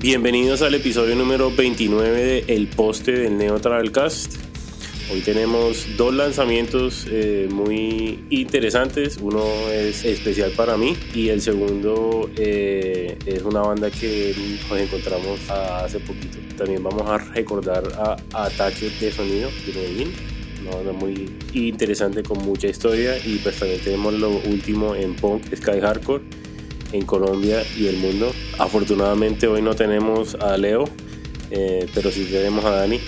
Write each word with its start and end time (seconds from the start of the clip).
Bienvenidos 0.00 0.62
al 0.62 0.74
episodio 0.74 1.14
número 1.14 1.50
29 1.54 2.20
de 2.20 2.44
El 2.48 2.68
Poste 2.68 3.12
del 3.12 3.36
Neo 3.36 3.60
Travelcast. 3.60 4.36
Hoy 5.12 5.20
tenemos 5.20 5.86
dos 5.96 6.14
lanzamientos 6.14 7.06
eh, 7.10 7.48
muy 7.50 8.24
interesantes. 8.30 9.18
Uno 9.20 9.44
es 9.70 10.04
especial 10.04 10.52
para 10.52 10.76
mí 10.76 10.96
y 11.14 11.28
el 11.28 11.42
segundo 11.42 12.30
eh, 12.36 13.18
es 13.26 13.42
una 13.42 13.60
banda 13.60 13.90
que 13.90 14.34
nos 14.68 14.80
encontramos 14.80 15.38
hace 15.50 16.00
poquito. 16.00 16.38
También 16.56 16.82
vamos 16.82 17.02
a 17.08 17.18
recordar 17.18 17.84
a, 17.98 18.16
Ataque 18.46 18.90
de 19.00 19.12
Sonido 19.12 19.50
de 19.66 19.72
Medellín. 19.72 20.39
Una 20.62 20.76
banda 20.76 20.92
muy 20.92 21.30
interesante 21.54 22.22
con 22.22 22.38
mucha 22.44 22.68
historia 22.68 23.16
y 23.24 23.36
pues 23.36 23.58
también 23.58 23.80
tenemos 23.80 24.14
lo 24.14 24.30
último 24.30 24.94
en 24.94 25.16
punk, 25.16 25.54
Sky 25.54 25.80
Hardcore 25.80 26.22
en 26.92 27.06
Colombia 27.06 27.62
y 27.78 27.86
el 27.86 27.96
mundo. 27.96 28.32
Afortunadamente 28.58 29.46
hoy 29.46 29.62
no 29.62 29.74
tenemos 29.74 30.34
a 30.34 30.56
Leo, 30.56 30.84
eh, 31.50 31.88
pero 31.94 32.10
sí 32.10 32.26
tenemos 32.30 32.64
a 32.64 32.70
Dani. 32.70 33.00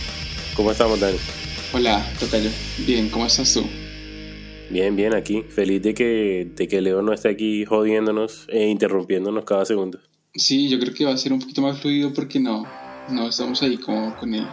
¿Cómo 0.55 0.71
estamos, 0.71 1.01
Dani? 1.01 1.19
Hola, 1.73 2.07
Tocayo. 2.19 2.51
Bien, 2.87 3.09
¿cómo 3.09 3.27
estás 3.27 3.53
tú? 3.55 3.65
Bien, 4.71 4.97
bien, 4.97 5.15
aquí. 5.15 5.43
Feliz 5.43 5.83
de 5.83 5.95
que, 5.95 6.51
de 6.55 6.69
que 6.69 6.81
Leo 6.81 7.03
no 7.03 7.13
esté 7.13 7.29
aquí 7.29 7.65
jodiéndonos 7.65 8.47
e 8.49 8.69
interrumpiéndonos 8.69 9.45
cada 9.45 9.65
segundo. 9.65 9.99
Sí, 10.35 10.69
yo 10.69 10.79
creo 10.79 10.95
que 10.95 11.05
va 11.05 11.13
a 11.13 11.19
ser 11.19 11.33
un 11.33 11.41
poquito 11.41 11.61
más 11.61 11.79
fluido 11.81 12.13
porque 12.15 12.41
no, 12.41 12.65
no 13.11 13.29
estamos 13.29 13.63
ahí 13.63 13.77
como 13.77 14.17
con 14.17 14.35
el, 14.35 14.47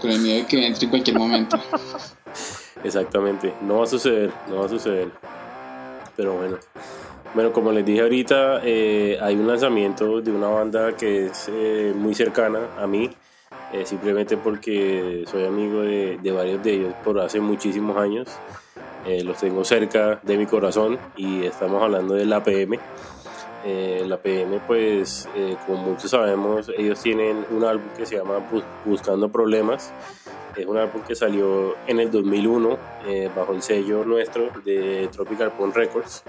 con 0.00 0.10
el 0.10 0.20
miedo 0.20 0.38
de 0.38 0.46
que 0.46 0.66
entre 0.66 0.84
en 0.84 0.90
cualquier 0.90 1.18
momento. 1.18 1.58
Exactamente, 2.82 3.52
no 3.62 3.78
va 3.78 3.84
a 3.84 3.86
suceder, 3.86 4.30
no 4.48 4.56
va 4.56 4.66
a 4.66 4.68
suceder. 4.68 5.08
Pero 6.16 6.34
bueno. 6.34 6.58
Bueno, 7.32 7.52
como 7.52 7.70
les 7.70 7.86
dije 7.86 8.00
ahorita, 8.00 8.60
eh, 8.64 9.16
hay 9.22 9.36
un 9.36 9.46
lanzamiento 9.46 10.20
de 10.20 10.32
una 10.32 10.48
banda 10.48 10.96
que 10.96 11.26
es 11.26 11.48
eh, 11.48 11.92
muy 11.94 12.12
cercana 12.12 12.58
a 12.76 12.88
mí, 12.88 13.08
eh, 13.72 13.86
simplemente 13.86 14.36
porque 14.36 15.24
soy 15.30 15.44
amigo 15.44 15.82
de, 15.82 16.18
varios 16.32 16.60
de 16.60 16.72
ellos 16.72 16.94
por 17.04 17.20
hace 17.20 17.38
muchísimos 17.38 17.96
años. 17.96 18.28
los 19.24 19.38
tengo 19.38 19.64
cerca 19.64 20.20
de 20.24 20.36
mi 20.36 20.46
corazón 20.46 20.98
y 21.16 21.44
estamos 21.44 21.82
hablando 21.82 22.14
de 22.14 22.26
la 22.26 22.42
PM. 23.62 24.08
la 24.08 24.16
PM, 24.16 24.60
pues, 24.66 25.28
como 25.66 25.82
muchos 25.90 26.10
sabemos, 26.10 26.70
ellos 26.76 27.00
tienen 27.00 27.44
un 27.50 27.64
álbum 27.64 27.88
que 27.96 28.06
se 28.06 28.16
llama 28.16 28.38
Buscando 28.84 29.28
Problemas. 29.28 29.92
Es 30.56 30.66
un 30.66 30.76
álbum 30.76 31.02
que 31.02 31.14
salió 31.14 31.76
en 31.86 32.00
el 32.00 32.10
2001 32.10 32.78
bajo 33.36 33.52
el 33.52 33.62
sello 33.62 34.04
nuestro 34.04 34.50
de 34.64 35.08
Tropical 35.12 35.52
Punk 35.52 35.76
Records. 35.76 36.24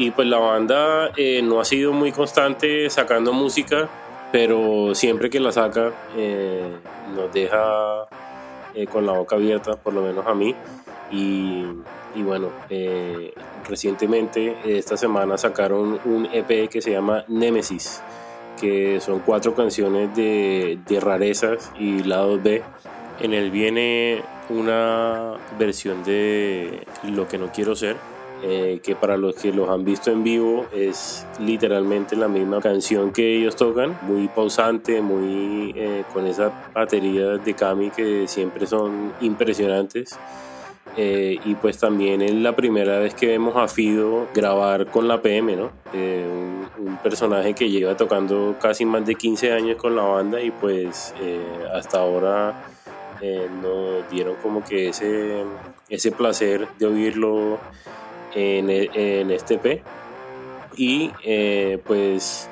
Y 0.00 0.12
pues 0.12 0.26
la 0.28 0.38
banda 0.38 1.10
eh, 1.14 1.42
no 1.42 1.60
ha 1.60 1.64
sido 1.66 1.92
muy 1.92 2.10
constante 2.10 2.88
sacando 2.88 3.34
música, 3.34 3.86
pero 4.32 4.94
siempre 4.94 5.28
que 5.28 5.40
la 5.40 5.52
saca 5.52 5.92
eh, 6.16 6.74
nos 7.14 7.30
deja 7.32 8.06
eh, 8.74 8.86
con 8.86 9.04
la 9.04 9.12
boca 9.12 9.36
abierta, 9.36 9.76
por 9.76 9.92
lo 9.92 10.00
menos 10.00 10.26
a 10.26 10.34
mí. 10.34 10.54
Y, 11.10 11.66
y 12.14 12.22
bueno, 12.22 12.48
recientemente 13.68 14.56
esta 14.64 14.96
semana 14.96 15.38
sacaron 15.38 16.00
un 16.04 16.26
EP 16.32 16.68
que 16.68 16.80
se 16.80 16.92
llama 16.92 17.24
Nemesis, 17.28 18.02
que 18.60 19.00
son 19.00 19.20
cuatro 19.20 19.54
canciones 19.54 20.14
de, 20.14 20.78
rarezas 21.00 21.72
y 21.78 22.02
lado 22.02 22.38
B. 22.38 22.62
En 23.20 23.34
él 23.34 23.50
viene 23.50 24.22
una 24.48 25.34
versión 25.58 26.02
de 26.04 26.86
Lo 27.04 27.28
que 27.28 27.38
no 27.38 27.52
quiero 27.52 27.76
ser 27.76 27.96
eh, 28.42 28.80
que 28.82 28.96
para 28.96 29.18
los 29.18 29.34
que 29.34 29.52
los 29.52 29.68
han 29.68 29.84
visto 29.84 30.10
en 30.10 30.24
vivo 30.24 30.64
es 30.72 31.26
literalmente 31.40 32.16
la 32.16 32.26
misma 32.26 32.60
canción 32.60 33.12
que 33.12 33.36
ellos 33.36 33.54
tocan, 33.54 33.98
muy 34.02 34.28
pausante, 34.28 35.02
muy 35.02 35.74
eh, 35.76 36.04
con 36.14 36.26
esas 36.26 36.50
baterías 36.72 37.44
de 37.44 37.52
Kami 37.52 37.90
que 37.90 38.26
siempre 38.26 38.66
son 38.66 39.12
impresionantes. 39.20 40.18
Eh, 40.96 41.38
y 41.44 41.54
pues 41.54 41.78
también 41.78 42.20
es 42.20 42.34
la 42.34 42.56
primera 42.56 42.98
vez 42.98 43.14
que 43.14 43.26
vemos 43.28 43.56
a 43.56 43.68
Fido 43.68 44.26
grabar 44.34 44.86
con 44.86 45.06
la 45.06 45.22
PM, 45.22 45.54
¿no? 45.54 45.70
un, 45.92 46.66
un, 46.78 46.96
personaje 46.96 47.54
que 47.54 47.70
lleva 47.70 47.96
tocando 47.96 48.56
casi 48.60 48.84
más 48.84 49.06
de 49.06 49.14
15 49.14 49.52
años 49.52 49.76
con 49.76 49.94
la 49.94 50.02
banda 50.02 50.42
y 50.42 50.50
pues 50.50 51.14
hasta 51.72 52.00
ahora 52.00 52.64
nos 53.62 54.10
dieron 54.10 54.34
como 54.42 54.64
que 54.64 54.88
ese, 54.88 55.44
ese 55.88 56.10
placer 56.10 56.66
de 56.78 56.86
oírlo 56.86 57.58
en, 58.34 58.70
en 58.70 59.30
este 59.30 59.58
P. 59.58 59.82
Y 60.76 61.10
eh, 61.24 61.78
pues 61.86 62.48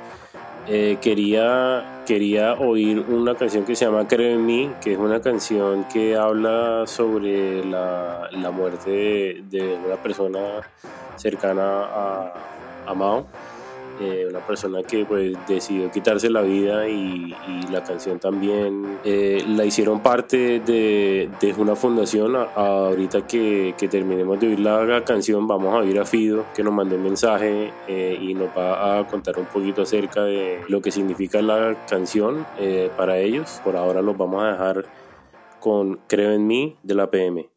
eh, 0.66 0.98
quería, 1.00 1.97
quería 2.08 2.54
oír 2.54 3.00
una 3.00 3.34
canción 3.34 3.66
que 3.66 3.76
se 3.76 3.84
llama 3.84 4.08
Creo 4.08 4.32
en 4.32 4.46
mí, 4.46 4.72
que 4.80 4.94
es 4.94 4.98
una 4.98 5.20
canción 5.20 5.84
que 5.92 6.16
habla 6.16 6.86
sobre 6.86 7.62
la, 7.62 8.30
la 8.32 8.50
muerte 8.50 9.42
de, 9.50 9.78
una 9.86 9.96
persona 9.96 10.62
cercana 11.16 11.84
a, 11.84 12.32
a 12.86 12.94
Mao 12.94 13.26
eh, 14.00 14.26
una 14.28 14.40
persona 14.40 14.82
que 14.82 15.04
pues 15.04 15.36
decidió 15.46 15.90
quitarse 15.90 16.30
la 16.30 16.42
vida 16.42 16.88
y, 16.88 17.34
la 17.70 17.82
canción 17.82 18.18
también 18.18 18.98
eh, 19.04 19.44
la 19.46 19.64
hicieron 19.64 20.00
parte 20.00 20.60
de, 20.60 21.28
de 21.40 21.54
una 21.54 21.76
fundación. 21.76 22.34
ahorita 22.36 23.26
que, 23.26 23.74
que, 23.76 23.88
terminemos 23.88 24.40
de 24.40 24.48
oír 24.48 24.60
la 24.60 25.04
canción 25.04 25.46
vamos 25.46 25.74
a 25.74 25.78
oír 25.78 25.98
a 25.98 26.04
Fido 26.04 26.46
que 26.54 26.62
nos 26.62 26.72
mandó 26.72 26.96
un 26.96 27.02
mensaje 27.02 27.72
eh, 27.86 28.18
y 28.20 28.34
nos 28.34 28.48
va 28.56 29.00
a 29.00 29.06
contar 29.06 29.38
un 29.38 29.46
poquito 29.46 29.82
acerca 29.82 30.22
de 30.22 30.62
lo 30.68 30.80
que 30.80 30.90
significa 30.90 31.42
la 31.42 31.86
canción 31.86 32.46
para 32.96 33.18
ellos. 33.18 33.60
Por 33.64 33.76
ahora 33.76 34.00
los 34.00 34.16
vamos 34.16 34.42
a 34.42 34.52
dejar 34.52 34.86
con 35.60 36.00
Creo 36.06 36.32
en 36.32 36.46
mí 36.46 36.76
de 36.82 36.94
la 36.94 37.10
PM. 37.10 37.48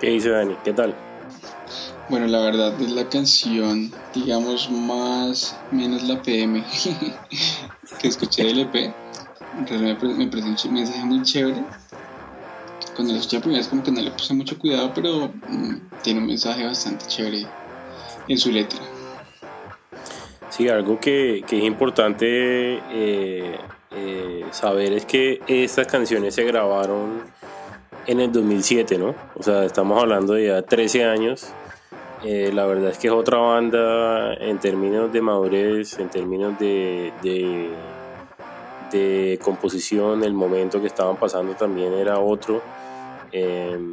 ¿Qué 0.00 0.10
dice 0.10 0.28
Dani? 0.28 0.54
¿Qué 0.62 0.72
tal? 0.74 0.94
Bueno, 2.08 2.26
la 2.26 2.40
verdad 2.40 2.80
es 2.80 2.92
la 2.92 3.08
canción, 3.08 3.90
digamos, 4.14 4.70
más 4.70 5.58
menos 5.70 6.02
la 6.02 6.20
PM 6.22 6.62
que 8.00 8.08
escuché 8.08 8.44
del 8.44 8.60
EP. 8.60 8.94
Realmente 9.66 10.06
me 10.06 10.26
parece 10.26 10.68
un 10.68 10.74
mensaje 10.74 11.04
muy 11.04 11.22
chévere. 11.22 11.64
Cuando 12.94 13.14
lo 13.14 13.18
escuché 13.18 13.36
la 13.38 13.42
primera 13.42 13.60
vez 13.60 13.68
como 13.68 13.82
que 13.82 13.90
no 13.90 14.02
le 14.02 14.10
puse 14.10 14.34
mucho 14.34 14.58
cuidado, 14.58 14.92
pero 14.94 15.32
mm, 15.48 15.76
tiene 16.02 16.20
un 16.20 16.26
mensaje 16.26 16.64
bastante 16.64 17.06
chévere 17.06 17.46
en 18.28 18.38
su 18.38 18.52
letra. 18.52 18.78
Sí, 20.50 20.68
algo 20.68 21.00
que, 21.00 21.42
que 21.46 21.58
es 21.58 21.64
importante 21.64 22.26
eh, 22.92 23.58
eh, 23.92 24.44
saber 24.50 24.92
es 24.92 25.06
que 25.06 25.40
estas 25.46 25.86
canciones 25.86 26.34
se 26.34 26.44
grabaron 26.44 27.22
en 28.06 28.20
el 28.20 28.32
2007, 28.32 28.98
¿no? 28.98 29.14
O 29.34 29.42
sea, 29.42 29.64
estamos 29.64 30.00
hablando 30.00 30.34
de 30.34 30.46
ya 30.46 30.62
13 30.62 31.04
años. 31.04 31.48
Eh, 32.24 32.50
la 32.52 32.66
verdad 32.66 32.90
es 32.90 32.98
que 32.98 33.08
es 33.08 33.12
otra 33.12 33.38
banda 33.38 34.34
en 34.34 34.58
términos 34.58 35.12
de 35.12 35.20
madurez, 35.20 35.98
en 35.98 36.08
términos 36.08 36.58
de, 36.58 37.12
de, 37.22 37.70
de 38.90 39.38
composición, 39.42 40.24
el 40.24 40.32
momento 40.32 40.80
que 40.80 40.86
estaban 40.86 41.16
pasando 41.16 41.54
también 41.54 41.92
era 41.92 42.18
otro. 42.18 42.62
Em, 43.32 43.92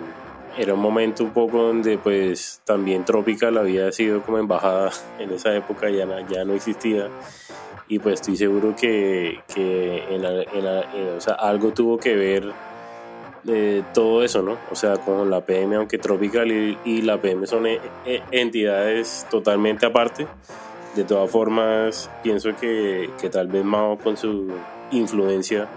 era 0.58 0.74
un 0.76 0.80
momento 0.80 1.24
un 1.24 1.32
poco 1.32 1.64
donde 1.64 1.98
pues 1.98 2.62
también 2.64 3.04
Tropical 3.04 3.58
había 3.58 3.92
sido 3.92 4.22
como 4.22 4.38
embajada 4.38 4.92
en 5.20 5.32
esa 5.32 5.56
época, 5.56 5.90
ya, 5.90 6.06
ya 6.28 6.46
no 6.46 6.54
existía 6.54 7.10
y 7.88 8.00
pues 8.00 8.16
estoy 8.16 8.38
seguro 8.38 8.76
que, 8.76 9.40
que 9.54 10.04
en, 10.10 10.26
o 10.26 11.22
sea, 11.22 11.34
algo 11.36 11.74
tuvo 11.74 11.98
que 11.98 12.16
ver 12.16 12.52
de 13.44 13.84
todo 13.94 14.24
eso, 14.24 14.42
¿no? 14.42 14.58
O 14.72 14.76
sea, 14.76 14.98
con 14.98 15.30
la 15.30 15.42
PM, 15.42 15.76
aunque 15.76 15.98
Tropical 15.98 16.52
y, 16.52 17.02
la 17.02 17.20
PM 17.20 17.46
son 17.46 17.68
e, 17.68 17.80
e, 18.06 18.24
entidades 18.32 19.28
totalmente 19.30 19.86
aparte, 19.86 20.28
de 20.96 21.04
todas 21.04 21.30
formas 21.30 22.10
pienso 22.22 22.56
que, 22.56 23.10
que 23.20 23.30
tal 23.30 23.48
vez 23.48 23.66
Mao 23.66 23.98
con 23.98 24.16
su 24.16 24.52
influencia, 24.92 25.68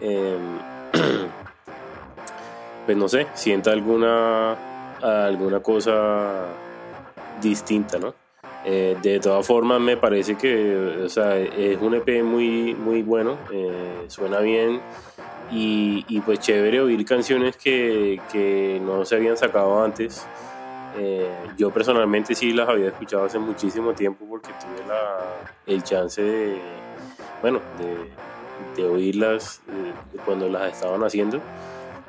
em, 0.00 0.58
pues 2.86 2.96
no 2.96 3.08
sé, 3.08 3.26
sienta 3.34 3.72
alguna, 3.72 4.52
alguna 5.02 5.60
cosa 5.60 6.46
distinta, 7.40 7.98
¿no? 7.98 8.21
Eh, 8.64 8.96
de 9.02 9.18
todas 9.18 9.44
formas, 9.44 9.80
me 9.80 9.96
parece 9.96 10.36
que 10.36 11.02
o 11.04 11.08
sea, 11.08 11.36
es 11.36 11.80
un 11.80 11.94
EP 11.94 12.22
muy, 12.22 12.74
muy 12.74 13.02
bueno, 13.02 13.36
eh, 13.52 14.04
suena 14.06 14.38
bien 14.38 14.80
y, 15.50 16.20
pues 16.20 16.38
chévere 16.38 16.80
oír 16.80 17.04
canciones 17.04 17.56
que, 17.56 18.20
que, 18.30 18.80
no 18.82 19.04
se 19.04 19.16
habían 19.16 19.36
sacado 19.36 19.82
antes. 19.82 20.26
Eh, 20.96 21.28
yo 21.58 21.70
personalmente 21.70 22.34
sí 22.34 22.52
las 22.52 22.68
había 22.68 22.88
escuchado 22.88 23.24
hace 23.24 23.38
muchísimo 23.38 23.92
tiempo 23.92 24.24
porque 24.28 24.50
tuve 24.52 24.86
la, 24.86 25.18
el 25.66 25.82
chance 25.82 26.22
de, 26.22 26.56
bueno, 27.42 27.60
de, 27.78 28.82
de 28.82 28.88
oírlas 28.88 29.60
cuando 30.24 30.48
las 30.48 30.72
estaban 30.72 31.02
haciendo. 31.02 31.40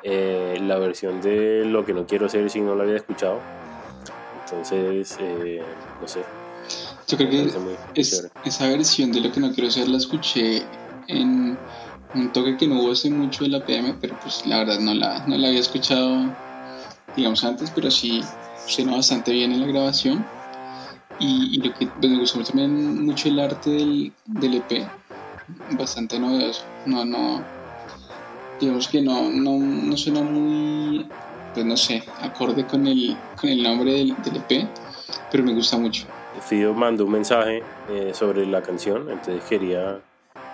la 0.04 0.78
versión 0.78 1.20
de 1.20 1.64
Lo 1.66 1.84
que 1.84 1.92
no 1.92 2.06
quiero 2.06 2.28
ser 2.28 2.48
si 2.48 2.60
no 2.60 2.74
la 2.76 2.84
había 2.84 2.96
escuchado. 2.96 3.40
Entonces, 4.46 5.18
no 6.00 6.08
sé, 6.08 6.20
yo 7.14 7.28
creo 7.28 7.30
que 7.30 8.00
es, 8.00 8.28
esa 8.44 8.68
versión 8.68 9.12
de 9.12 9.20
lo 9.20 9.30
que 9.30 9.40
no 9.40 9.52
quiero 9.52 9.68
hacer 9.68 9.88
la 9.88 9.98
escuché 9.98 10.62
en 11.06 11.56
un 12.14 12.32
toque 12.32 12.56
que 12.56 12.66
no 12.66 12.80
hubo 12.80 12.92
hace 12.92 13.10
mucho 13.10 13.44
de 13.44 13.50
la 13.50 13.64
PM, 13.64 13.94
pero 14.00 14.18
pues 14.20 14.44
la 14.46 14.58
verdad 14.58 14.80
no 14.80 14.94
la, 14.94 15.24
no 15.26 15.36
la 15.36 15.48
había 15.48 15.60
escuchado, 15.60 16.34
digamos, 17.16 17.44
antes, 17.44 17.70
pero 17.70 17.90
sí 17.90 18.20
suena 18.66 18.96
bastante 18.96 19.32
bien 19.32 19.52
en 19.52 19.60
la 19.60 19.66
grabación. 19.66 20.24
Y, 21.20 21.58
lo 21.58 21.72
que 21.74 21.86
pues, 21.86 22.10
me 22.10 22.18
gustó 22.18 22.42
también 22.42 23.04
mucho 23.04 23.28
el 23.28 23.38
arte 23.38 23.70
del, 23.70 24.12
del 24.26 24.54
EP, 24.54 24.88
bastante 25.78 26.18
novedoso. 26.18 26.64
No, 26.86 27.04
no, 27.04 27.44
digamos 28.60 28.88
que 28.88 29.00
no, 29.00 29.30
no, 29.30 29.56
no 29.58 29.96
suena 29.96 30.22
muy, 30.22 31.06
pues 31.52 31.64
no 31.64 31.76
sé, 31.76 32.02
acorde 32.20 32.66
con 32.66 32.88
el, 32.88 33.16
con 33.40 33.50
el 33.50 33.62
nombre 33.62 33.92
del, 33.92 34.16
del 34.24 34.36
EP, 34.36 34.68
pero 35.30 35.44
me 35.44 35.54
gusta 35.54 35.78
mucho. 35.78 36.08
Fido 36.40 36.74
mandó 36.74 37.04
un 37.04 37.12
mensaje 37.12 37.62
eh, 37.90 38.12
sobre 38.14 38.46
la 38.46 38.62
canción, 38.62 39.10
entonces 39.10 39.42
quería, 39.48 40.00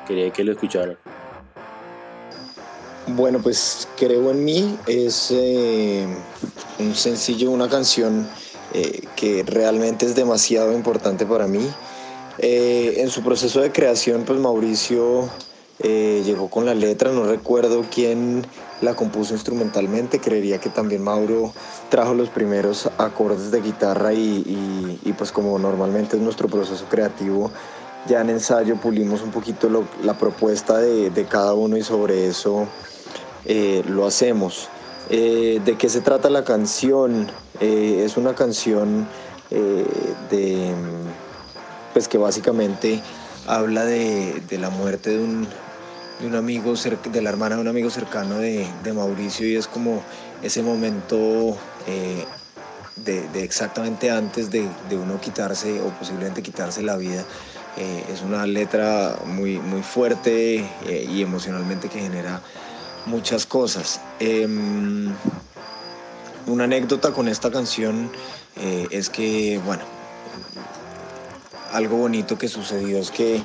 quería 0.06 0.30
que 0.30 0.44
lo 0.44 0.52
escucharan. 0.52 0.96
Bueno, 3.08 3.40
pues 3.42 3.88
Creo 3.96 4.30
en 4.30 4.44
mí 4.44 4.78
es 4.86 5.30
eh, 5.30 6.06
un 6.78 6.94
sencillo, 6.94 7.50
una 7.50 7.68
canción 7.68 8.28
eh, 8.72 9.02
que 9.16 9.42
realmente 9.42 10.06
es 10.06 10.14
demasiado 10.14 10.72
importante 10.72 11.26
para 11.26 11.46
mí. 11.46 11.68
en 12.38 13.10
su 13.10 13.22
proceso 13.22 13.60
de 13.60 13.72
creación, 13.72 14.24
pues 14.24 14.38
Mauricio 14.38 15.28
llegó 15.82 16.48
con 16.48 16.64
la 16.64 16.74
letra, 16.74 17.10
no 17.10 17.24
recuerdo 17.24 17.84
quién 17.92 18.46
la 18.80 18.94
compuso 18.94 19.34
instrumentalmente, 19.34 20.20
creería 20.20 20.58
que 20.58 20.70
también 20.70 21.02
Mauro 21.02 21.52
trajo 21.90 22.14
los 22.14 22.28
primeros 22.30 22.88
acordes 22.98 23.50
de 23.50 23.60
guitarra 23.60 24.12
y, 24.12 25.14
pues 25.16 25.32
como 25.32 25.58
normalmente 25.58 26.16
es 26.16 26.22
nuestro 26.22 26.48
proceso 26.48 26.86
creativo, 26.88 27.50
ya 28.08 28.22
en 28.22 28.30
ensayo 28.30 28.76
pulimos 28.76 29.22
un 29.22 29.30
poquito 29.30 29.68
la 30.02 30.16
propuesta 30.16 30.78
de, 30.78 31.26
cada 31.28 31.52
uno 31.54 31.76
y 31.76 31.82
sobre 31.82 32.26
eso 32.26 32.66
eh, 33.44 33.82
lo 33.88 34.06
hacemos. 34.06 34.68
Eh, 35.10 35.60
¿De 35.64 35.76
qué 35.76 35.88
se 35.88 36.00
trata 36.00 36.30
la 36.30 36.44
canción? 36.44 37.30
Eh, 37.60 38.02
es 38.04 38.16
una 38.16 38.34
canción 38.34 39.06
de, 39.50 40.72
pues 41.92 42.06
que 42.06 42.18
básicamente 42.18 43.02
habla 43.46 43.84
de, 43.84 44.42
la 44.58 44.70
muerte 44.70 45.10
de 45.10 45.18
un, 45.18 45.48
de 46.20 46.26
un 46.26 46.34
amigo, 46.34 46.74
de 46.74 47.22
la 47.22 47.30
hermana 47.30 47.56
de 47.56 47.62
un 47.62 47.68
amigo 47.68 47.90
cercano 47.90 48.38
de, 48.38 48.66
de 48.82 48.92
Mauricio 48.92 49.48
y 49.48 49.56
es 49.56 49.66
como 49.66 50.02
ese 50.42 50.62
momento 50.62 51.56
eh, 51.86 52.24
de, 53.04 53.42
exactamente 53.42 54.10
antes 54.10 54.50
de, 54.50 54.68
uno 54.90 55.20
quitarse 55.20 55.80
o 55.80 55.88
posiblemente 55.90 56.42
quitarse 56.42 56.82
la 56.82 56.96
vida. 56.96 57.24
Eh, 57.76 58.04
es 58.12 58.22
una 58.22 58.46
letra 58.46 59.16
muy, 59.24 59.58
muy 59.58 59.82
fuerte 59.82 60.56
eh, 60.86 61.08
y 61.08 61.22
emocionalmente 61.22 61.88
que 61.88 62.00
genera 62.00 62.42
muchas 63.06 63.46
cosas. 63.46 64.00
Em, 64.18 65.14
una 66.46 66.64
anécdota 66.64 67.12
con 67.12 67.28
esta 67.28 67.50
canción 67.50 68.10
es 68.90 69.08
que, 69.08 69.58
bueno, 69.64 69.84
algo 71.72 71.96
bonito 71.96 72.36
que 72.36 72.48
sucedió 72.48 72.98
es 72.98 73.10
que 73.10 73.42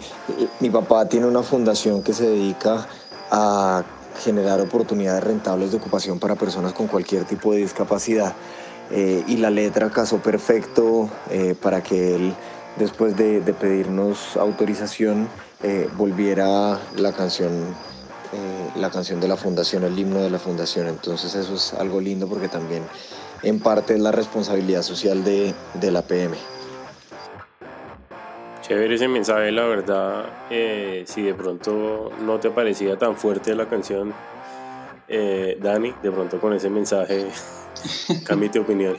mi 0.60 0.70
papá 0.70 1.08
tiene 1.08 1.28
una 1.28 1.44
fundación 1.44 2.04
que 2.04 2.14
se 2.14 2.28
dedica 2.28 2.88
a 3.32 3.84
generar 4.24 4.62
oportunidades 4.62 5.24
rentables 5.24 5.72
de 5.72 5.78
ocupación 5.78 6.20
para 6.20 6.36
personas 6.36 6.74
con 6.74 6.88
cualquier 6.88 7.26
tipo 7.26 7.54
de 7.54 7.60
discapacidad. 7.60 8.34
Eh, 8.92 9.24
y 9.28 9.38
la 9.38 9.50
letra 9.50 9.90
casó 9.90 10.20
perfecto 10.20 11.10
eh, 11.30 11.56
para 11.60 11.82
que 11.82 12.16
él, 12.16 12.34
después 12.78 13.18
de, 13.18 13.42
pedirnos 13.60 14.38
autorización, 14.38 15.28
eh, 15.64 15.90
volviera 15.98 16.80
la 16.96 17.12
canción, 17.12 17.76
la 18.76 18.90
canción 18.90 19.20
de 19.22 19.28
la 19.28 19.38
fundación, 19.38 19.84
el 19.84 19.98
himno 19.98 20.20
de 20.20 20.30
la 20.30 20.40
fundación. 20.40 20.88
Entonces 20.88 21.36
eso 21.36 21.56
es 21.56 21.74
algo 21.74 22.00
lindo 22.00 22.28
porque 22.28 22.48
también 22.48 22.84
en 23.44 23.60
parte 23.60 23.96
es 23.96 24.00
la 24.00 24.12
responsabilidad 24.12 24.82
social 24.82 25.24
de 25.24 25.54
la 25.92 26.02
PM. 26.02 26.55
Chévere 28.68 28.96
ese 28.96 29.08
mensaje, 29.08 29.52
la 29.52 29.66
verdad. 29.66 30.26
Eh, 30.50 31.04
si 31.06 31.22
de 31.22 31.36
pronto 31.36 32.12
no 32.22 32.40
te 32.40 32.50
parecía 32.50 32.98
tan 32.98 33.16
fuerte 33.16 33.54
la 33.54 33.70
canción, 33.70 34.12
eh, 35.08 35.60
Dani, 35.62 35.94
de 36.02 36.12
pronto 36.12 36.42
con 36.42 36.52
ese 36.52 36.72
mensaje 36.72 37.28
cambie 38.26 38.50
tu 38.50 38.62
opinión. 38.62 38.98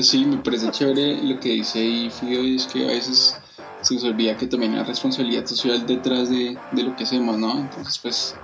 Sí, 0.00 0.24
me 0.24 0.38
parece 0.38 0.70
chévere 0.70 1.22
lo 1.24 1.38
que 1.40 1.50
dice 1.50 1.80
ahí 1.80 2.08
Fido, 2.08 2.42
es 2.42 2.66
que 2.66 2.84
a 2.84 2.88
veces 2.88 3.38
se 3.82 3.94
nos 3.94 4.04
olvida 4.04 4.34
que 4.34 4.46
también 4.46 4.76
hay 4.76 4.84
responsabilidad 4.84 5.44
social 5.44 5.86
detrás 5.86 6.30
de, 6.30 6.56
lo 6.72 6.96
que 6.96 7.04
hacemos, 7.04 7.36
¿no? 7.38 7.58
Entonces, 7.58 7.98
pues 7.98 8.34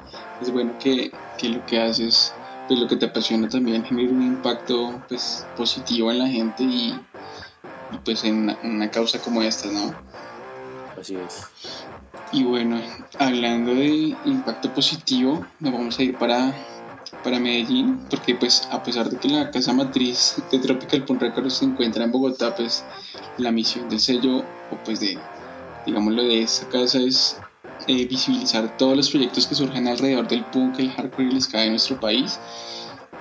es 0.43 0.51
bueno 0.53 0.75
que, 0.79 1.11
lo 1.45 1.65
que 1.65 1.81
haces, 1.81 2.35
pues 2.67 2.79
lo 2.79 2.87
que 2.87 2.97
te 2.97 3.07
apasiona 3.07 3.49
también 3.49 3.87
genere 3.87 4.13
un 4.13 4.23
impacto 4.23 5.01
pues 5.09 5.47
positivo 5.57 6.11
en 6.11 6.19
la 6.19 6.29
gente 6.29 6.63
y, 6.63 7.01
pues 8.05 8.23
en 8.25 8.55
una 8.63 8.91
causa 8.91 9.19
como 9.19 9.41
esta, 9.41 9.71
¿no? 9.71 9.95
Así 11.01 11.15
es. 11.17 11.47
Y 12.33 12.45
bueno, 12.45 12.81
hablando 13.19 13.75
de 13.75 14.17
impacto 14.25 14.73
positivo, 14.75 15.45
nos 15.61 15.73
vamos 15.73 15.99
a 15.99 16.03
ir 16.03 16.17
para, 16.19 16.53
para 17.25 17.39
Medellín, 17.39 18.01
porque 18.11 18.35
pues 18.35 18.69
a 18.71 18.83
pesar 18.83 19.09
de 19.09 19.17
que 19.17 19.29
la 19.29 19.51
casa 19.51 19.73
matriz 19.73 20.43
de 20.51 20.59
Tropical 20.59 21.05
Punk 21.05 21.23
Records 21.23 21.55
se 21.55 21.65
encuentra 21.65 22.05
en 22.05 22.13
Bogotá, 22.13 22.55
pues 22.55 22.85
la 23.39 23.51
misión 23.51 23.89
del 23.89 24.01
sello, 24.01 24.39
o 24.71 24.77
pues 24.85 25.01
de, 25.01 25.19
digámoslo, 25.87 26.23
de 26.23 26.43
esta 26.43 26.69
casa 26.69 26.99
es 26.99 27.39
eh, 27.87 28.07
visibilizar 28.07 28.77
todos 28.77 28.97
los 28.97 29.11
proyectos 29.11 29.47
que 29.47 29.55
surgen 29.55 29.89
alrededor 29.89 30.29
del 30.29 30.45
punk, 30.47 30.79
el 30.81 30.91
hardcore 30.91 31.29
y 31.29 31.31
el 31.31 31.43
ska 31.43 31.61
de 31.61 31.71
nuestro 31.71 31.99
país. 32.01 32.39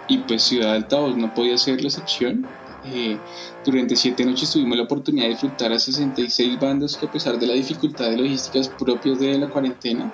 y 0.10 0.20
pues 0.20 0.44
Ciudad 0.44 0.74
Altavoz 0.74 1.18
no 1.18 1.34
podía 1.34 1.58
ser 1.58 1.82
la 1.82 1.90
excepción. 1.90 2.48
Eh, 2.84 3.24
durante 3.64 3.96
siete 3.96 4.24
noches 4.26 4.52
tuvimos 4.52 4.78
la 4.78 4.84
oportunidad 4.84 5.26
de 5.26 5.32
disfrutar 5.32 5.72
a 5.74 5.80
66 5.80 6.60
bandas 6.60 6.96
que 6.98 7.08
a 7.08 7.12
pesar 7.12 7.38
de 7.40 7.48
la 7.48 7.54
dificultad 7.54 8.10
de 8.10 8.18
logísticas 8.18 8.70
propias 8.70 9.20
de 9.20 9.38
la 9.38 9.50
cuarentena, 9.50 10.14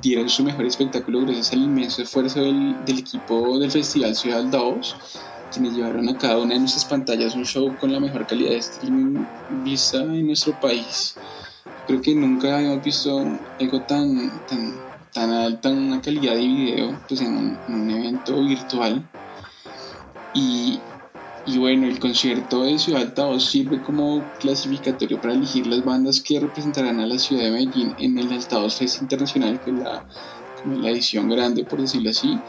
dieron 0.00 0.28
su 0.28 0.42
mejor 0.42 0.64
espectáculo 0.66 1.20
gracias 1.20 1.52
al 1.52 1.62
inmenso 1.62 2.02
esfuerzo 2.02 2.40
del, 2.40 2.84
del 2.84 2.98
equipo 3.00 3.58
del 3.58 3.70
Festival 3.70 4.16
Ciudad 4.16 4.40
Altavoz, 4.40 4.96
quienes 5.52 5.74
llevaron 5.74 6.08
a 6.08 6.16
cada 6.16 6.38
una 6.38 6.54
de 6.54 6.60
nuestras 6.60 6.84
pantallas 6.84 7.34
un 7.34 7.44
show 7.44 7.76
con 7.76 7.92
la 7.92 8.00
mejor 8.00 8.26
calidad 8.26 8.50
de 8.50 8.58
streaming 8.58 9.26
vista 9.62 9.98
en 9.98 10.26
nuestro 10.26 10.58
país. 10.58 11.16
Creo 11.86 12.00
que 12.00 12.14
nunca 12.14 12.56
habíamos 12.56 12.84
visto 12.84 13.20
algo 13.58 13.82
tan, 13.82 14.46
tan, 14.46 14.80
tan 15.12 15.30
alta, 15.30 15.70
una 15.70 16.00
calidad 16.00 16.34
de 16.34 16.40
video 16.40 17.00
pues 17.08 17.20
en 17.20 17.36
un, 17.36 17.58
en 17.66 17.74
un 17.74 17.90
evento 17.90 18.42
virtual. 18.42 19.08
Y, 20.32 20.80
y 21.44 21.58
bueno, 21.58 21.86
el 21.86 21.98
concierto 21.98 22.62
de 22.64 22.78
Ciudad 22.78 23.02
Altavoz 23.02 23.46
sirve 23.50 23.80
como 23.82 24.32
clasificatorio 24.38 25.20
para 25.20 25.34
elegir 25.34 25.66
las 25.66 25.82
bandas 25.82 26.20
que 26.20 26.38
representarán 26.38 27.00
a 27.00 27.06
la 27.06 27.18
ciudad 27.18 27.44
de 27.44 27.50
Medellín 27.50 27.94
en 27.98 28.18
el 28.18 28.32
Altavoz 28.32 28.76
Fest 28.76 29.00
Internacional, 29.00 29.60
que 29.60 29.70
es 29.70 29.76
la, 29.76 30.06
la 30.64 30.90
edición 30.90 31.28
grande, 31.28 31.64
por 31.64 31.80
decirlo 31.80 32.10
así, 32.10 32.44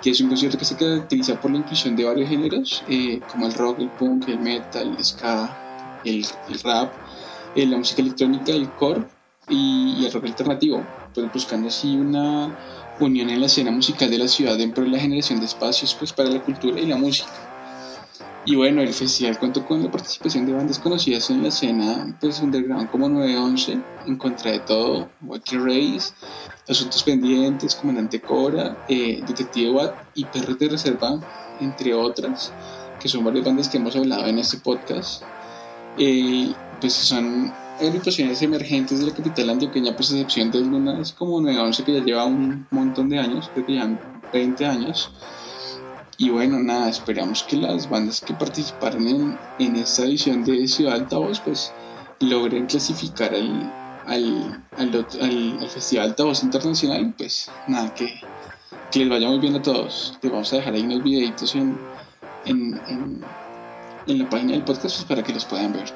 que 0.00 0.10
es 0.10 0.20
un 0.20 0.28
concierto 0.28 0.58
que 0.58 0.64
se 0.64 0.76
caracteriza 0.76 1.40
por 1.40 1.50
la 1.50 1.58
inclusión 1.58 1.96
de 1.96 2.04
varios 2.04 2.28
géneros, 2.28 2.84
eh, 2.86 3.24
como 3.26 3.46
el 3.46 3.54
rock, 3.54 3.80
el 3.80 3.92
punk, 3.92 4.28
el 4.28 4.40
metal, 4.40 4.94
el 4.96 5.04
ska, 5.04 5.60
el, 6.02 6.24
rap, 6.62 6.96
eh, 7.54 7.66
la 7.66 7.78
música 7.78 8.02
electrónica, 8.02 8.52
el 8.52 8.74
core 8.74 9.06
y, 9.48 9.96
y 10.02 10.06
el 10.06 10.12
rock 10.12 10.24
alternativo, 10.26 10.94
pues 11.12 11.30
buscando 11.32 11.68
así 11.68 11.96
una 11.98 12.56
unión 12.98 13.28
en 13.30 13.40
la 13.40 13.46
escena 13.46 13.70
musical 13.72 14.10
de 14.10 14.18
la 14.18 14.28
ciudad 14.28 14.56
dentro 14.56 14.84
de 14.84 14.90
la 14.90 15.00
generación 15.00 15.40
de 15.40 15.46
espacios 15.46 15.94
pues, 15.96 16.12
para 16.12 16.30
la 16.30 16.42
cultura 16.42 16.80
y 16.80 16.86
la 16.86 16.96
música. 16.96 17.55
Y 18.48 18.54
bueno, 18.54 18.80
el 18.80 18.94
festival 18.94 19.40
contó 19.40 19.66
con 19.66 19.82
la 19.82 19.90
participación 19.90 20.46
de 20.46 20.52
bandas 20.52 20.78
conocidas 20.78 21.30
en 21.30 21.42
la 21.42 21.48
escena 21.48 22.16
pues, 22.20 22.40
underground 22.40 22.88
como 22.92 23.08
911, 23.08 23.80
En 24.06 24.16
Contra 24.16 24.52
de 24.52 24.60
Todo, 24.60 25.08
Wacky 25.22 25.56
Race, 25.58 26.14
Asuntos 26.68 27.02
Pendientes, 27.02 27.74
Comandante 27.74 28.20
Cora, 28.20 28.84
eh, 28.88 29.20
Detective 29.26 29.72
Watt 29.72 29.94
y 30.14 30.24
Perros 30.26 30.60
de 30.60 30.68
Reserva, 30.68 31.20
entre 31.60 31.92
otras, 31.92 32.52
que 33.00 33.08
son 33.08 33.24
varias 33.24 33.44
bandas 33.44 33.68
que 33.68 33.78
hemos 33.78 33.96
hablado 33.96 34.26
en 34.26 34.38
este 34.38 34.58
podcast. 34.58 35.24
Eh, 35.98 36.52
pues 36.80 36.92
son 36.92 37.52
agrupaciones 37.80 38.40
emergentes 38.42 39.00
de 39.00 39.06
la 39.06 39.12
capital 39.12 39.50
antioqueña, 39.50 39.96
pues 39.96 40.12
a 40.12 40.14
excepción 40.14 40.52
de 40.52 40.58
algunas 40.58 41.12
como 41.14 41.40
911 41.40 41.82
que 41.82 41.94
ya 41.94 42.04
lleva 42.04 42.24
un 42.24 42.64
montón 42.70 43.08
de 43.08 43.18
años, 43.18 43.50
creo 43.52 43.66
que 43.66 43.74
ya 43.74 44.20
20 44.32 44.64
años 44.64 45.10
y 46.18 46.30
bueno, 46.30 46.58
nada, 46.58 46.88
esperamos 46.88 47.42
que 47.42 47.56
las 47.56 47.90
bandas 47.90 48.20
que 48.20 48.32
participaron 48.32 49.38
en, 49.58 49.76
esta 49.76 50.04
edición 50.04 50.44
de 50.44 50.66
Ciudad 50.66 50.94
Altavoz 50.94 51.40
pues 51.40 51.72
logren 52.20 52.66
clasificar 52.66 53.34
al, 53.34 53.72
al, 54.06 54.64
al, 54.78 55.06
al, 55.20 55.68
Festival 55.68 56.06
Altavoz 56.06 56.42
Internacional. 56.42 57.14
Pues 57.18 57.50
nada, 57.68 57.92
que, 57.94 58.20
que, 58.90 59.00
les 59.00 59.08
vaya 59.10 59.28
muy 59.28 59.40
bien 59.40 59.56
a 59.56 59.62
todos. 59.62 60.18
Les 60.22 60.32
vamos 60.32 60.52
a 60.52 60.56
dejar 60.56 60.74
ahí 60.74 60.82
unos 60.82 61.02
videitos 61.02 61.54
en, 61.54 61.78
en, 62.46 62.80
en, 62.88 63.24
en 64.06 64.18
la 64.18 64.30
página 64.30 64.52
del 64.52 64.64
podcast 64.64 64.96
pues, 64.96 65.04
para 65.04 65.22
que 65.22 65.34
los 65.34 65.44
puedan 65.44 65.74
ver. 65.74 65.92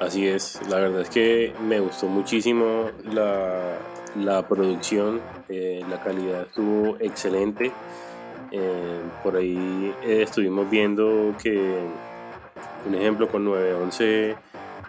Así 0.00 0.26
es, 0.26 0.58
la 0.68 0.76
verdad 0.76 1.02
es 1.02 1.10
que 1.10 1.52
me 1.68 1.78
gustó 1.78 2.06
muchísimo 2.06 2.90
la, 3.12 3.78
la 4.16 4.48
producción, 4.48 5.20
eh, 5.50 5.84
la 5.88 6.02
calidad 6.02 6.42
estuvo 6.48 6.96
excelente. 6.98 7.70
Eh, 8.52 9.00
por 9.22 9.36
ahí 9.36 9.94
eh, 10.02 10.22
estuvimos 10.22 10.68
viendo 10.68 11.34
que, 11.40 11.78
un 12.86 12.94
ejemplo, 12.94 13.28
con 13.28 13.44
911 13.44 14.36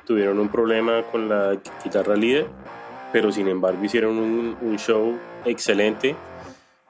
tuvieron 0.05 0.39
un 0.39 0.49
problema 0.49 1.03
con 1.11 1.29
la 1.29 1.57
guitarra 1.83 2.15
líder, 2.15 2.47
pero 3.13 3.31
sin 3.31 3.47
embargo 3.47 3.83
hicieron 3.83 4.17
un, 4.17 4.77
show 4.77 5.17
excelente. 5.45 6.15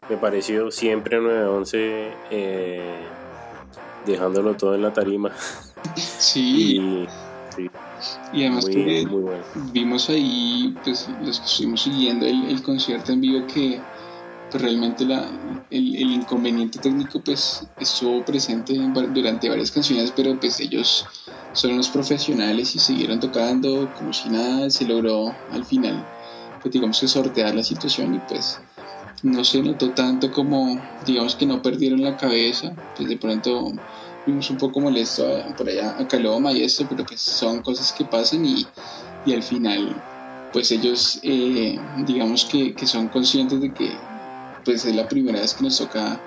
Me 0.09 0.17
pareció 0.17 0.71
siempre 0.71 1.19
911 1.19 2.11
eh, 2.31 2.95
dejándolo 4.05 4.55
todo 4.55 4.75
en 4.75 4.81
la 4.81 4.93
tarima. 4.93 5.31
Sí. 5.95 6.77
y, 7.57 7.69
y 8.31 8.43
además 8.43 8.65
que 8.67 9.05
vimos 9.73 10.09
ahí, 10.09 10.75
pues 10.83 11.09
los 11.25 11.39
que 11.39 11.45
estuvimos 11.45 11.81
siguiendo 11.81 12.27
el 12.27 12.61
concierto 12.61 13.11
en 13.11 13.21
vivo 13.21 13.47
que 13.47 13.81
pues 14.51 14.61
realmente 14.61 15.05
el, 15.05 15.95
el, 15.95 16.11
inconveniente 16.11 16.77
técnico 16.77 17.21
pues 17.23 17.65
estuvo 17.79 18.23
presente 18.25 18.73
durante 19.13 19.47
varias 19.47 19.71
canciones, 19.71 20.11
pero 20.13 20.37
pues 20.37 20.59
ellos 20.59 21.05
son 21.53 21.71
unos 21.71 21.87
profesionales 21.87 22.75
y 22.75 22.79
siguieron 22.79 23.21
tocando 23.21 23.89
como 23.97 24.11
si 24.11 24.29
nada, 24.29 24.69
se 24.69 24.85
logró 24.85 25.33
al 25.51 25.63
final, 25.63 26.05
pues 26.61 26.73
digamos 26.73 26.99
que 26.99 27.07
sortear 27.07 27.55
la 27.55 27.63
situación 27.63 28.15
y 28.15 28.19
pues 28.27 28.59
no 29.23 29.45
se 29.45 29.61
notó 29.61 29.91
tanto 29.91 30.31
como 30.31 30.81
digamos 31.05 31.35
que 31.35 31.45
no 31.45 31.61
perdieron 31.61 32.01
la 32.01 32.17
cabeza, 32.17 32.75
pues 32.97 33.07
de 33.07 33.15
pronto 33.15 33.71
vimos 34.27 34.49
un 34.49 34.57
poco 34.57 34.81
molesto 34.81 35.25
por 35.57 35.69
allá 35.69 35.95
a 35.97 36.07
Caloma 36.09 36.51
y 36.51 36.63
esto, 36.63 36.85
pero 36.89 37.05
pues 37.05 37.21
son 37.21 37.61
cosas 37.61 37.93
que 37.93 38.03
pasan 38.03 38.45
y, 38.45 38.67
y 39.25 39.33
al 39.33 39.43
final 39.43 39.95
pues 40.51 40.71
ellos 40.71 41.21
eh, 41.23 41.79
digamos 42.05 42.43
que, 42.43 42.73
que 42.73 42.85
son 42.85 43.07
conscientes 43.07 43.61
de 43.61 43.73
que 43.73 44.10
pues 44.63 44.85
es 44.85 44.95
la 44.95 45.07
primera 45.07 45.39
vez 45.39 45.53
que 45.53 45.63
nos 45.63 45.77
toca 45.77 46.21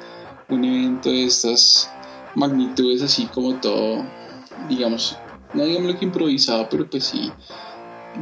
un 0.49 0.65
evento 0.65 1.11
de 1.11 1.25
estas 1.25 1.91
magnitudes, 2.35 3.03
así 3.03 3.27
como 3.27 3.55
todo, 3.57 4.05
digamos, 4.69 5.17
no 5.53 5.65
digamos 5.65 5.93
lo 5.93 5.99
que 5.99 6.05
improvisado, 6.05 6.69
pero 6.69 6.89
pues 6.89 7.05
sí, 7.05 7.33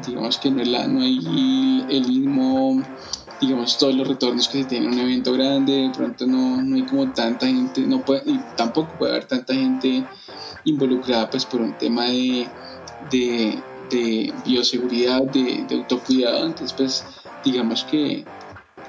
digamos 0.07 0.39
que 0.39 0.51
no, 0.51 0.63
la, 0.65 0.87
no 0.87 1.01
hay 1.01 1.87
el 1.89 2.07
mismo, 2.09 2.83
digamos, 3.41 3.79
todos 3.79 3.95
los 3.95 4.07
retornos 4.07 4.49
que 4.49 4.63
se 4.63 4.69
tiene 4.69 4.87
en 4.87 4.93
un 4.93 4.99
evento 4.99 5.33
grande, 5.33 5.73
de 5.73 5.91
pronto 5.91 6.27
no, 6.27 6.63
no 6.63 6.77
hay 6.77 6.87
como 6.87 7.13
tanta 7.13 7.47
gente, 7.47 7.81
no 7.83 8.05
puede, 8.05 8.23
y 8.27 8.41
tampoco 8.57 8.97
puede 8.99 9.13
haber 9.13 9.27
tanta 9.27 9.55
gente 9.55 10.07
involucrada 10.65 11.29
pues 11.31 11.45
por 11.45 11.61
un 11.61 11.77
tema 11.79 12.05
de, 12.07 12.49
de, 13.11 13.63
de 13.91 14.35
bioseguridad, 14.45 15.23
de, 15.23 15.65
de 15.69 15.75
autocuidado, 15.75 16.47
entonces 16.47 16.73
pues 16.75 17.05
digamos 17.45 17.85
que 17.85 18.25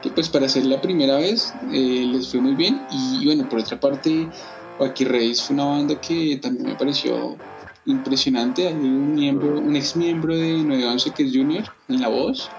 que 0.04 0.10
pues 0.10 0.28
para 0.28 0.50
ser 0.50 0.66
la 0.66 0.82
primera 0.82 1.16
vez 1.16 1.54
eh, 1.72 2.06
les 2.12 2.30
fue 2.30 2.42
muy 2.42 2.56
bien. 2.56 2.86
Y, 2.92 3.26
bueno, 3.26 3.48
por 3.48 3.60
otra 3.60 3.80
parte, 3.80 4.30
Wacky 4.78 5.06
Race 5.06 5.42
fue 5.42 5.54
una 5.54 5.66
banda 5.66 5.96
que 5.96 6.38
también 6.42 6.66
me 6.68 6.76
pareció 6.76 7.38
impresionante, 7.86 8.68
hay 8.68 8.74
un 8.74 9.14
miembro, 9.16 9.60
un 9.60 9.76
ex 9.76 9.96
miembro 9.96 10.36
de 10.36 10.64
911 10.64 11.12
que 11.12 11.24
es 11.24 11.32
Junior 11.34 11.64
en 11.88 12.02
la 12.02 12.10
voz. 12.10 12.50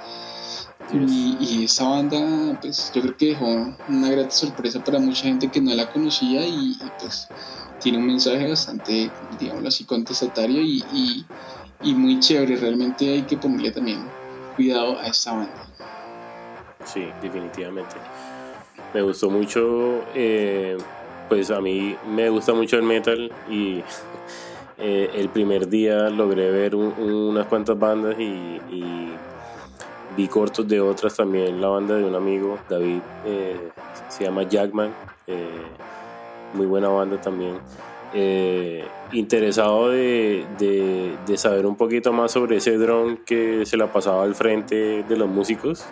Y, 0.90 1.36
y 1.40 1.64
esa 1.64 1.84
banda 1.84 2.58
pues 2.60 2.90
yo 2.94 3.02
creo 3.02 3.16
que 3.16 3.26
dejó 3.28 3.76
una 3.88 4.10
grata 4.10 4.30
sorpresa 4.30 4.82
para 4.82 4.98
mucha 4.98 5.24
gente 5.24 5.50
que 5.50 5.60
no 5.60 5.74
la 5.74 5.90
conocía 5.90 6.46
y, 6.46 6.78
pues 6.98 7.28
tiene 7.78 7.98
un 7.98 8.06
mensaje 8.06 8.48
bastante, 8.48 9.12
digámoslo 9.38 9.68
así, 9.68 9.84
contestatario 9.84 10.62
y 10.62 11.94
muy 11.94 12.20
chévere. 12.20 12.56
Realmente 12.56 13.12
hay 13.12 13.26
que 13.26 13.36
ponerle 13.36 13.70
también 13.70 14.10
cuidado 14.56 14.98
a 14.98 15.08
esta 15.08 15.32
banda 15.32 15.64
sí, 16.84 17.08
definitivamente. 17.22 17.96
Me 18.92 19.02
gustó 19.02 19.28
mucho, 19.28 20.04
eh, 20.14 20.76
pues 21.28 21.50
a 21.50 21.60
mí 21.60 21.96
me 22.08 22.30
gusta 22.30 22.54
mucho 22.54 22.76
el 22.76 22.84
metal 22.84 23.32
y 23.50 23.82
eh, 24.78 25.10
el 25.14 25.28
primer 25.30 25.68
día 25.68 26.08
logré 26.10 26.50
ver 26.50 26.76
unas 26.76 27.46
cuantas 27.46 27.78
bandas 27.78 28.16
y, 28.18 28.60
vi 30.16 30.28
cortos 30.28 30.68
de 30.68 30.80
otras 30.80 31.16
también, 31.16 31.60
la 31.60 31.66
banda 31.66 31.96
de 31.96 32.04
un 32.04 32.14
amigo, 32.14 32.56
David, 32.68 33.00
eh, 33.26 33.70
se 34.08 34.22
llama 34.22 34.44
Jackman, 34.44 34.94
muy 36.52 36.66
buena 36.66 36.88
banda 36.88 37.20
también. 37.20 37.58
interesado 39.10 39.90
de, 39.90 40.46
de, 41.26 41.36
saber 41.36 41.66
un 41.66 41.74
poquito 41.74 42.12
más 42.12 42.30
sobre 42.30 42.58
ese 42.58 42.78
dron 42.78 43.16
que 43.26 43.66
se 43.66 43.76
la 43.76 43.92
pasaba 43.92 44.22
al 44.22 44.36
frente 44.36 45.02
de 45.02 45.16
los 45.16 45.28
músicos. 45.28 45.84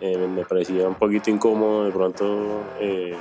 Eh, 0.00 0.16
me 0.16 0.44
parecía 0.44 0.86
un 0.86 0.94
poquito 0.94 1.28
incómodo 1.30 1.84
de 1.84 1.90
pronto 1.90 2.62
eh, 2.78 3.14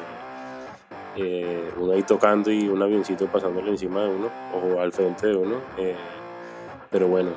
eh, 1.15 1.71
uno 1.77 1.93
ahí 1.93 2.03
tocando 2.03 2.51
y 2.51 2.67
un 2.67 2.79
avioncito 2.81 3.25
pasándole 3.25 3.71
encima 3.71 4.03
de 4.03 4.09
uno 4.09 4.29
o 4.53 4.79
al 4.79 4.91
frente 4.91 5.27
de 5.27 5.35
uno. 5.35 5.55
pero 6.91 7.07
bueno, 7.07 7.31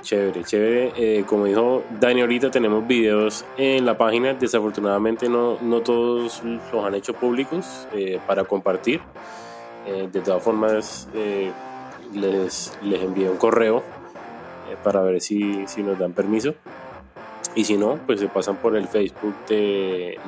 chévere, 0.00 0.44
chévere. 0.44 1.24
como 1.24 1.44
dijo 1.44 1.82
Dani 2.00 2.22
ahorita, 2.22 2.50
tenemos 2.50 2.86
videos 2.86 3.44
en 3.58 3.84
la 3.84 3.98
página. 3.98 4.32
Desafortunadamente 4.32 5.28
no, 5.28 5.58
no 5.60 5.82
todos 5.82 6.42
los 6.42 6.84
han 6.84 6.94
hecho 6.94 7.12
públicos 7.12 7.86
para 8.26 8.44
compartir. 8.44 9.02
de 9.86 10.20
todas 10.20 10.42
formas, 10.42 11.06
les, 12.14 12.78
les 12.82 13.02
envié 13.02 13.28
un 13.28 13.36
correo 13.36 13.82
para 14.82 15.02
ver 15.02 15.20
si, 15.20 15.66
si 15.66 15.82
nos 15.82 15.98
dan 15.98 16.12
permiso. 16.12 16.54
Y 17.54 17.64
si 17.64 17.76
no, 17.76 17.98
pues 18.06 18.20
se 18.20 18.28
pasan 18.28 18.56
por 18.56 18.76
el 18.76 18.86
Facebook 18.86 19.34
de, 19.48 20.18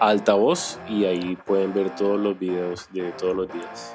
Altavoz 0.00 0.78
y 0.88 1.04
ahí 1.04 1.36
pueden 1.46 1.72
ver 1.72 1.94
todos 1.94 2.18
los 2.18 2.38
videos 2.38 2.88
de 2.92 3.12
todos 3.12 3.34
los 3.36 3.52
días. 3.52 3.94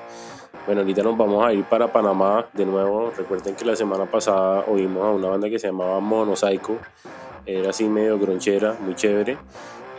Bueno, 0.66 0.82
ahorita 0.82 1.04
nos 1.04 1.18
vamos 1.18 1.44
a 1.46 1.54
ir 1.54 1.64
para 1.66 1.92
Panamá 1.92 2.48
de 2.54 2.66
nuevo. 2.66 3.12
Recuerden 3.16 3.56
que 3.56 3.66
la 3.66 3.76
semana 3.76 4.06
pasada 4.06 4.64
oímos 4.68 5.04
a 5.04 5.10
una 5.12 5.28
banda 5.28 5.50
que 5.50 5.60
se 5.60 5.68
llamaba 5.68 6.00
Monosaico. 6.00 6.78
Era 7.46 7.72
así 7.72 7.86
medio 7.86 8.18
gronchera, 8.18 8.76
muy 8.80 8.96
chévere. 8.96 9.38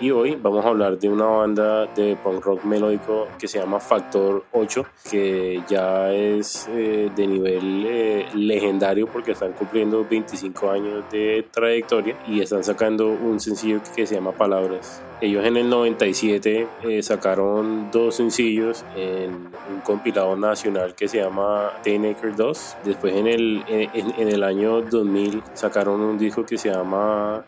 Y 0.03 0.11
hoy 0.13 0.35
vamos 0.35 0.65
a 0.65 0.69
hablar 0.69 0.99
de 0.99 1.11
una 1.11 1.27
banda 1.27 1.85
de 1.85 2.17
punk 2.17 2.43
rock 2.43 2.65
melódico 2.65 3.29
que 3.39 3.47
se 3.47 3.59
llama 3.59 3.79
Factor 3.79 4.45
8, 4.53 4.87
que 5.11 5.63
ya 5.69 6.11
es 6.11 6.67
eh, 6.71 7.11
de 7.15 7.27
nivel 7.27 7.85
eh, 7.87 8.27
legendario 8.35 9.07
porque 9.07 9.33
están 9.33 9.53
cumpliendo 9.53 10.07
25 10.09 10.71
años 10.71 11.05
de 11.13 11.47
trayectoria 11.51 12.17
y 12.27 12.41
están 12.41 12.65
sacando 12.65 13.09
un 13.09 13.41
sencillo 13.41 13.83
que 13.95 14.07
se 14.07 14.15
llama 14.15 14.33
Palabras. 14.33 15.03
Ellos 15.21 15.45
en 15.45 15.59
el 15.59 15.69
97 15.69 16.67
eh, 16.83 17.03
sacaron 17.03 17.91
dos 17.91 18.15
sencillos 18.15 18.87
en 18.97 19.51
un 19.71 19.81
compilado 19.85 20.35
nacional 20.35 20.95
que 20.95 21.09
se 21.09 21.19
llama 21.19 21.73
Acre 21.77 22.33
2. 22.35 22.77
Después 22.85 23.15
en 23.15 23.27
el, 23.27 23.65
en, 23.69 24.15
en 24.17 24.29
el 24.29 24.43
año 24.45 24.81
2000 24.81 25.43
sacaron 25.53 26.01
un 26.01 26.17
disco 26.17 26.47
que 26.47 26.57
se 26.57 26.71
llama 26.71 27.45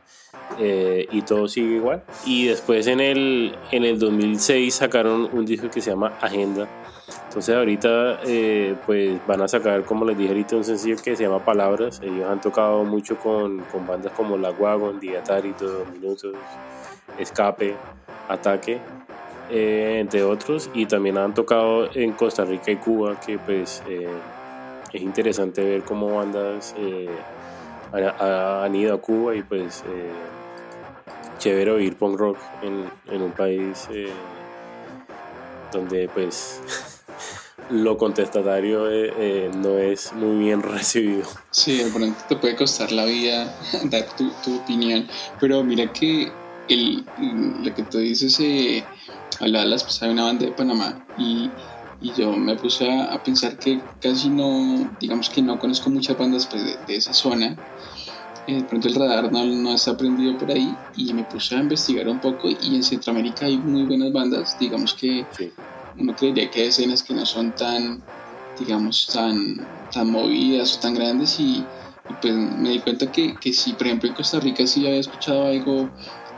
eh, 0.59 1.07
y 1.11 1.23
todo 1.23 1.49
sigue 1.49 1.77
igual. 1.77 2.03
Y 2.27 2.47
después 2.47 2.87
en 2.87 3.01
el, 3.01 3.57
en 3.71 3.85
el 3.85 3.99
2006 3.99 4.75
sacaron 4.75 5.29
un 5.33 5.45
disco 5.45 5.71
que 5.71 5.81
se 5.81 5.91
llama 5.91 6.13
Agenda. 6.21 6.69
Entonces 7.29 7.55
ahorita 7.55 8.21
eh, 8.25 8.75
pues 8.87 9.19
van 9.27 9.41
a 9.41 9.49
sacar, 9.49 9.85
como 9.85 10.05
les 10.05 10.17
dije 10.19 10.31
ahorita, 10.31 10.57
un 10.57 10.65
sencillo 10.65 10.97
que 11.03 11.17
se 11.17 11.25
llama 11.25 11.45
Palabras. 11.45 12.01
Ellos 12.03 12.29
han 12.29 12.41
tocado 12.41 12.85
mucho 12.85 13.17
con, 13.17 13.61
con 13.73 13.87
bandas 13.87 14.13
como 14.13 14.37
La 14.37 14.51
Wagon, 14.51 15.01
Diatari, 15.01 15.55
Dos 15.59 15.89
Minutos, 15.93 16.35
Escape, 17.19 17.75
Ataque, 18.29 18.81
eh, 19.51 19.99
entre 20.01 20.23
otros. 20.25 20.71
Y 20.75 20.87
también 20.87 21.17
han 21.17 21.35
tocado 21.35 21.89
en 21.95 22.13
Costa 22.13 22.45
Rica 22.45 22.71
y 22.71 22.77
Cuba, 22.77 23.19
que 23.19 23.39
pues 23.39 23.83
es 24.93 25.03
interesante 25.03 25.65
ver 25.65 25.83
cómo 25.85 26.17
bandas 26.17 26.75
han, 27.93 28.75
ido 28.75 28.95
a 28.95 29.01
Cuba 29.01 29.35
y 29.35 29.43
pues 29.43 29.85
chévere 31.39 31.71
oír 31.71 31.97
punk 31.97 32.19
rock 32.19 32.43
en, 32.61 32.93
en 33.05 33.23
un 33.23 33.33
país 33.33 33.87
eh, 33.89 34.13
donde 35.71 36.09
pues 36.09 36.63
lo 37.69 37.97
contestatario 37.97 38.91
eh, 38.91 39.13
eh, 39.17 39.51
no 39.55 39.79
es 39.79 40.13
muy 40.13 40.39
bien 40.39 40.63
recibido. 40.63 41.29
Sí, 41.51 41.79
de 41.79 41.91
pronto 41.91 42.23
te 42.29 42.37
puede 42.37 42.57
costar 42.57 42.93
la 42.93 43.05
vida 43.05 43.57
dar 43.85 44.15
tu, 44.15 44.31
tu 44.43 44.57
opinión, 44.57 45.09
pero 45.39 45.65
mira 45.65 45.93
que 45.93 46.43
el, 46.69 47.11
lo 47.17 47.75
que 47.75 47.85
tú 47.85 47.99
dices, 47.99 48.39
eh, 48.41 48.91
hablaba 49.41 49.65
las 49.65 50.01
de 50.01 50.11
una 50.11 50.25
banda 50.25 50.47
de 50.47 50.53
Panamá 50.53 51.03
y, 51.17 51.57
y 51.99 52.13
yo 52.15 52.33
me 52.37 52.57
puse 52.57 52.91
a, 52.91 53.23
pensar 53.23 53.59
que 53.59 53.89
casi 53.99 54.31
no, 54.31 54.91
digamos 54.99 55.29
que 55.31 55.43
no 55.43 55.59
conozco 55.59 55.91
muchas 55.91 56.17
bandas 56.17 56.47
pues, 56.47 56.63
de, 56.65 56.77
de 56.79 56.97
esa 56.97 57.15
zona 57.15 57.65
eh, 58.47 58.57
de 58.57 58.65
pronto 58.65 58.89
el 58.89 58.95
radar 58.95 59.31
no, 59.31 59.45
no 59.45 59.75
está 59.75 59.93
aprendido 59.93 60.37
por 60.37 60.51
ahí 60.51 60.77
y 60.97 61.13
me 61.15 61.25
puse 61.25 61.55
a 61.55 61.61
investigar 61.61 62.09
un 62.09 62.21
poco 62.21 62.49
y 62.51 62.75
en 62.75 62.83
Centroamérica 62.83 63.47
hay 63.47 63.59
muy 63.59 63.85
buenas 63.85 64.13
bandas, 64.13 64.57
digamos 64.59 64.95
que 64.95 65.29
uno 65.95 66.17
creería 66.17 66.51
que 66.51 66.63
hay 66.63 66.69
escenas 66.69 67.03
que 67.03 67.15
no 67.15 67.25
son 67.25 67.55
tan, 67.55 68.03
digamos, 68.57 69.11
tan, 69.13 69.89
tan 69.93 70.11
movidas 70.11 70.77
o 70.77 70.81
tan 70.81 70.95
grandes 70.95 71.39
y, 71.39 71.71
pues 72.21 72.35
me 72.35 72.71
di 72.71 72.81
cuenta 72.81 73.11
que, 73.11 73.39
que 73.39 73.53
si 73.53 73.75
por 73.75 73.87
ejemplo 73.87 74.09
en 74.09 74.15
Costa 74.15 74.39
Rica 74.41 74.67
sí 74.67 74.87
había 74.87 75.01
escuchado 75.01 75.47
algo 75.47 75.95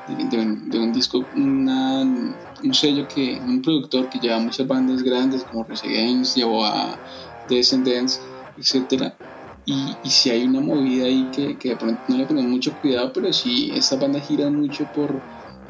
de, 0.07 0.79
un 0.79 0.93
disco, 0.93 1.31
una, 1.35 2.03
un 2.03 2.75
sello 2.75 3.09
que, 3.09 3.41
un 3.43 3.63
productor 3.63 4.09
que 4.09 4.21
lleva 4.21 4.39
muchas 4.39 4.67
bandas 4.67 5.03
grandes 5.03 5.45
como 5.45 5.65
Residence, 5.65 6.39
llevó 6.39 6.65
a 6.65 7.03
Descendants, 7.49 8.23
etcétera 8.57 9.19
y, 9.67 9.97
y 10.05 10.11
si 10.11 10.31
hay 10.31 10.45
una 10.45 10.61
movida 10.61 11.07
ahí 11.07 11.31
que, 11.35 11.57
que 11.57 11.71
de 11.71 11.77
pronto 11.77 12.01
no 12.09 12.17
le 12.17 12.27
ponemos 12.27 12.51
mucho 12.51 12.73
cuidado, 12.81 13.13
pero 13.13 13.33
sí, 13.33 13.73
esta 13.75 13.97
banda 13.97 14.21
gira 14.21 14.51
mucho 14.51 14.87
por, 14.95 15.21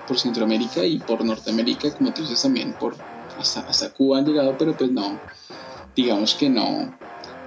por 0.06 0.18
Centroamérica 0.18 0.84
y 0.84 0.98
por 0.98 1.24
Norteamérica, 1.24 1.92
como 1.96 2.12
tú 2.12 2.22
dices 2.22 2.42
también, 2.42 2.72
por 2.74 2.96
hasta, 3.38 3.60
hasta 3.60 3.92
Cuba 3.92 4.18
han 4.18 4.26
llegado, 4.26 4.56
pero 4.58 4.76
pues 4.76 4.90
no, 4.90 5.18
digamos 5.94 6.34
que 6.34 6.50
no, 6.50 6.96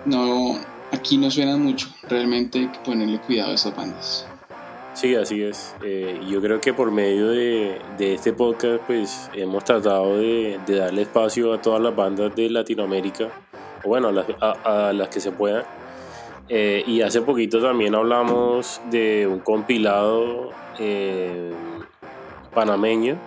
no, 0.06 0.58
aquí 0.92 1.18
no 1.18 1.30
suena 1.30 1.58
mucho, 1.58 1.90
realmente 2.04 2.60
hay 2.60 2.68
que 2.68 2.80
ponerle 2.80 3.20
cuidado 3.20 3.52
a 3.52 3.56
esas 3.56 3.76
bandas. 3.76 4.26
Sí, 4.94 5.14
así 5.14 5.44
es. 5.44 5.76
Eh, 5.84 6.20
yo 6.28 6.42
creo 6.42 6.60
que 6.60 6.74
por 6.74 6.90
medio 6.90 7.28
de, 7.28 7.80
de, 8.00 8.16
este 8.16 8.34
podcast, 8.34 8.82
pues 8.88 9.30
hemos 9.36 9.64
tratado 9.64 10.18
de, 10.18 10.60
darle 10.68 11.04
espacio 11.04 11.54
a 11.54 11.62
todas 11.62 11.80
las 11.80 11.96
bandas 11.96 12.36
de 12.36 12.50
Latinoamérica, 12.50 13.30
o 13.84 13.90
bueno, 13.90 14.08
a 14.08 14.12
las, 14.12 14.26
a 14.42 14.94
las 14.94 15.10
que 15.10 15.20
se 15.20 15.32
puedan 15.32 15.66
eh, 16.50 16.84
y 16.88 17.02
hace 17.02 17.22
poquito 17.22 17.62
también 17.62 17.94
hablamos 17.96 18.82
de 18.90 19.28
un 19.28 19.40
compilado 19.40 20.52
eh, 20.80 21.52
panameño 22.54 23.18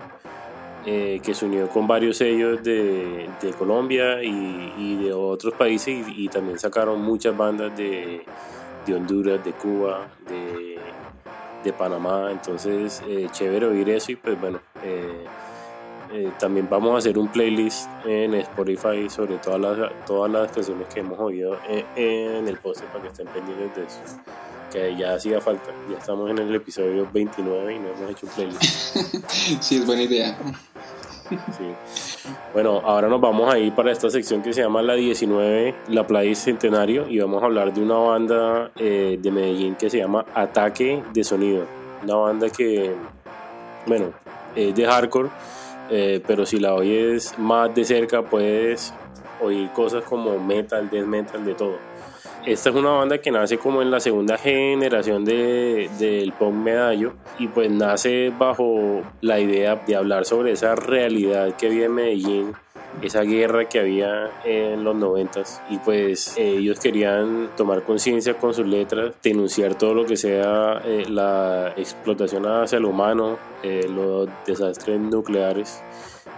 eh, 0.86 1.20
que 1.22 1.34
se 1.34 1.44
unió 1.44 1.68
con 1.68 1.86
varios 1.86 2.16
sellos 2.16 2.62
de, 2.62 3.28
de 3.42 3.52
Colombia 3.52 4.22
y, 4.22 4.72
y, 4.78 4.96
de 4.96 5.12
otros 5.12 5.52
países 5.54 6.06
y, 6.16 6.28
también 6.28 6.58
sacaron 6.58 7.02
muchas 7.02 7.36
bandas 7.36 7.76
de, 7.76 8.24
de 8.86 8.94
Honduras, 8.94 9.44
de 9.44 9.52
Cuba, 9.52 10.08
de, 10.26 10.78
de 11.62 11.72
Panamá. 11.74 12.30
Entonces, 12.30 13.02
chévere 13.32 13.66
oír 13.66 13.90
eso 13.90 14.12
y 14.12 14.16
pues 14.16 14.40
bueno. 14.40 14.60
Eh, 16.12 16.32
también 16.40 16.66
vamos 16.68 16.94
a 16.94 16.98
hacer 16.98 17.16
un 17.18 17.28
playlist 17.28 17.88
en 18.04 18.34
Spotify 18.34 19.08
sobre 19.08 19.36
todas 19.36 19.60
las, 19.60 20.04
todas 20.06 20.30
las 20.30 20.50
canciones 20.50 20.88
que 20.92 21.00
hemos 21.00 21.18
oído 21.20 21.56
en, 21.68 22.48
el 22.48 22.56
post 22.58 22.82
para 22.84 23.02
que 23.02 23.08
estén 23.08 23.28
pendientes 23.28 23.76
de 23.76 23.84
eso. 23.84 24.20
Que 24.72 24.96
ya 24.96 25.14
hacía 25.14 25.40
falta. 25.40 25.70
Ya 25.88 25.98
estamos 25.98 26.28
en 26.30 26.38
el 26.38 26.54
episodio 26.54 27.08
29 27.12 27.74
y 27.74 27.78
no 27.78 27.88
hemos 27.88 28.10
hecho 28.10 28.26
un 28.26 28.32
playlist. 28.32 28.62
sí, 29.60 29.76
es 29.76 29.86
buena 29.86 30.02
idea. 30.02 30.36
Bueno, 32.52 32.82
ahora 32.84 33.06
nos 33.06 33.20
vamos 33.20 33.52
a 33.52 33.56
ir 33.56 33.72
para 33.72 33.92
esta 33.92 34.10
sección 34.10 34.42
que 34.42 34.52
se 34.52 34.62
llama 34.62 34.82
La 34.82 34.94
19, 34.94 35.76
la 35.88 36.04
playlist 36.04 36.44
centenario, 36.44 37.08
y 37.08 37.20
vamos 37.20 37.40
a 37.40 37.46
hablar 37.46 37.72
de 37.72 37.80
una 37.80 37.98
banda 37.98 38.72
eh, 38.74 39.16
de 39.20 39.30
Medellín 39.30 39.76
que 39.76 39.88
se 39.88 39.98
llama 39.98 40.26
Ataque 40.34 41.04
de 41.12 41.22
Sonido. 41.22 41.66
Una 42.02 42.16
banda 42.16 42.50
que, 42.50 42.92
bueno, 43.86 44.12
es 44.56 44.74
de 44.74 44.86
hardcore 44.86 45.30
eh, 45.90 46.22
pero 46.26 46.46
si 46.46 46.58
la 46.58 46.74
oyes 46.74 47.38
más 47.38 47.74
de 47.74 47.84
cerca 47.84 48.22
puedes 48.22 48.94
oír 49.40 49.70
cosas 49.70 50.04
como 50.04 50.38
metal, 50.38 50.88
death 50.90 51.32
de 51.32 51.54
todo. 51.54 51.90
Esta 52.46 52.70
es 52.70 52.74
una 52.74 52.90
banda 52.90 53.18
que 53.18 53.30
nace 53.30 53.58
como 53.58 53.82
en 53.82 53.90
la 53.90 54.00
segunda 54.00 54.38
generación 54.38 55.26
del 55.26 55.90
de, 55.98 56.32
punk 56.38 56.54
medallo 56.54 57.12
y 57.38 57.48
pues 57.48 57.70
nace 57.70 58.32
bajo 58.36 59.02
la 59.20 59.38
idea 59.38 59.76
de 59.86 59.94
hablar 59.94 60.24
sobre 60.24 60.52
esa 60.52 60.74
realidad 60.74 61.54
que 61.56 61.84
en 61.84 61.94
Medellín 61.94 62.52
esa 63.02 63.22
guerra 63.22 63.68
que 63.68 63.80
había 63.80 64.30
en 64.44 64.84
los 64.84 64.94
noventas 64.94 65.62
y 65.70 65.78
pues 65.78 66.34
ellos 66.36 66.78
querían 66.80 67.50
tomar 67.56 67.82
conciencia 67.82 68.36
con 68.36 68.54
sus 68.54 68.66
letras, 68.66 69.14
denunciar 69.22 69.76
todo 69.76 69.94
lo 69.94 70.04
que 70.04 70.16
sea 70.16 70.80
eh, 70.84 71.04
la 71.08 71.72
explotación 71.76 72.46
hacia 72.46 72.78
el 72.78 72.84
humano, 72.84 73.38
eh, 73.62 73.86
los 73.88 74.28
desastres 74.46 75.00
nucleares 75.00 75.82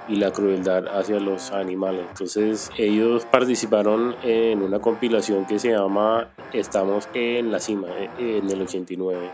y 0.09 0.16
la 0.16 0.33
crueldad 0.33 0.87
hacia 0.88 1.18
los 1.20 1.53
animales. 1.53 2.05
Entonces 2.09 2.70
ellos 2.77 3.25
participaron 3.27 4.16
en 4.22 4.62
una 4.62 4.81
compilación 4.81 5.46
que 5.46 5.59
se 5.59 5.70
llama 5.70 6.29
Estamos 6.53 7.09
en 7.14 7.51
la 7.51 7.61
cima 7.61 7.88
eh, 8.18 8.40
en 8.42 8.51
el 8.51 8.62
89 8.62 9.31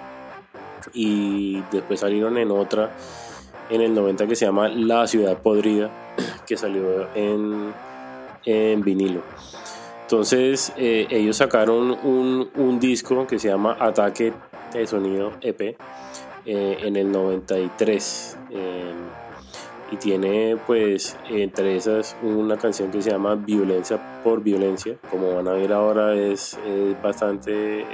y 0.93 1.63
después 1.73 2.01
salieron 2.01 2.39
en 2.39 2.51
otra 2.51 2.91
en 3.71 3.81
el 3.81 3.95
90 3.95 4.27
que 4.27 4.37
se 4.37 4.47
llama 4.47 4.69
La 4.69 5.07
Ciudad 5.07 5.39
Podrida, 5.39 5.91
que 6.47 6.57
salió 6.57 7.09
en, 7.15 7.73
vinilo. 8.83 9.23
Entonces 10.03 10.73
eh, 10.79 11.07
ellos 11.11 11.37
sacaron 11.37 11.91
un, 12.03 12.81
disco 12.81 13.27
que 13.27 13.39
se 13.39 13.49
llama 13.49 13.77
Ataque 13.79 14.33
de 14.73 14.87
Sonido 14.87 15.33
EP 15.43 15.61
eh, 16.47 16.79
en 16.81 16.97
el 16.97 17.13
93 17.13 18.39
eh, 18.51 18.93
y 19.91 19.97
tiene 19.97 20.57
pues 20.67 21.15
entre 21.29 21.77
esas 21.77 22.17
una 22.23 22.57
canción 22.57 22.91
que 22.91 23.03
se 23.03 23.11
llama 23.11 23.35
Violencia 23.35 24.23
por 24.25 24.43
Violencia. 24.43 24.97
Como 25.11 25.35
van 25.35 25.49
a 25.49 25.53
ver 25.53 25.75
ahora 25.75 26.15
es, 26.15 26.59
es 26.67 27.03
bastante 27.03 27.85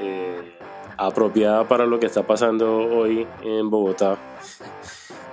apropiada 0.96 1.66
para 1.66 1.84
lo 1.84 1.98
que 1.98 2.06
está 2.06 2.24
pasando 2.24 2.76
hoy 2.76 3.26
en 3.42 3.70
Bogotá 3.70 4.16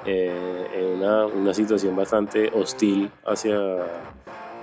eh, 0.05 0.67
en 0.73 0.85
una, 0.99 1.25
una, 1.25 1.53
situación 1.53 1.95
bastante 1.95 2.49
hostil 2.53 3.11
hacia, 3.25 3.57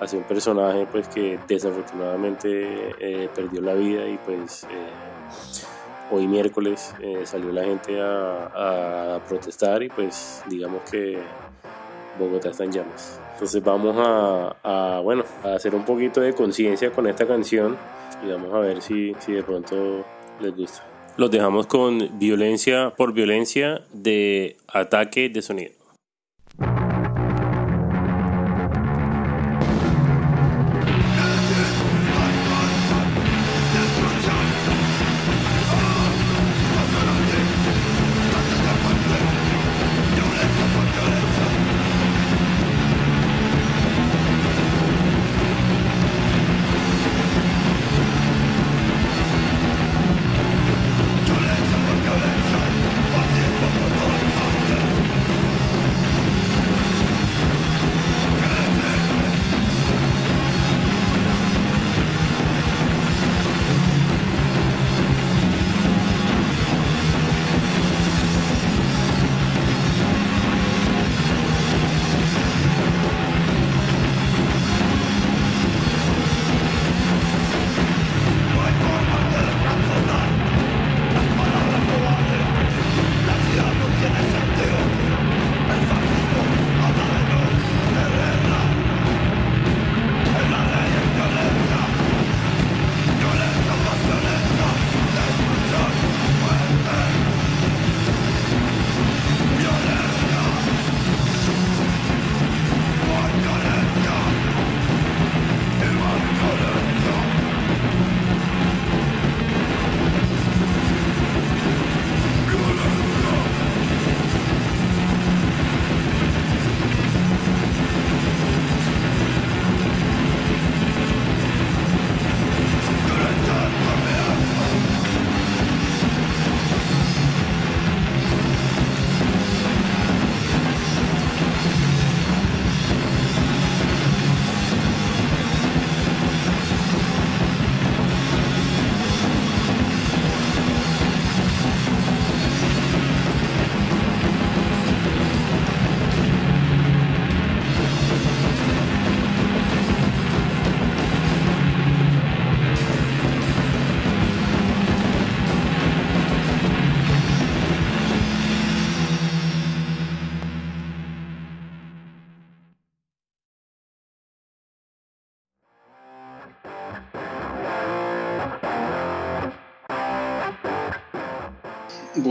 hacia 0.01 0.19
un 0.19 0.25
personaje 0.25 0.87
pues 0.91 1.09
que 1.09 1.39
desafortunadamente 1.47 2.95
eh, 2.99 3.29
perdió 3.35 3.61
la 3.61 3.75
vida 3.75 4.07
y 4.07 4.19
pues 4.19 4.65
eh, 4.65 6.11
hoy 6.11 6.27
miércoles 6.27 6.95
salió 7.25 7.53
la 7.53 7.65
gente 7.65 8.01
a, 8.01 9.15
a, 9.17 9.21
protestar 9.29 9.83
y 9.83 9.89
pues 9.89 10.43
digamos 10.49 10.83
que 10.91 11.19
Bogotá 12.19 12.51
está 12.51 12.65
en 12.65 12.73
llamas. 12.73 13.21
Entonces 13.35 13.63
vamos 13.63 13.95
a, 13.97 15.01
bueno, 15.05 15.23
a 15.45 15.55
hacer 15.55 15.73
un 15.75 15.85
poquito 15.85 16.21
de 16.21 16.33
conciencia 16.33 16.91
con 16.91 17.07
esta 17.07 17.27
canción 17.27 17.77
y 18.25 18.31
vamos 18.31 18.53
a 18.53 18.59
ver 18.59 18.83
si, 18.83 19.15
si 19.21 19.33
de 19.33 19.45
pronto 19.45 20.05
les 20.41 20.57
gusta. 20.57 20.98
Los 21.19 21.33
dejamos 21.33 21.67
con 21.67 22.17
violencia 22.21 22.95
por 22.97 23.13
violencia 23.13 23.83
de 23.93 24.57
ataque 24.69 25.29
de 25.29 25.43
sonido. 25.43 25.78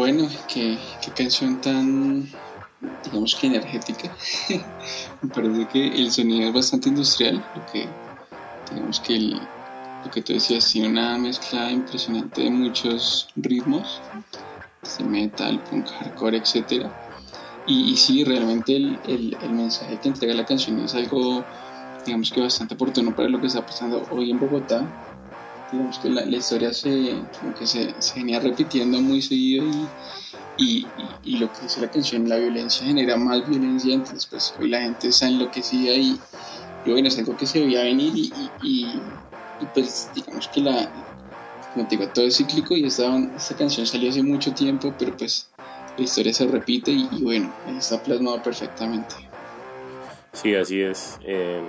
Bueno, 0.10 0.30
qué, 0.48 0.78
canción 1.18 1.60
tan, 1.60 2.32
digamos 3.04 3.36
que 3.36 3.48
energética. 3.48 4.16
Me 5.22 5.30
parece 5.30 5.68
que 5.68 5.86
el 5.86 6.10
sonido 6.14 6.48
es 6.48 6.54
bastante 6.54 6.88
industrial, 6.88 7.46
lo 7.54 7.66
que, 7.66 7.90
digamos 8.72 9.02
que 9.02 9.20
lo 9.20 10.10
que 10.10 10.22
tú 10.22 10.32
decías, 10.32 10.72
tiene 10.72 10.88
una 10.88 11.18
mezcla 11.18 11.70
impresionante 11.70 12.44
de 12.44 12.50
muchos 12.50 13.28
ritmos, 13.36 14.00
metal, 15.04 15.62
punk, 15.70 15.88
hardcore, 15.88 16.38
etc. 16.38 16.86
Y, 17.66 17.92
y 17.92 17.98
sí, 17.98 18.24
realmente 18.24 18.78
el, 18.78 18.98
el, 19.10 19.38
el, 19.42 19.50
mensaje 19.50 20.00
que 20.00 20.08
entrega 20.08 20.34
la 20.34 20.46
canción 20.46 20.80
es 20.80 20.96
algo, 20.96 21.44
digamos 22.06 22.32
que 22.32 22.40
bastante 22.40 22.76
oportuno 22.76 23.14
para 23.14 23.28
lo 23.28 23.42
que 23.42 23.48
está 23.48 23.66
pasando 23.66 24.08
hoy 24.12 24.32
en 24.32 24.40
Bogotá 24.40 24.88
digamos 25.72 26.00
que 26.00 26.10
la, 26.10 26.24
historia 26.26 26.74
se, 26.74 27.16
como 27.40 27.54
que 27.54 27.68
se, 27.68 27.94
se, 28.00 28.20
venía 28.20 28.40
repitiendo 28.40 29.02
muy 29.02 29.22
seguido 29.22 29.66
y, 30.58 30.88
y, 31.24 31.38
lo 31.38 31.52
que 31.52 31.62
dice 31.62 31.82
la 31.82 31.92
canción, 31.92 32.28
la 32.28 32.38
violencia 32.38 32.86
genera 32.86 33.18
más 33.18 33.48
violencia, 33.48 33.94
entonces 33.94 34.26
pues 34.26 34.54
hoy 34.60 34.70
la 34.70 34.82
gente 34.82 35.10
está 35.10 35.28
enloquecida 35.28 35.94
y, 35.94 36.20
y 36.86 36.92
bueno, 36.92 37.08
es 37.08 37.18
algo 37.18 37.36
que 37.38 37.46
se 37.46 37.60
veía 37.60 37.84
venir 37.84 38.14
y, 38.64 39.00
pues 39.74 40.10
digamos 40.16 40.48
que 40.48 40.62
la, 40.62 40.90
como 41.74 41.88
te 41.88 41.98
digo, 41.98 42.10
todo 42.12 42.26
es 42.26 42.38
cíclico 42.38 42.76
y 42.76 42.86
esta, 42.86 43.18
esta 43.36 43.56
canción 43.56 43.86
salió 43.86 44.10
hace 44.10 44.24
mucho 44.24 44.54
tiempo, 44.54 44.94
pero 44.98 45.16
pues 45.16 45.50
la 45.98 46.04
historia 46.04 46.34
se 46.34 46.48
repite 46.48 46.92
y, 46.92 47.08
bueno, 47.22 47.54
ahí 47.66 47.78
está 47.78 48.02
plasmado 48.02 48.42
perfectamente. 48.42 49.16
Sí, 50.34 50.56
así 50.56 50.82
es. 50.82 51.18
Eh 51.24 51.62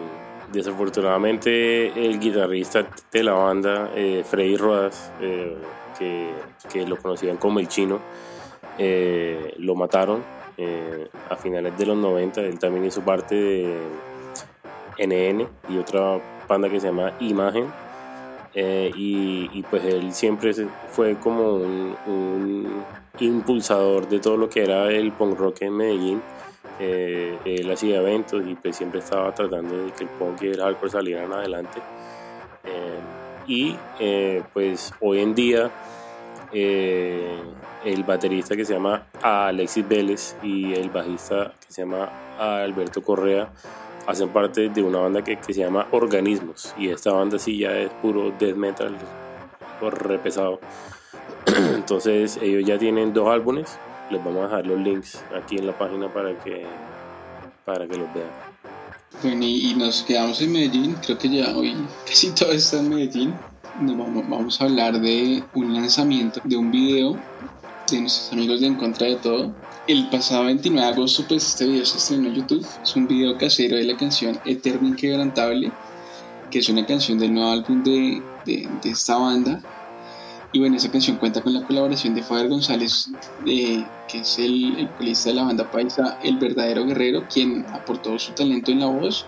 Desafortunadamente 0.52 1.88
el 2.06 2.18
guitarrista 2.18 2.86
de 3.12 3.22
la 3.22 3.32
banda, 3.32 3.90
eh, 3.94 4.24
Freddy 4.24 4.56
Rodas, 4.56 5.12
eh, 5.20 5.56
que, 5.98 6.86
lo 6.86 6.96
conocían 6.96 7.36
como 7.36 7.60
el 7.60 7.68
chino, 7.68 7.98
eh, 8.78 9.54
lo 9.58 9.74
mataron 9.74 10.22
a 11.30 11.36
finales 11.36 11.76
de 11.78 11.86
los 11.86 11.96
90. 11.96 12.40
Él 12.40 12.58
también 12.58 12.84
hizo 12.84 13.02
parte 13.02 13.34
de 13.34 13.78
NN 14.98 15.46
y 15.68 15.78
otra 15.78 16.20
banda 16.48 16.68
que 16.68 16.80
se 16.80 16.88
llama 16.88 17.12
Imagen. 17.20 17.66
Y, 18.54 19.62
pues 19.70 19.84
él 19.84 20.12
siempre 20.12 20.52
fue 20.90 21.16
como 21.16 21.54
un 21.54 22.82
impulsador 23.20 24.08
de 24.08 24.18
todo 24.18 24.36
lo 24.36 24.48
que 24.48 24.64
era 24.64 24.90
el 24.90 25.12
punk 25.12 25.38
rock 25.38 25.62
en 25.62 25.76
Medellín 25.76 26.22
eh, 26.80 27.38
él 27.44 27.70
hacía 27.70 27.98
eventos 27.98 28.46
y 28.46 28.54
pues 28.54 28.76
siempre 28.76 29.00
estaba 29.00 29.34
tratando 29.34 29.84
de 29.84 29.92
que 29.92 30.04
el 30.04 30.10
punk 30.10 30.42
y 30.42 30.46
el 30.48 30.60
hardcore 30.60 30.90
salieran 30.90 31.32
adelante. 31.32 31.80
Eh, 32.64 32.98
y 33.46 33.76
eh, 33.98 34.42
pues 34.52 34.92
hoy 35.00 35.20
en 35.20 35.34
día 35.34 35.70
el 36.50 38.04
baterista 38.04 38.56
que 38.56 38.64
se 38.64 38.72
llama 38.72 39.06
Alexis 39.22 39.86
Vélez 39.86 40.36
y 40.42 40.72
el 40.72 40.88
bajista 40.88 41.52
que 41.66 41.72
se 41.72 41.82
llama 41.82 42.08
Alberto 42.38 43.02
Correa 43.02 43.50
hacen 44.06 44.30
parte 44.30 44.70
de 44.70 44.82
una 44.82 45.00
banda 45.00 45.22
que, 45.22 45.36
que 45.36 45.52
se 45.52 45.60
llama 45.60 45.86
Organismos 45.90 46.74
y 46.78 46.88
esta 46.88 47.12
banda 47.12 47.38
sí 47.38 47.58
ya 47.58 47.76
es 47.76 47.90
puro 48.00 48.32
death 48.38 48.56
metal, 48.56 48.96
re 49.82 50.18
pesado. 50.18 50.60
Entonces 51.74 52.38
ellos 52.40 52.64
ya 52.64 52.78
tienen 52.78 53.12
dos 53.12 53.28
álbumes 53.28 53.78
les 54.10 54.24
vamos 54.24 54.44
a 54.44 54.48
dejar 54.48 54.66
los 54.66 54.80
links 54.80 55.24
aquí 55.36 55.56
en 55.56 55.66
la 55.66 55.76
página 55.76 56.12
para 56.12 56.36
que, 56.38 56.66
para 57.64 57.86
que 57.86 57.96
los 57.96 58.12
vean. 58.14 58.28
Bueno, 59.22 59.44
y, 59.44 59.74
nos 59.74 60.02
quedamos 60.02 60.40
en 60.42 60.52
Medellín, 60.52 60.96
creo 61.04 61.18
que 61.18 61.28
ya 61.28 61.56
hoy 61.56 61.74
casi 62.06 62.30
todo 62.30 62.52
está 62.52 62.78
en 62.78 62.88
Medellín. 62.88 63.34
Vamos, 63.80 64.28
vamos 64.28 64.60
a 64.60 64.64
hablar 64.64 65.00
de 65.00 65.42
un 65.54 65.74
lanzamiento 65.74 66.40
de 66.44 66.56
un 66.56 66.70
video 66.70 67.16
de 67.90 68.00
nuestros 68.00 68.32
amigos 68.32 68.60
de 68.60 68.66
En 68.66 68.74
Contra 68.74 69.06
de 69.06 69.16
Todo. 69.16 69.54
El 69.86 70.08
pasado 70.10 70.44
29 70.44 70.86
de 70.86 70.92
agosto, 70.92 71.24
pues 71.28 71.46
este 71.46 71.66
video 71.66 71.84
se 71.84 71.96
estrenó 71.96 72.28
en 72.28 72.34
YouTube. 72.34 72.66
Es 72.82 72.96
un 72.96 73.06
video 73.06 73.38
casero 73.38 73.76
de 73.76 73.84
la 73.84 73.96
canción 73.96 74.38
Eterno 74.44 74.88
Inquebrantable, 74.88 75.72
que 76.50 76.58
es 76.58 76.68
una 76.68 76.84
canción 76.84 77.18
del 77.18 77.32
nuevo 77.32 77.50
álbum 77.50 77.82
de, 77.82 78.22
de, 78.44 78.68
de 78.82 78.90
esta 78.90 79.16
banda 79.16 79.62
Y 80.52 80.60
bueno, 80.60 80.76
esa 80.76 80.90
canción 80.90 81.18
cuenta 81.18 81.42
con 81.42 81.52
la 81.52 81.62
colaboración 81.62 82.14
de 82.14 82.22
Faber 82.22 82.48
González, 82.48 83.10
que 83.44 83.84
es 84.12 84.38
el, 84.38 84.88
el 84.98 85.14
de 85.14 85.34
la 85.34 85.44
banda 85.44 85.70
paisa 85.70 86.18
El 86.22 86.38
Verdadero 86.38 86.86
Guerrero, 86.86 87.26
quien 87.28 87.66
aportó 87.66 88.18
su 88.18 88.32
talento 88.32 88.70
en 88.70 88.80
la 88.80 88.86
voz. 88.86 89.26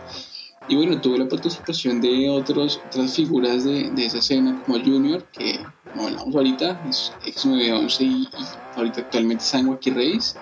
Y 0.69 0.77
bueno, 0.77 0.99
tuvo 1.01 1.19
la 1.19 1.29
participación 1.29 2.01
de 2.01 2.31
otros, 2.31 2.81
otras 2.87 3.15
figuras 3.15 3.65
de, 3.65 3.91
de 3.91 4.07
esa 4.07 4.19
escena, 4.19 4.63
como 4.65 4.79
Junior, 4.79 5.23
que 5.33 5.61
como 5.93 6.07
hablamos 6.07 6.35
ahorita, 6.35 6.81
es 6.89 7.13
ex 7.27 7.45
911 7.45 8.05
y, 8.05 8.07
y 8.07 8.29
ahorita 8.77 9.01
actualmente 9.03 9.45
en 9.53 9.69
Wacky 9.69 9.91
Reyes. 9.91 10.37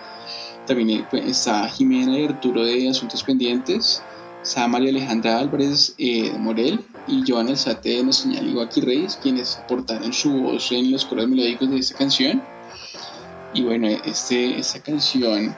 También 0.66 0.90
eh, 0.90 1.06
pues, 1.10 1.24
está 1.26 1.68
Jimena 1.68 2.18
y 2.18 2.26
Arturo 2.26 2.62
de 2.62 2.88
Asuntos 2.88 3.24
Pendientes. 3.24 4.02
Está 4.42 4.68
María 4.68 4.90
Alejandra 4.90 5.38
Álvarez 5.38 5.94
eh, 5.98 6.30
de 6.30 6.38
Morel 6.38 6.84
y 7.09 7.25
Joana 7.27 7.51
Alzate 7.51 7.88
de 7.90 8.05
Nuestra 8.05 8.31
Señal 8.31 8.49
Iguaki 8.49 8.81
Reyes, 8.81 9.18
quienes 9.23 9.57
aportaron 9.57 10.12
su 10.12 10.31
voz 10.31 10.71
en 10.73 10.92
los 10.92 11.05
coros 11.05 11.29
melódicos 11.29 11.71
de 11.71 11.79
esta 11.79 11.97
canción. 11.97 12.42
Y 13.55 13.62
bueno, 13.62 13.88
este, 14.05 14.59
esta 14.59 14.81
canción 14.81 15.55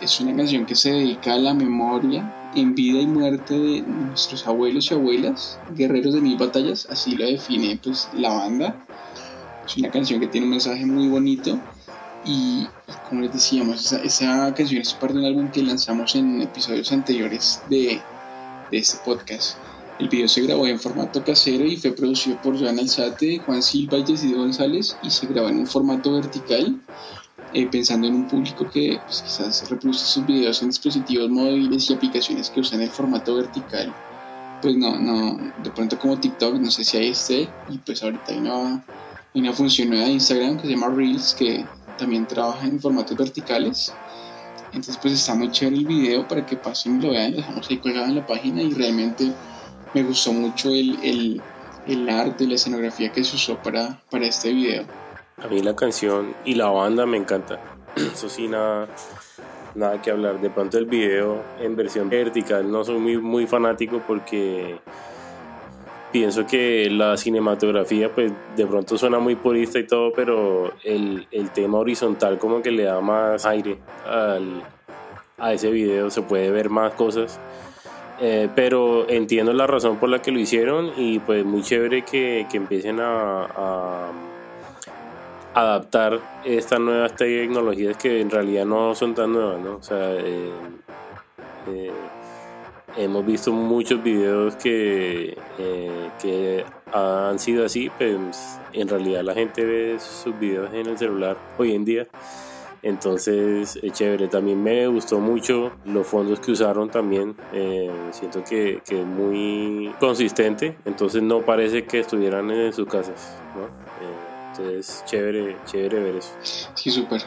es 0.00 0.20
una 0.20 0.36
canción 0.36 0.64
que 0.64 0.74
se 0.74 0.92
dedica 0.92 1.34
a 1.34 1.38
la 1.38 1.54
memoria 1.54 2.50
en 2.54 2.74
vida 2.74 3.00
y 3.00 3.06
muerte 3.06 3.58
de 3.58 3.82
nuestros 3.82 4.46
abuelos 4.46 4.90
y 4.90 4.94
abuelas, 4.94 5.58
guerreros 5.74 6.14
de 6.14 6.20
mil 6.20 6.36
batallas, 6.36 6.86
así 6.90 7.16
lo 7.16 7.26
define 7.26 7.78
pues 7.82 8.08
la 8.14 8.30
banda. 8.30 8.86
Es 9.66 9.76
una 9.76 9.90
canción 9.90 10.20
que 10.20 10.26
tiene 10.26 10.46
un 10.46 10.50
mensaje 10.50 10.84
muy 10.84 11.08
bonito 11.08 11.58
y, 12.24 12.66
como 13.08 13.22
les 13.22 13.32
decíamos, 13.32 13.92
esa, 13.92 14.54
canción 14.54 14.80
es 14.80 14.92
parte 14.94 15.14
de 15.14 15.20
un 15.20 15.26
álbum 15.26 15.50
que 15.50 15.62
lanzamos 15.62 16.14
en 16.14 16.42
episodios 16.42 16.92
anteriores 16.92 17.62
de 17.68 18.00
este 18.70 18.98
podcast. 19.04 19.56
El 20.02 20.08
video 20.08 20.26
se 20.26 20.40
grabó 20.40 20.66
en 20.66 20.80
formato 20.80 21.22
casero 21.22 21.64
y 21.64 21.76
fue 21.76 21.92
producido 21.92 22.36
por 22.42 22.58
Joan 22.58 22.76
Alzate, 22.76 23.38
Juan 23.38 23.62
Silva 23.62 23.98
y 23.98 24.04
Jessido 24.04 24.38
González 24.38 24.96
y 25.00 25.10
se 25.10 25.28
grabó 25.28 25.48
en 25.48 25.60
un 25.60 25.66
formato 25.68 26.14
vertical, 26.14 26.80
eh, 27.54 27.68
pensando 27.68 28.08
en 28.08 28.16
un 28.16 28.26
público 28.26 28.68
que 28.68 28.98
pues, 29.06 29.22
quizás 29.22 29.70
reproduce 29.70 30.04
sus 30.04 30.26
videos 30.26 30.60
en 30.60 30.70
dispositivos 30.70 31.30
móviles 31.30 31.88
y 31.88 31.94
aplicaciones 31.94 32.50
que 32.50 32.58
usan 32.58 32.80
el 32.80 32.90
formato 32.90 33.36
vertical. 33.36 33.94
Pues 34.60 34.74
no, 34.74 34.98
no, 34.98 35.38
de 35.62 35.70
pronto 35.70 35.96
como 35.96 36.18
TikTok, 36.18 36.54
no 36.56 36.72
sé 36.72 36.82
si 36.82 36.96
hay 36.96 37.10
este, 37.10 37.48
y 37.68 37.78
pues 37.78 38.02
ahorita 38.02 38.24
hay 38.32 38.38
una, 38.38 38.84
hay 39.34 39.40
una 39.40 39.52
función 39.52 39.90
nueva 39.90 40.06
de 40.06 40.14
Instagram 40.14 40.56
que 40.56 40.66
se 40.66 40.70
llama 40.70 40.88
Reels, 40.88 41.32
que 41.32 41.64
también 41.96 42.26
trabaja 42.26 42.66
en 42.66 42.80
formatos 42.80 43.16
verticales. 43.16 43.94
Entonces 44.72 44.98
pues 45.00 45.14
está 45.14 45.36
muy 45.36 45.52
chévere 45.52 45.76
el 45.76 45.86
video 45.86 46.26
para 46.26 46.44
que 46.44 46.56
pasen 46.56 46.98
y 46.98 47.04
lo 47.04 47.10
vean, 47.12 47.30
lo 47.30 47.36
dejamos 47.36 47.70
ahí 47.70 47.76
colgado 47.76 48.06
en 48.06 48.16
la 48.16 48.26
página 48.26 48.62
y 48.62 48.72
realmente 48.72 49.32
me 49.94 50.02
gustó 50.02 50.32
mucho 50.32 50.70
el, 50.70 50.98
el, 51.02 51.42
el 51.86 52.08
arte 52.08 52.44
y 52.44 52.46
la 52.48 52.54
escenografía 52.54 53.12
que 53.12 53.24
se 53.24 53.36
usó 53.36 53.56
para, 53.58 54.00
para 54.10 54.26
este 54.26 54.52
video. 54.52 54.84
A 55.42 55.48
mí 55.48 55.60
la 55.60 55.74
canción 55.74 56.34
y 56.44 56.54
la 56.54 56.68
banda 56.68 57.06
me 57.06 57.16
encanta. 57.16 57.60
Eso 57.96 58.28
sí, 58.28 58.48
nada, 58.48 58.88
nada 59.74 60.00
que 60.00 60.10
hablar. 60.10 60.40
De 60.40 60.50
pronto 60.50 60.78
el 60.78 60.86
video 60.86 61.42
en 61.60 61.76
versión 61.76 62.08
vertical 62.08 62.70
no 62.70 62.84
soy 62.84 62.98
muy, 62.98 63.18
muy 63.18 63.46
fanático 63.46 64.02
porque 64.06 64.78
pienso 66.12 66.46
que 66.46 66.90
la 66.90 67.16
cinematografía 67.16 68.14
pues 68.14 68.32
de 68.54 68.66
pronto 68.66 68.98
suena 68.98 69.18
muy 69.18 69.34
purista 69.34 69.78
y 69.78 69.86
todo, 69.86 70.12
pero 70.12 70.72
el, 70.84 71.26
el 71.30 71.50
tema 71.50 71.78
horizontal 71.78 72.38
como 72.38 72.62
que 72.62 72.70
le 72.70 72.84
da 72.84 73.00
más 73.00 73.46
aire 73.46 73.78
al, 74.06 74.62
a 75.38 75.52
ese 75.52 75.70
video, 75.70 76.10
se 76.10 76.22
puede 76.22 76.50
ver 76.50 76.70
más 76.70 76.94
cosas. 76.94 77.40
Eh, 78.20 78.48
pero 78.54 79.08
entiendo 79.08 79.52
la 79.52 79.66
razón 79.66 79.96
por 79.96 80.08
la 80.08 80.20
que 80.20 80.30
lo 80.30 80.38
hicieron 80.38 80.92
y 80.96 81.18
pues 81.18 81.44
muy 81.44 81.62
chévere 81.62 82.02
que, 82.02 82.46
que 82.50 82.56
empiecen 82.56 83.00
a, 83.00 84.10
adaptar 85.54 86.18
estas 86.44 86.80
nuevas 86.80 87.14
tecnologías 87.14 87.96
que 87.96 88.20
en 88.20 88.30
realidad 88.30 88.64
no 88.64 88.94
son 88.94 89.14
tan 89.14 89.32
nuevas, 89.32 89.60
¿no? 89.60 89.76
O 89.76 89.82
sea, 89.82 90.14
eh, 90.14 90.50
eh, 91.68 91.90
hemos 92.96 93.26
visto 93.26 93.52
muchos 93.52 94.02
videos 94.02 94.56
que, 94.56 95.36
que 96.20 96.64
han 96.92 97.38
sido 97.38 97.66
así, 97.66 97.90
pues 97.98 98.58
en 98.72 98.88
realidad 98.88 99.22
la 99.22 99.34
gente 99.34 99.64
ve 99.64 99.98
sus 99.98 100.38
videos 100.38 100.72
en 100.72 100.86
el 100.86 100.96
celular 100.96 101.36
hoy 101.58 101.74
en 101.74 101.84
día 101.84 102.06
entonces, 102.82 103.78
es 103.80 103.92
chévere. 103.92 104.26
También 104.26 104.60
me 104.60 104.88
gustó 104.88 105.20
mucho 105.20 105.70
los 105.84 106.04
fondos 106.06 106.40
que 106.40 106.50
usaron 106.50 106.90
también. 106.90 107.36
Eh, 107.52 107.90
siento 108.10 108.42
que, 108.42 108.82
es 108.84 109.06
muy 109.06 109.94
consistente. 110.00 110.76
Entonces, 110.84 111.22
no 111.22 111.42
parece 111.42 111.84
que 111.84 112.00
estuvieran 112.00 112.50
en 112.50 112.72
sus 112.72 112.88
casas. 112.88 113.38
¿no? 113.54 113.66
Eh, 113.66 114.50
entonces, 114.50 115.04
chévere, 115.06 115.56
chévere 115.64 116.00
ver 116.00 116.16
eso. 116.16 116.34
Sí, 116.74 116.90
súper. 116.90 117.22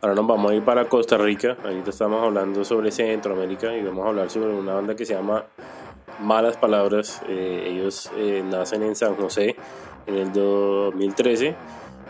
Ahora 0.00 0.14
nos 0.14 0.26
vamos 0.26 0.50
a 0.52 0.54
ir 0.54 0.64
para 0.64 0.88
Costa 0.88 1.16
Rica. 1.18 1.56
Ahorita 1.64 1.90
estamos 1.90 2.22
hablando 2.22 2.64
sobre 2.64 2.92
Centroamérica 2.92 3.76
y 3.76 3.82
vamos 3.82 4.06
a 4.06 4.08
hablar 4.08 4.30
sobre 4.30 4.52
una 4.52 4.74
banda 4.74 4.94
que 4.94 5.04
se 5.04 5.14
llama 5.14 5.44
Malas 6.20 6.56
Palabras. 6.56 7.22
Eh, 7.28 7.68
ellos 7.68 8.10
nacen 8.50 8.82
en 8.84 8.96
San 8.96 9.14
José 9.16 9.56
en 10.06 10.16
el 10.16 10.32
2013 10.32 11.54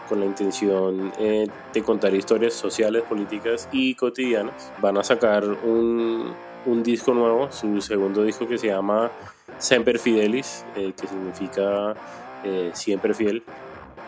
con 0.09 0.21
la 0.21 0.27
intención 0.27 1.13
eh, 1.19 1.47
de 1.73 1.83
contar 1.83 2.15
historias 2.15 2.55
sociales, 2.55 3.03
políticas 3.09 3.69
y 3.73 3.95
cotidianas. 3.95 4.73
Van 4.81 4.99
a 4.99 5.05
sacar 5.05 5.45
un, 5.45 6.33
un 6.67 6.83
disco 6.83 7.15
nuevo, 7.15 7.51
su 7.51 7.81
segundo 7.81 8.23
disco 8.23 8.47
que 8.47 8.59
se 8.59 8.69
llama 8.69 9.11
Semper 9.59 9.99
Fidelis, 9.99 10.65
eh, 10.77 10.93
que 10.99 11.07
significa 11.07 11.95
eh, 12.45 12.71
siempre 12.75 13.15
fiel 13.15 13.43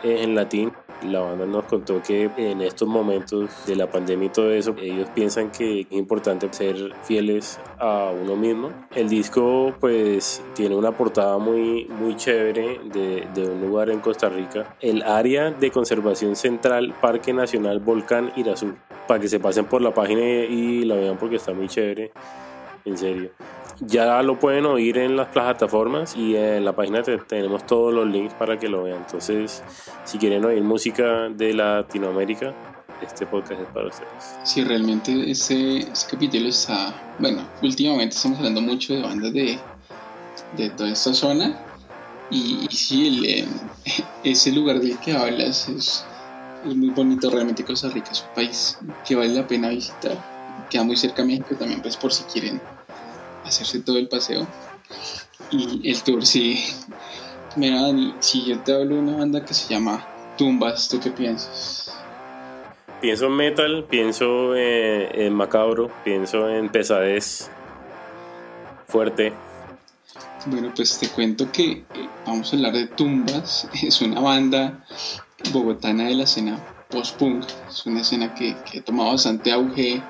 en 0.04 0.34
latín. 0.34 0.72
La 1.02 1.20
banda 1.20 1.44
nos 1.44 1.64
contó 1.64 2.00
que 2.02 2.30
en 2.36 2.62
estos 2.62 2.88
momentos 2.88 3.50
de 3.66 3.76
la 3.76 3.90
pandemia 3.90 4.26
y 4.26 4.30
todo 4.30 4.52
eso, 4.52 4.74
ellos 4.80 5.08
piensan 5.14 5.50
que 5.50 5.80
es 5.80 5.86
importante 5.90 6.48
ser 6.52 6.94
fieles 7.02 7.58
a 7.78 8.10
uno 8.10 8.36
mismo. 8.36 8.70
El 8.94 9.08
disco 9.08 9.74
pues 9.80 10.42
tiene 10.54 10.76
una 10.76 10.92
portada 10.92 11.36
muy, 11.38 11.86
muy 11.86 12.16
chévere 12.16 12.80
de, 12.84 13.26
de 13.34 13.48
un 13.48 13.60
lugar 13.60 13.90
en 13.90 14.00
Costa 14.00 14.28
Rica, 14.28 14.76
el 14.80 15.02
área 15.02 15.50
de 15.50 15.70
conservación 15.70 16.36
central 16.36 16.94
Parque 17.00 17.32
Nacional 17.32 17.80
Volcán 17.80 18.32
Irazú, 18.36 18.74
para 19.06 19.20
que 19.20 19.28
se 19.28 19.40
pasen 19.40 19.66
por 19.66 19.82
la 19.82 19.92
página 19.92 20.22
y 20.22 20.84
la 20.84 20.94
vean 20.94 21.18
porque 21.18 21.36
está 21.36 21.52
muy 21.52 21.68
chévere, 21.68 22.12
en 22.84 22.96
serio. 22.96 23.30
Ya 23.80 24.22
lo 24.22 24.38
pueden 24.38 24.66
oír 24.66 24.98
en 24.98 25.16
las 25.16 25.28
plataformas 25.28 26.16
y 26.16 26.36
en 26.36 26.64
la 26.64 26.74
página 26.74 27.02
tenemos 27.02 27.66
todos 27.66 27.92
los 27.92 28.06
links 28.06 28.34
para 28.34 28.58
que 28.58 28.68
lo 28.68 28.84
vean. 28.84 28.98
Entonces, 28.98 29.62
si 30.04 30.18
quieren 30.18 30.44
oír 30.44 30.62
música 30.62 31.28
de 31.28 31.54
Latinoamérica, 31.54 32.54
este 33.02 33.26
podcast 33.26 33.60
es 33.60 33.68
para 33.68 33.88
ustedes. 33.88 34.36
Sí, 34.44 34.62
realmente 34.62 35.30
ese, 35.30 35.86
capítulo 36.10 36.48
está, 36.48 36.94
bueno, 37.18 37.46
últimamente 37.62 38.14
estamos 38.14 38.38
hablando 38.38 38.60
mucho 38.60 38.94
de 38.94 39.02
bandas 39.02 39.32
de, 39.32 39.58
de 40.56 40.70
toda 40.70 40.90
esta 40.90 41.12
zona 41.12 41.58
y, 42.30 42.66
sí, 42.70 43.08
el, 43.08 43.24
eh, 43.26 43.48
ese 44.24 44.52
lugar 44.52 44.80
del 44.80 44.98
que 44.98 45.12
hablas 45.12 45.68
es, 45.68 46.06
es, 46.66 46.76
muy 46.76 46.90
bonito, 46.90 47.30
realmente 47.30 47.64
Costa 47.64 47.88
Rica 47.90 48.10
es 48.12 48.22
un 48.22 48.34
país 48.34 48.78
que 49.06 49.14
vale 49.14 49.34
la 49.34 49.46
pena 49.46 49.68
visitar, 49.68 50.16
queda 50.70 50.84
muy 50.84 50.96
cerca 50.96 51.22
a 51.22 51.26
México 51.26 51.54
también, 51.58 51.82
pues 51.82 51.96
por 51.96 52.12
si 52.12 52.24
quieren 52.24 52.60
hacerse 53.44 53.80
todo 53.80 53.98
el 53.98 54.08
paseo. 54.08 54.46
Y 55.50 55.90
el 55.90 56.02
tour, 56.02 56.24
sí. 56.24 56.64
Mira, 57.56 57.82
Dani, 57.82 58.14
si 58.18 58.44
yo 58.44 58.58
te 58.60 58.74
hablo 58.74 58.96
de 58.96 59.00
una 59.00 59.16
banda 59.16 59.44
que 59.44 59.54
se 59.54 59.72
llama 59.72 60.04
Tumbas, 60.36 60.88
¿tú 60.88 60.98
qué 61.00 61.10
piensas? 61.10 61.94
Pienso 63.00 63.26
en 63.26 63.36
metal, 63.36 63.86
pienso 63.88 64.56
en, 64.56 65.32
macabro, 65.34 65.90
pienso 66.04 66.48
en 66.48 66.68
pesadez 66.70 67.50
fuerte. 68.88 69.32
Bueno, 70.46 70.72
pues 70.74 70.98
te 70.98 71.08
cuento 71.08 71.50
que 71.52 71.70
eh, 71.72 71.84
vamos 72.26 72.52
a 72.52 72.56
hablar 72.56 72.72
de 72.72 72.86
Tumbas. 72.86 73.68
Es 73.82 74.00
una 74.00 74.20
banda 74.20 74.84
bogotana 75.52 76.04
de 76.08 76.14
la 76.14 76.24
escena 76.24 76.58
post-punk. 76.90 77.44
Es 77.68 77.86
una 77.86 78.00
escena 78.00 78.34
que, 78.34 78.56
que 78.70 78.78
ha 78.80 78.84
tomado 78.84 79.12
bastante 79.12 79.52
auge. 79.52 80.02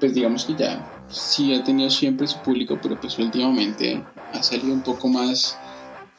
Pues 0.00 0.14
digamos 0.14 0.46
que 0.46 0.54
ya 0.56 1.01
sí 1.12 1.54
ha 1.54 1.62
tenido 1.62 1.90
siempre 1.90 2.26
su 2.26 2.38
público, 2.38 2.78
pero 2.82 3.00
pues 3.00 3.18
últimamente 3.18 4.02
ha 4.32 4.42
salido 4.42 4.72
un 4.72 4.82
poco 4.82 5.08
más 5.08 5.56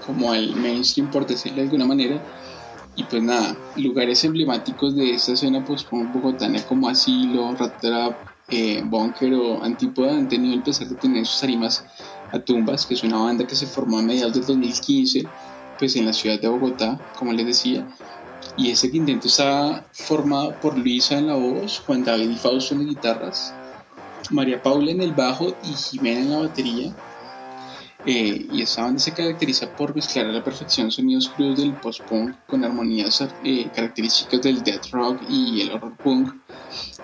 como 0.06 0.32
al 0.32 0.56
mainstream, 0.56 1.10
por 1.10 1.26
decirlo 1.26 1.58
de 1.58 1.64
alguna 1.64 1.86
manera. 1.86 2.22
Y 2.96 3.04
pues 3.04 3.24
nada, 3.24 3.58
lugares 3.76 4.24
emblemáticos 4.24 4.96
de 4.96 5.16
esta 5.16 5.34
escena 5.34 5.66
pues 5.66 5.84
como 5.84 6.12
bogotana 6.14 6.62
como 6.64 6.88
Asilo, 6.88 7.56
Ratrap, 7.56 8.16
eh, 8.50 8.84
Bunker 8.86 9.34
o 9.34 9.64
Antípoda 9.64 10.16
han 10.16 10.28
tenido 10.28 10.54
el 10.54 10.62
placer 10.62 10.88
de 10.88 10.96
tener 10.96 11.26
sus 11.26 11.42
tarimas 11.42 11.84
a 12.32 12.40
Tumbas, 12.40 12.86
que 12.86 12.94
es 12.94 13.04
una 13.04 13.18
banda 13.18 13.48
que 13.48 13.56
se 13.56 13.66
formó 13.66 13.98
a 13.98 14.04
mediados 14.04 14.34
del 14.34 14.46
2015 14.46 15.24
pues 15.80 15.96
en 15.96 16.06
la 16.06 16.14
ciudad 16.14 16.40
de 16.40 16.48
Bogotá, 16.48 17.00
como 17.18 17.34
les 17.34 17.48
decía. 17.48 17.88
Y 18.58 18.70
ese 18.70 18.92
quinteto 18.92 19.28
está 19.28 19.86
formado 19.92 20.54
por 20.62 20.78
Luisa 20.78 21.18
en 21.18 21.28
la 21.28 21.36
voz, 21.36 21.82
Juan 21.86 22.04
David 22.04 22.30
y 22.30 22.36
Fausto 22.36 22.76
en 22.76 22.82
las 22.82 22.90
guitarras, 22.90 23.54
María 24.32 24.62
Paula 24.62 24.92
en 24.92 25.02
el 25.02 25.14
bajo 25.14 25.56
y 25.64 25.74
Jimena 25.74 26.22
en 26.22 26.32
la 26.32 26.38
batería. 26.40 26.94
Eh, 28.06 28.48
y 28.52 28.62
esta 28.62 28.84
banda 28.84 29.00
se 29.00 29.14
caracteriza 29.14 29.74
por 29.74 29.96
mezclar 29.96 30.26
a 30.26 30.32
la 30.32 30.44
perfección 30.44 30.92
sonidos 30.92 31.30
crudos 31.30 31.60
del 31.60 31.74
post-punk 31.74 32.36
con 32.48 32.66
armonías 32.66 33.24
eh, 33.46 33.70
características 33.74 34.42
del 34.42 34.62
death 34.62 34.88
rock 34.92 35.22
y 35.30 35.62
el 35.62 35.72
horror 35.72 35.96
punk, 36.04 36.34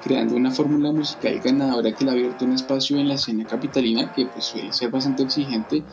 creando 0.03 0.35
una 0.35 0.51
fórmula 0.51 0.91
musical 0.91 1.39
ganadora 1.39 1.93
que 1.93 2.03
le 2.03 2.11
ha 2.11 2.13
abierto 2.13 2.43
un 2.43 2.51
espacio 2.51 2.97
en 2.97 3.07
la 3.07 3.13
escena 3.13 3.47
capitalina 3.47 4.11
que 4.11 4.25
pues, 4.25 4.45
suele 4.45 4.73
ser 4.73 4.89
bastante 4.91 5.23
exigente 5.23 5.85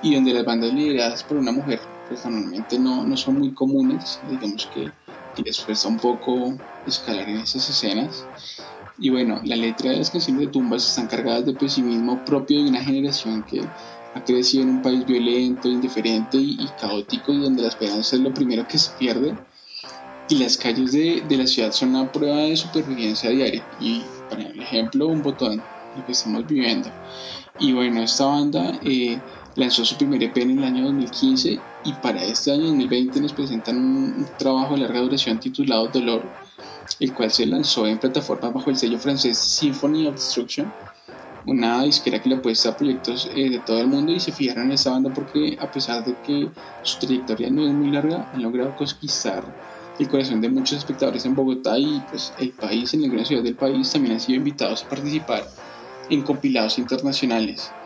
y 0.00 0.14
donde 0.14 0.32
las 0.32 0.44
bandas 0.44 0.72
lideradas 0.72 1.24
por 1.24 1.38
una 1.38 1.50
mujer 1.50 1.80
pues 2.08 2.24
normalmente 2.24 2.78
no, 2.78 3.04
no 3.04 3.16
son 3.16 3.38
muy 3.38 3.52
comunes, 3.54 4.20
digamos 4.28 4.68
que, 4.72 4.92
que 5.34 5.42
les 5.42 5.60
cuesta 5.60 5.88
un 5.88 5.98
poco 5.98 6.54
escalar 6.86 7.28
en 7.28 7.38
esas 7.38 7.68
escenas. 7.68 8.28
Y 9.02 9.10
bueno, 9.10 9.40
la 9.42 9.56
letra 9.56 9.90
de 9.90 9.96
las 9.96 10.10
canciones 10.10 10.46
de 10.46 10.52
tumbas 10.52 10.86
están 10.86 11.08
cargadas 11.08 11.44
de 11.44 11.54
pesimismo 11.54 12.24
propio 12.24 12.62
de 12.62 12.70
una 12.70 12.84
generación 12.84 13.42
que 13.42 13.60
ha 14.14 14.24
crecido 14.24 14.62
en 14.62 14.70
un 14.70 14.82
país 14.82 15.04
violento, 15.04 15.68
indiferente 15.68 16.36
y, 16.36 16.68
caótico 16.80 17.32
donde 17.32 17.62
la 17.62 17.68
esperanza 17.68 18.14
es 18.14 18.22
lo 18.22 18.32
primero 18.32 18.64
que 18.68 18.78
se 18.78 18.92
pierde. 18.92 19.36
Y 20.28 20.36
las 20.36 20.56
calles 20.56 20.92
de, 20.92 21.20
de, 21.28 21.36
la 21.36 21.48
ciudad 21.48 21.72
son 21.72 21.96
una 21.96 22.12
prueba 22.12 22.36
de 22.42 22.56
supervivencia 22.56 23.30
diaria. 23.30 23.66
Y, 23.80 24.02
por 24.30 24.38
ejemplo, 24.38 25.08
un 25.08 25.20
botón, 25.20 25.60
lo 25.96 26.06
que 26.06 26.12
estamos 26.12 26.46
viviendo. 26.46 26.88
Y 27.58 27.72
bueno, 27.72 28.02
esta 28.02 28.26
banda 28.26 28.78
eh, 28.84 29.18
lanzó 29.56 29.84
su 29.84 29.96
primer 29.96 30.22
EP 30.22 30.36
en 30.36 30.58
el 30.58 30.64
año 30.64 30.84
2015 30.84 31.58
y 31.84 31.92
para 31.94 32.22
este 32.22 32.52
año 32.52 32.66
2020 32.66 33.20
nos 33.20 33.32
presentan 33.32 33.76
un, 33.78 34.26
trabajo 34.38 34.74
de 34.74 34.82
larga 34.82 35.00
duración 35.00 35.40
titulado 35.40 35.88
Dolor, 35.88 36.22
el 37.00 37.12
cual 37.12 37.30
se 37.30 37.46
lanzó 37.46 37.86
en 37.86 37.98
plataforma 37.98 38.50
bajo 38.50 38.70
el 38.70 38.76
sello 38.76 38.98
francés 38.98 39.38
Symphony 39.38 40.06
of 40.06 40.14
Destruction 40.14 40.72
una 41.44 41.82
disquera 41.82 42.20
que 42.20 42.28
le 42.28 42.36
apuesta 42.36 42.70
a 42.70 42.76
proyectos 42.76 43.28
eh, 43.32 43.50
de 43.50 43.60
todo 43.60 43.80
el 43.80 43.88
mundo 43.88 44.12
y 44.12 44.20
se 44.20 44.32
fijaron 44.32 44.66
en 44.66 44.72
esta 44.72 44.90
banda 44.90 45.12
porque 45.12 45.56
a 45.60 45.70
pesar 45.70 46.04
de 46.04 46.16
que 46.20 46.52
su 46.82 47.00
trayectoria 47.00 47.50
no 47.50 47.66
es 47.66 47.74
muy 47.74 47.90
larga, 47.90 48.28
han 48.32 48.42
logrado 48.42 48.74
conquistar 48.74 49.52
el 49.98 50.08
corazón 50.08 50.40
de 50.40 50.48
muchos 50.48 50.78
espectadores 50.78 51.24
en 51.24 51.34
Bogotá 51.34 51.78
y 51.78 52.00
pues 52.02 52.32
el 52.36 52.52
país, 52.52 52.94
en 52.94 53.04
algunas 53.04 53.28
ciudades 53.28 53.44
del 53.44 53.56
país, 53.56 53.90
también 53.90 54.14
han 54.14 54.20
sido 54.20 54.38
invitados 54.38 54.84
a 54.84 54.88
participar 54.88 55.44
en 56.08 56.22
compilados 56.22 56.78
internacionales. 56.78 57.76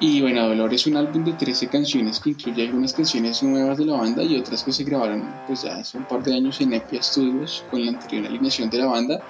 Y 0.00 0.20
bueno, 0.20 0.46
Dolor 0.46 0.72
es 0.72 0.86
un 0.86 0.96
álbum 0.96 1.24
de 1.24 1.32
13 1.32 1.66
canciones 1.68 2.20
que 2.20 2.30
incluye 2.30 2.62
algunas 2.62 2.92
canciones 2.92 3.42
nuevas 3.42 3.78
de 3.78 3.86
la 3.86 3.96
banda 3.96 4.22
y 4.22 4.36
otras 4.36 4.62
que 4.62 4.72
se 4.72 4.84
grabaron 4.84 5.28
pues 5.46 5.62
ya 5.62 5.76
hace 5.76 5.98
un 5.98 6.04
par 6.04 6.22
de 6.22 6.34
años 6.34 6.60
en 6.60 6.72
Epia 6.72 7.02
Studios 7.02 7.64
con 7.68 7.84
la 7.84 7.90
anterior 7.90 8.26
alineación 8.26 8.70
de 8.70 8.78
la 8.78 8.86
banda. 8.86 9.20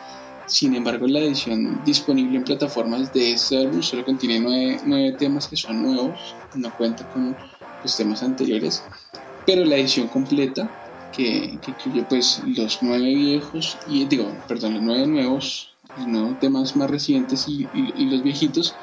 Sin 0.49 0.75
embargo, 0.75 1.07
la 1.07 1.21
edición 1.21 1.83
disponible 1.85 2.39
en 2.39 2.45
plataformas 2.45 3.13
de 3.13 3.33
este 3.33 3.59
álbum 3.59 3.83
solo 3.83 4.03
contiene 4.03 4.41
nueve, 4.85 5.13
temas 5.19 5.47
que 5.47 5.57
son 5.57 5.83
nuevos, 5.83 6.35
no 6.55 6.75
cuenta 6.77 7.07
con 7.11 7.37
los 7.83 7.97
temas 7.97 8.23
anteriores, 8.23 8.83
pero 9.45 9.65
la 9.67 9.77
edición 9.77 10.09
completa, 10.09 10.71
que, 11.15 11.59
incluye 11.67 12.03
pues 12.09 12.43
los 12.47 12.79
nueve 12.83 13.15
viejos, 13.15 13.77
y 13.89 14.07
digo, 14.07 14.31
perdón, 14.49 14.75
los 14.75 14.83
nueve 14.83 15.07
nuevos, 15.07 15.75
los 15.99 16.07
nuevos 16.07 16.41
temas 16.41 16.77
más 16.77 16.91
recientes 16.91 17.47
y, 17.47 17.67
los 18.07 18.23
viejitos, 18.23 18.75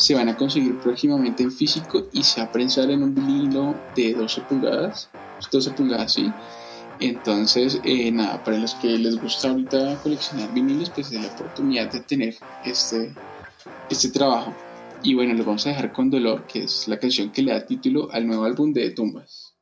se 0.00 0.14
van 0.14 0.30
a 0.30 0.36
conseguir 0.36 0.78
próximamente 0.78 1.42
en 1.42 1.52
físico 1.52 2.06
y 2.12 2.22
se 2.22 2.40
va 2.40 2.46
a 2.46 2.52
prensar 2.52 2.90
en 2.90 3.02
un 3.02 3.14
vinilo 3.14 3.74
de 3.94 4.14
12 4.14 4.40
pulgadas, 4.42 5.10
12 5.52 5.72
pulgadas, 5.72 6.14
sí, 6.14 6.32
entonces, 7.00 7.80
eh, 7.84 8.10
nada, 8.10 8.42
para 8.42 8.58
los 8.58 8.74
que 8.74 8.88
les 8.88 9.20
gusta 9.20 9.50
ahorita 9.50 9.98
coleccionar 10.02 10.52
vinilos, 10.54 10.90
pues 10.90 11.12
es 11.12 11.20
la 11.20 11.28
oportunidad 11.28 11.90
de 11.92 12.00
tener 12.00 12.34
este, 12.64 13.14
este 13.90 14.10
trabajo. 14.10 14.54
Y 15.02 15.14
bueno, 15.14 15.34
lo 15.34 15.44
vamos 15.44 15.66
a 15.66 15.70
dejar 15.70 15.92
con 15.92 16.10
Dolor, 16.10 16.46
que 16.46 16.64
es 16.64 16.88
la 16.88 16.98
canción 16.98 17.30
que 17.30 17.42
le 17.42 17.52
da 17.52 17.66
título 17.66 18.10
al 18.12 18.26
nuevo 18.26 18.44
álbum 18.44 18.72
de 18.72 18.90
Tumbas. 18.90 19.54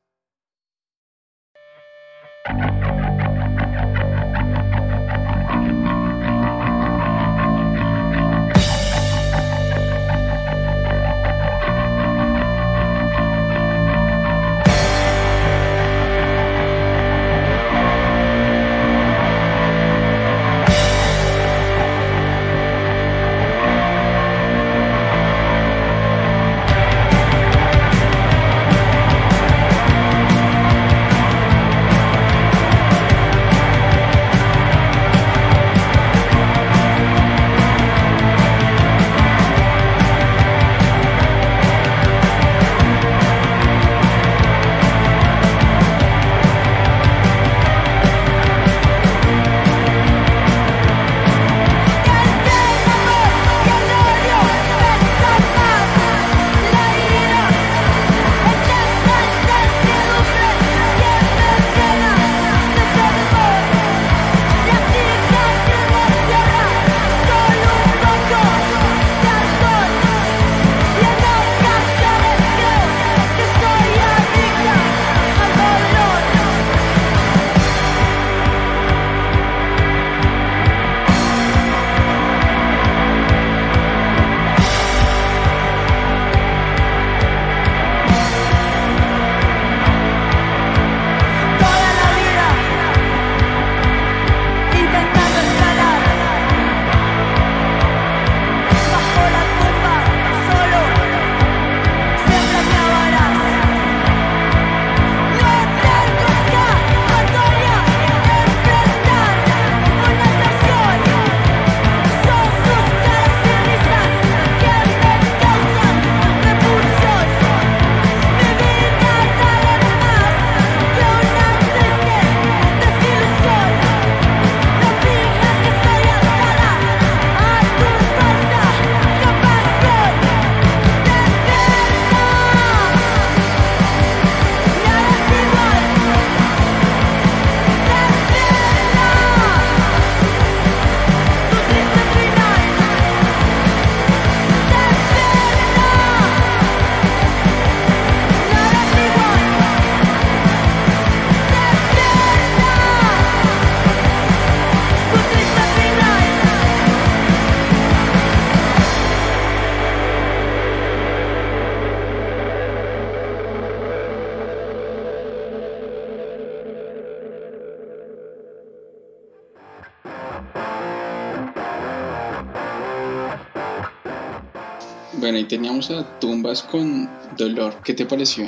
Bueno, 175.29 175.41
y 175.41 175.47
teníamos 175.47 175.91
a 175.91 176.19
Tumbas 176.19 176.63
con 176.63 177.07
Dolor. 177.37 177.75
¿Qué 177.83 177.93
te 177.93 178.07
pareció? 178.07 178.45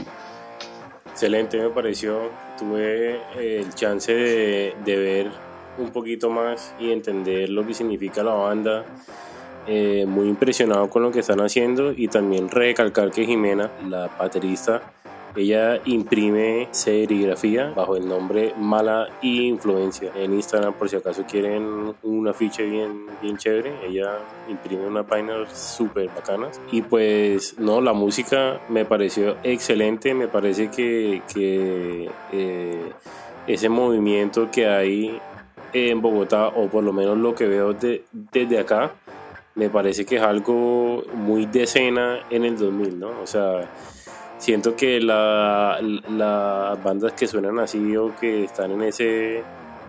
Excelente, 1.12 1.60
me 1.60 1.70
pareció. 1.70 2.32
Tuve 2.58 3.22
el 3.38 3.72
chance 3.76 4.12
de, 4.12 4.74
de 4.84 4.98
ver 4.98 5.32
un 5.78 5.92
poquito 5.92 6.32
más 6.32 6.74
y 6.80 6.90
entender 6.90 7.52
lo 7.52 7.68
que 7.68 7.76
significa 7.76 8.24
la 8.24 8.34
banda. 8.34 8.84
Eh, 9.68 10.08
muy 10.08 10.28
impresionado 10.28 10.90
con 10.90 11.04
lo 11.04 11.12
que 11.12 11.20
están 11.20 11.40
haciendo 11.42 11.92
y 11.96 12.08
también 12.08 12.50
recalcar 12.50 13.12
que 13.12 13.28
Jimena, 13.28 13.70
la 13.88 14.08
baterista, 14.18 14.82
ella 15.36 15.82
imprime 15.86 16.68
serigrafía 16.72 17.72
bajo 17.76 17.96
el 17.96 18.08
nombre 18.08 18.54
Mala 18.58 19.08
Influencia 19.22 20.12
en 20.16 20.34
Instagram 20.34 20.74
por 20.74 20.90
si 20.90 20.98
acaso 20.98 21.24
quieren 21.24 21.94
una 22.04 22.34
ficha 22.34 22.64
bien, 22.64 23.06
bien 23.22 23.38
chévere. 23.38 23.74
Ella 23.88 24.18
imprime 24.50 24.86
una 24.86 25.04
página 25.04 25.48
súper 25.54 26.08
bacanas. 26.10 26.60
Y 26.72 26.82
pues 26.82 27.58
no, 27.58 27.80
la 27.80 27.94
música 27.94 28.60
me 28.70 28.84
pareció 28.84 29.38
excelente. 29.44 30.14
Me 30.14 30.28
parece 30.28 30.70
que, 30.70 31.22
eh, 32.32 32.92
ese 33.48 33.70
movimiento 33.70 34.52
que 34.52 34.68
hay 34.68 35.20
en 35.74 36.02
Bogotá, 36.02 36.48
o 36.48 36.68
por 36.68 36.84
lo 36.84 36.92
menos 36.92 37.18
lo 37.18 37.34
que 37.34 37.48
veo 37.48 37.74
desde 37.74 38.60
acá, 38.60 38.92
me 39.56 39.70
parece 39.70 40.06
que 40.06 40.18
es 40.18 40.22
algo 40.22 41.04
muy 41.14 41.46
de 41.46 41.64
escena 41.64 42.20
en 42.30 42.46
el 42.46 42.58
2000, 42.58 43.00
¿no? 43.00 43.10
O 43.22 43.28
sea, 43.28 43.70
siento 44.42 44.76
que 44.76 45.00
las 45.00 45.80
bandas 46.84 47.14
que 47.14 47.28
suenan 47.28 47.60
así 47.60 47.96
o 47.96 48.16
que 48.20 48.46
están 48.46 48.72
en 48.72 48.82
ese, 48.82 49.44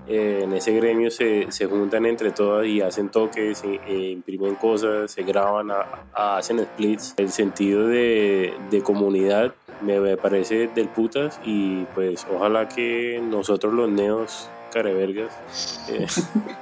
eh, 0.07 0.40
en 0.42 0.53
ese 0.53 0.72
gremio 0.72 1.11
se, 1.11 1.50
se, 1.50 1.66
juntan 1.66 2.05
entre 2.05 2.32
todas 2.32 2.66
y 2.66 2.82
hacen 2.82 3.09
toques, 3.09 3.64
e, 3.64 4.11
imprimen 4.11 4.55
cosas, 4.57 5.11
se 5.11 5.22
graban, 5.22 5.70
hacen 6.14 6.61
splits. 6.61 7.14
El 7.16 7.30
sentido 7.30 7.86
de, 7.86 8.53
de 8.70 8.82
comunidad 8.82 9.55
me, 9.80 10.16
parece 10.18 10.68
del 10.68 10.88
putas 10.88 11.40
y 11.44 11.84
pues 11.94 12.26
ojalá 12.30 12.68
que 12.68 13.20
nosotros 13.22 13.72
los 13.72 13.90
neos 13.90 14.50
carevergas 14.70 15.32
eh, 15.90 16.07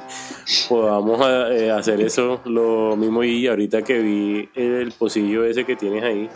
podamos 0.68 1.20
eh, 1.50 1.70
hacer 1.70 2.00
eso 2.00 2.40
lo 2.44 2.96
mismo 2.96 3.22
y 3.22 3.46
ahorita 3.46 3.82
que 3.82 3.98
vi 3.98 4.48
el 4.54 4.92
pocillo 4.92 5.44
ese 5.44 5.64
que 5.64 5.76
tienes 5.76 6.02
ahí 6.02 6.28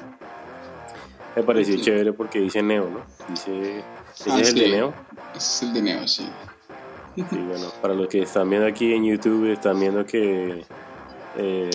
me 1.37 1.43
pareció 1.43 1.77
chévere 1.81 2.13
porque 2.13 2.41
dice 2.41 2.63
Neo, 2.63 2.89
¿no? 2.89 3.01
Dice, 3.29 3.83
¿ese 4.15 4.31
ah, 4.31 4.41
es 4.41 4.49
el 4.51 4.55
de 4.55 4.69
Neo? 4.69 4.95
Ese 5.35 5.39
es 5.39 5.63
el 5.63 5.73
de 5.75 5.83
Neo, 5.83 6.09
sí. 6.09 6.27
Sí, 7.17 7.25
bueno, 7.31 7.67
para 7.81 7.95
los 7.95 8.09
que 8.09 8.23
están 8.23 8.51
viendo 8.51 8.67
aquí 8.67 8.93
en 8.93 9.05
YouTube, 9.05 9.53
están 9.53 9.79
viendo 9.79 10.05
que 10.05 10.65
eh, 11.37 11.71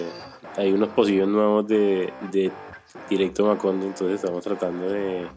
hay 0.58 0.72
unos 0.72 0.90
pocillos 0.90 1.28
nuevos 1.28 1.68
de, 1.68 2.12
de 2.32 2.52
Directo 3.10 3.46
Macondo, 3.46 3.86
entonces 3.86 4.22
estamos 4.22 4.44
tratando 4.44 4.90
de 4.90 5.28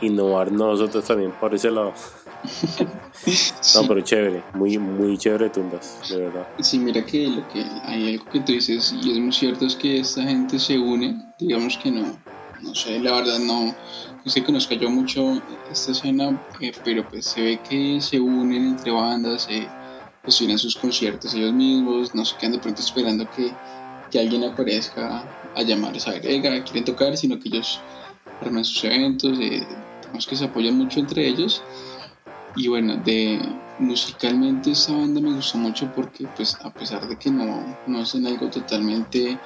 innovar 0.00 0.50
nosotros 0.50 1.04
también 1.04 1.32
por 1.32 1.54
ese 1.54 1.70
lado. 1.70 1.92
No, 3.74 3.86
pero 3.86 4.00
chévere, 4.00 4.42
muy, 4.54 4.78
muy 4.78 5.18
chévere 5.18 5.50
tumbas, 5.50 6.08
de 6.08 6.22
verdad. 6.22 6.48
Sí, 6.60 6.78
mira 6.78 7.04
que 7.04 7.28
lo 7.28 7.46
que 7.48 7.62
hay 7.84 8.14
algo 8.14 8.24
que 8.30 8.40
tú 8.40 8.52
dices 8.52 8.94
y 9.02 9.12
es 9.12 9.18
muy 9.18 9.30
cierto 9.30 9.66
es 9.66 9.76
que 9.76 10.00
esta 10.00 10.22
gente 10.22 10.58
se 10.58 10.78
une, 10.78 11.34
digamos 11.38 11.76
que 11.76 11.90
no, 11.90 12.16
no 12.62 12.74
sé, 12.74 12.98
la 13.00 13.12
verdad 13.12 13.38
no, 13.38 13.66
no 14.24 14.30
sé 14.30 14.42
que 14.42 14.52
nos 14.52 14.66
cayó 14.66 14.90
mucho 14.90 15.42
esta 15.70 15.92
escena, 15.92 16.40
eh, 16.60 16.72
pero 16.84 17.08
pues 17.08 17.26
se 17.26 17.42
ve 17.42 17.60
que 17.68 18.00
se 18.00 18.20
unen 18.20 18.68
entre 18.68 18.92
bandas, 18.92 19.42
se 19.42 19.68
suenan 20.26 20.58
sus 20.58 20.76
conciertos 20.76 21.34
ellos 21.34 21.52
mismos, 21.52 22.14
no 22.14 22.24
se 22.24 22.36
quedan 22.36 22.52
de 22.52 22.58
pronto 22.58 22.80
esperando 22.80 23.28
que, 23.30 23.52
que 24.10 24.20
alguien 24.20 24.44
aparezca 24.44 25.24
a 25.54 25.62
llamar 25.62 25.96
a 25.96 26.00
saber, 26.00 26.22
quieren 26.22 26.84
tocar, 26.84 27.16
sino 27.16 27.38
que 27.38 27.48
ellos 27.48 27.80
arman 28.40 28.64
sus 28.64 28.84
eventos, 28.84 29.38
eh, 29.38 29.66
digamos 30.02 30.26
que 30.26 30.36
se 30.36 30.44
apoyan 30.44 30.76
mucho 30.76 31.00
entre 31.00 31.26
ellos. 31.26 31.62
Y 32.56 32.68
bueno, 32.68 32.96
de 32.96 33.40
musicalmente 33.78 34.72
esta 34.72 34.92
banda 34.92 35.20
me 35.20 35.32
gustó 35.32 35.58
mucho 35.58 35.90
porque 35.94 36.26
pues 36.36 36.56
a 36.62 36.70
pesar 36.70 37.08
de 37.08 37.16
que 37.16 37.30
no, 37.30 37.78
no 37.86 38.00
hacen 38.00 38.26
algo 38.26 38.50
totalmente 38.50 39.38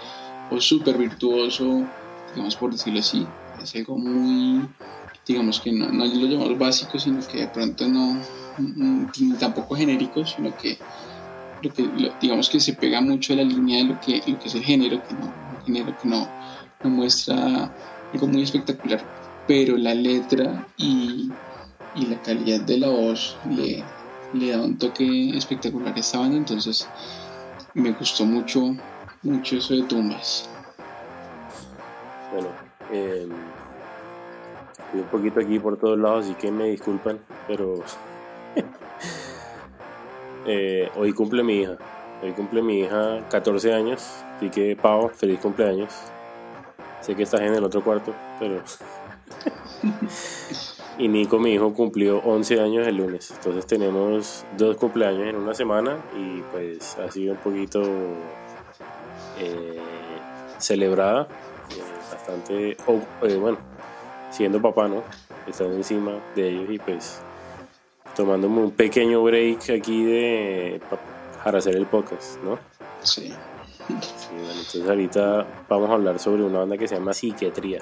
o 0.50 0.60
súper 0.60 0.98
virtuoso 0.98 1.84
digamos 2.34 2.56
por 2.56 2.72
decirlo 2.72 3.00
así, 3.00 3.26
es 3.62 3.74
algo 3.76 3.96
muy, 3.96 4.68
digamos 5.26 5.60
que 5.60 5.72
no, 5.72 5.88
no 5.88 6.04
lo 6.04 6.26
llamamos 6.26 6.58
básico, 6.58 6.98
sino 6.98 7.26
que 7.26 7.38
de 7.38 7.48
pronto 7.48 7.88
no, 7.88 8.20
ni 8.58 9.32
tampoco 9.34 9.76
genérico, 9.76 10.26
sino 10.26 10.56
que 10.56 10.78
digamos 12.20 12.50
que 12.50 12.60
se 12.60 12.74
pega 12.74 13.00
mucho 13.00 13.32
a 13.32 13.36
la 13.36 13.44
línea 13.44 13.78
de 13.78 13.84
lo 13.84 14.00
que, 14.00 14.22
lo 14.26 14.38
que 14.38 14.48
es 14.48 14.54
el 14.54 14.62
género, 14.62 15.02
que 15.06 15.14
no, 15.14 15.32
género 15.64 15.96
que 16.00 16.08
no, 16.08 16.28
no 16.82 16.90
muestra 16.90 17.72
algo 18.12 18.26
muy 18.26 18.42
espectacular, 18.42 19.02
pero 19.46 19.76
la 19.76 19.94
letra 19.94 20.66
y, 20.76 21.30
y 21.94 22.06
la 22.06 22.20
calidad 22.20 22.60
de 22.60 22.78
la 22.78 22.88
voz 22.88 23.36
le, 23.48 23.82
le 24.34 24.50
da 24.50 24.60
un 24.60 24.76
toque 24.76 25.30
espectacular 25.36 25.94
a 25.96 26.00
esta 26.00 26.18
banda, 26.18 26.36
entonces 26.36 26.86
me 27.74 27.92
gustó 27.92 28.24
mucho, 28.26 28.76
mucho 29.22 29.56
eso 29.56 29.74
de 29.74 29.82
tumbas. 29.84 30.48
Bueno, 32.34 32.48
eh, 32.90 33.28
estoy 34.72 35.00
un 35.00 35.06
poquito 35.06 35.38
aquí 35.38 35.60
por 35.60 35.76
todos 35.76 35.96
lados, 35.96 36.24
así 36.24 36.34
que 36.34 36.50
me 36.50 36.64
disculpan, 36.64 37.20
pero 37.46 37.74
eh, 40.46 40.90
hoy 40.96 41.12
cumple 41.12 41.44
mi 41.44 41.60
hija. 41.60 41.76
Hoy 42.24 42.32
cumple 42.32 42.60
mi 42.60 42.80
hija 42.80 43.20
14 43.30 43.72
años, 43.72 44.04
así 44.36 44.50
que 44.50 44.74
Pau, 44.74 45.10
feliz 45.10 45.38
cumpleaños. 45.38 45.94
Sé 47.02 47.14
que 47.14 47.22
estás 47.22 47.42
en 47.42 47.54
el 47.54 47.62
otro 47.62 47.84
cuarto, 47.84 48.12
pero... 48.40 48.60
y 50.98 51.06
Nico, 51.06 51.38
mi 51.38 51.52
hijo, 51.52 51.72
cumplió 51.72 52.18
11 52.18 52.60
años 52.60 52.88
el 52.88 52.96
lunes. 52.96 53.30
Entonces 53.30 53.64
tenemos 53.64 54.44
dos 54.58 54.76
cumpleaños 54.76 55.28
en 55.28 55.36
una 55.36 55.54
semana 55.54 55.98
y 56.16 56.40
pues 56.50 56.98
ha 56.98 57.08
sido 57.12 57.34
un 57.34 57.38
poquito 57.38 57.80
eh, 59.38 59.78
celebrada 60.58 61.28
bastante, 62.24 62.70
eh, 62.70 63.36
bueno, 63.36 63.58
siendo 64.30 64.60
papá, 64.60 64.88
¿no? 64.88 65.02
Estando 65.46 65.74
encima 65.76 66.12
de 66.34 66.48
ellos 66.48 66.70
y 66.70 66.78
pues 66.78 67.20
tomándome 68.16 68.62
un 68.62 68.70
pequeño 68.70 69.22
break 69.22 69.70
aquí 69.70 70.04
de 70.04 70.80
para 71.42 71.58
hacer 71.58 71.76
el 71.76 71.86
podcast, 71.86 72.42
¿no? 72.42 72.58
Sí. 73.02 73.32
entonces 73.88 74.88
ahorita 74.88 75.46
vamos 75.68 75.90
a 75.90 75.92
hablar 75.94 76.18
sobre 76.18 76.42
una 76.42 76.60
banda 76.60 76.78
que 76.78 76.88
se 76.88 76.94
llama 76.94 77.12
Psiquiatría. 77.12 77.80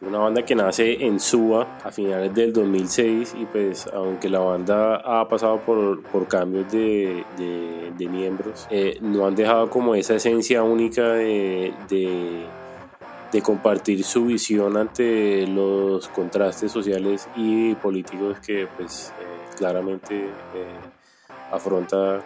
Una 0.00 0.18
banda 0.18 0.44
que 0.44 0.54
nace 0.54 1.04
en 1.04 1.18
Suba 1.18 1.80
a 1.82 1.90
finales 1.90 2.32
del 2.32 2.52
2006 2.52 3.34
y 3.40 3.46
pues 3.46 3.88
aunque 3.88 4.28
la 4.28 4.38
banda 4.38 4.96
ha 4.96 5.26
pasado 5.26 5.58
por, 5.60 6.02
por 6.04 6.28
cambios 6.28 6.70
de, 6.70 7.24
de, 7.36 8.08
miembros, 8.08 8.68
eh, 8.70 8.98
no 9.00 9.26
han 9.26 9.34
dejado 9.34 9.68
como 9.68 9.96
esa 9.96 10.14
esencia 10.14 10.62
única 10.62 11.02
de, 11.02 11.74
de 11.88 12.46
de 13.32 13.42
compartir 13.42 14.04
su 14.04 14.26
visión 14.26 14.76
ante 14.76 15.46
los 15.46 16.08
contrastes 16.08 16.72
sociales 16.72 17.28
y 17.36 17.74
políticos 17.74 18.38
que 18.40 18.66
pues 18.76 19.12
eh, 19.20 19.56
claramente 19.56 20.16
eh, 20.16 20.30
afronta 21.52 22.22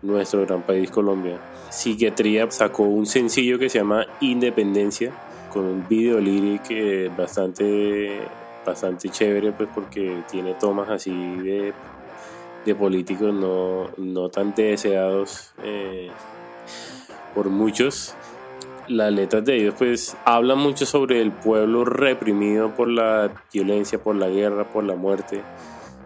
nuestro 0.00 0.44
gran 0.46 0.62
país 0.62 0.90
Colombia. 0.90 1.38
Psiquiatría 1.70 2.50
sacó 2.50 2.84
un 2.84 3.06
sencillo 3.06 3.58
que 3.58 3.68
se 3.68 3.78
llama 3.78 4.06
Independencia 4.20 5.12
con 5.52 5.64
un 5.64 5.86
video 5.86 6.18
lyric 6.18 6.70
eh, 6.70 7.10
bastante 7.16 8.20
bastante 8.64 9.08
chévere 9.10 9.52
pues 9.52 9.68
porque 9.74 10.22
tiene 10.30 10.54
tomas 10.54 10.88
así 10.88 11.10
de, 11.10 11.74
de 12.64 12.74
políticos 12.74 13.34
no, 13.34 13.90
no 13.96 14.28
tan 14.28 14.54
deseados 14.54 15.52
por 17.34 17.48
muchos 17.48 18.14
las 18.92 19.12
letras 19.12 19.44
de 19.44 19.56
ellos 19.56 19.74
pues 19.76 20.16
hablan 20.24 20.58
mucho 20.58 20.86
sobre 20.86 21.20
el 21.20 21.32
pueblo 21.32 21.84
reprimido 21.84 22.74
por 22.74 22.88
la 22.88 23.30
violencia, 23.52 24.02
por 24.02 24.14
la 24.16 24.28
guerra, 24.28 24.70
por 24.70 24.84
la 24.84 24.94
muerte, 24.94 25.40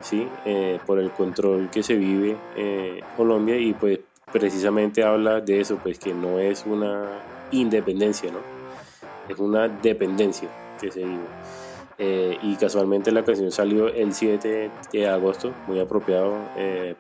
¿sí? 0.01 0.27
Eh, 0.45 0.79
por 0.87 0.99
el 0.99 1.11
control 1.11 1.69
que 1.71 1.83
se 1.83 1.95
vive 1.95 2.37
eh, 2.57 3.01
Colombia 3.17 3.57
y 3.57 3.75
pues 3.75 4.01
precisamente 4.33 5.03
habla 5.03 5.41
de 5.41 5.61
eso, 5.61 5.79
pues 5.83 5.99
que 5.99 6.15
no 6.15 6.39
es 6.39 6.65
una 6.67 7.05
independencia, 7.51 8.31
¿no? 8.31 8.39
Es 9.29 9.39
una 9.39 9.69
dependencia 9.69 10.49
que 10.81 10.91
se 10.91 11.05
vive. 11.05 11.27
Eh, 11.99 12.39
y 12.43 12.57
casualmente 12.57 13.11
la 13.11 13.25
canción 13.25 13.51
salió 13.51 13.89
el 13.89 14.13
7 14.13 14.71
de 14.93 15.09
agosto, 15.09 15.53
muy 15.67 15.81
apropiado 15.81 16.37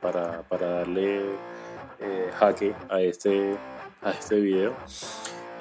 para, 0.00 0.42
para, 0.42 0.66
darle 0.70 1.22
jaque 2.38 2.74
a 2.88 3.00
este, 3.00 3.54
a 4.02 4.10
este 4.10 4.40
video. 4.40 4.72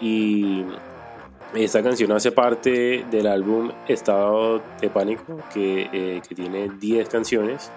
Y 0.01 0.65
esta 1.53 1.81
canción 1.81 2.11
hace 2.11 2.31
parte 2.31 3.05
del 3.09 3.27
álbum 3.27 3.71
Estado 3.87 4.61
de 4.81 4.89
Pánico, 4.89 5.37
que, 5.53 5.89
eh, 5.91 6.21
que 6.27 6.35
tiene 6.35 6.69
10 6.69 7.09
canciones. 7.09 7.71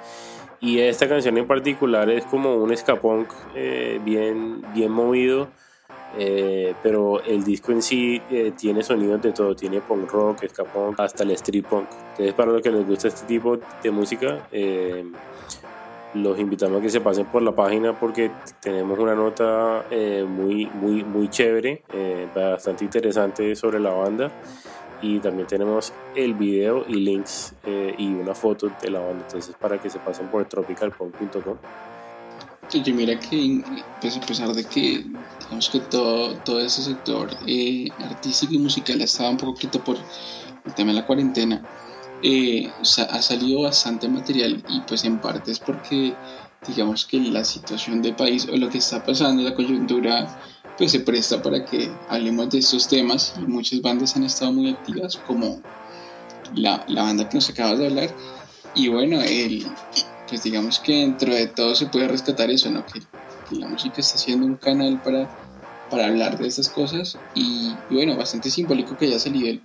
Y 0.61 0.81
esta 0.81 1.09
canción 1.09 1.39
en 1.39 1.47
particular 1.47 2.11
es 2.11 2.25
como 2.25 2.57
un 2.57 2.73
escapón 2.73 3.29
eh, 3.55 4.01
bien, 4.05 4.63
bien 4.75 4.91
movido, 4.91 5.49
Eh, 6.17 6.75
pero 6.83 7.23
el 7.23 7.45
disco 7.45 7.71
en 7.71 7.83
sí 7.83 8.21
eh, 8.31 8.53
tiene 8.57 8.83
sonidos 8.83 9.21
de 9.21 9.33
todo, 9.33 9.55
tiene 9.55 9.81
punk 9.81 10.11
rock, 10.11 10.47
punk, 10.73 10.99
hasta 11.01 11.23
el 11.23 11.33
street 11.33 11.65
punk. 11.67 11.87
Entonces 12.11 12.33
para 12.35 12.51
los 12.53 12.63
que 12.63 12.71
les 12.71 12.87
gusta 12.87 13.09
este 13.09 13.27
tipo 13.27 13.59
de 13.83 13.91
música, 13.91 14.49
eh, 14.51 15.05
los 16.15 16.39
invitamos 16.39 16.79
a 16.79 16.83
que 16.83 16.91
se 16.91 17.01
pasen 17.01 17.27
por 17.27 17.43
la 17.43 17.53
página 17.55 17.99
porque 17.99 18.31
tenemos 18.61 18.99
una 18.99 19.15
nota 19.15 19.85
muy, 20.27 20.67
muy, 20.67 21.05
muy 21.05 21.29
chévere, 21.29 21.83
bastante 22.35 22.85
interesante 22.85 23.55
sobre 23.55 23.79
la 23.81 23.91
banda 23.91 24.31
y 25.01 25.19
también 25.21 25.47
tenemos 25.47 25.93
el 26.17 26.35
video 26.35 26.85
y 26.89 26.95
links 26.95 27.55
y 27.99 28.07
una 28.07 28.35
foto 28.35 28.71
de 28.81 28.91
la 28.91 29.01
banda. 29.01 29.25
Entonces 29.27 29.55
para 29.61 29.81
que 29.81 29.91
se 29.91 29.99
pasen 29.99 30.29
por 30.29 30.45
tropicalpunk.com 30.47 31.57
yo 32.77 32.95
mira 32.95 33.19
que 33.19 33.63
pues 34.01 34.17
a 34.17 34.21
pesar 34.21 34.53
de 34.53 34.65
que 34.65 35.05
digamos 35.41 35.71
que 35.71 35.81
todo, 35.81 36.37
todo 36.39 36.61
ese 36.61 36.83
sector 36.83 37.31
eh, 37.47 37.89
artístico 37.99 38.55
y 38.55 38.59
musical 38.59 39.01
estaba 39.01 39.31
un 39.31 39.39
poco 39.39 39.55
quieto 39.55 39.83
por 39.83 39.97
el 39.97 40.75
tema 40.75 40.93
de 40.93 41.01
la 41.01 41.07
cuarentena, 41.07 41.63
eh, 42.23 42.71
ha 43.11 43.23
salido 43.23 43.63
bastante 43.63 44.09
material 44.09 44.63
y 44.69 44.81
pues 44.81 45.05
en 45.05 45.21
parte 45.21 45.53
es 45.53 45.59
porque 45.59 46.15
digamos 46.67 47.07
que 47.07 47.21
la 47.21 47.45
situación 47.45 48.03
del 48.03 48.17
país 48.17 48.49
o 48.51 48.57
lo 48.57 48.69
que 48.69 48.79
está 48.79 49.05
pasando, 49.05 49.43
la 49.43 49.55
coyuntura, 49.55 50.41
pues 50.77 50.93
se 50.93 51.01
presta 51.01 51.41
para 51.41 51.65
que 51.65 51.91
hablemos 52.09 52.51
de 52.51 52.59
estos 52.59 52.89
temas. 52.89 53.35
Y 53.39 53.43
muchas 53.43 53.81
bandas 53.81 54.17
han 54.17 54.25
estado 54.25 54.53
muy 54.53 54.71
activas 54.71 55.17
como 55.27 55.61
la, 56.55 56.85
la 56.89 57.03
banda 57.03 57.29
que 57.29 57.37
nos 57.37 57.49
acabas 57.51 57.79
de 57.79 57.87
hablar. 57.87 58.15
Y 58.75 58.89
bueno, 58.89 59.21
el, 59.21 59.67
pues 60.29 60.43
digamos 60.43 60.79
que 60.79 61.01
dentro 61.01 61.35
de 61.35 61.47
todo 61.47 61.75
se 61.75 61.87
puede 61.87 62.09
rescatar 62.09 62.51
eso, 62.51 62.71
¿no? 62.71 62.85
Que, 62.87 63.01
la 63.51 63.67
música 63.67 63.95
está 64.03 64.19
siendo 64.19 64.45
un 64.45 64.57
canal 64.57 65.01
para, 65.01 65.27
para 65.91 66.05
hablar 66.07 66.39
de 66.39 66.47
estas 66.47 66.69
cosas. 66.69 67.17
Y, 67.35 67.75
bueno, 67.91 68.15
bastante 68.15 68.51
simbólico 68.51 68.95
que 68.99 69.07
haya 69.07 69.19
salido 69.19 69.59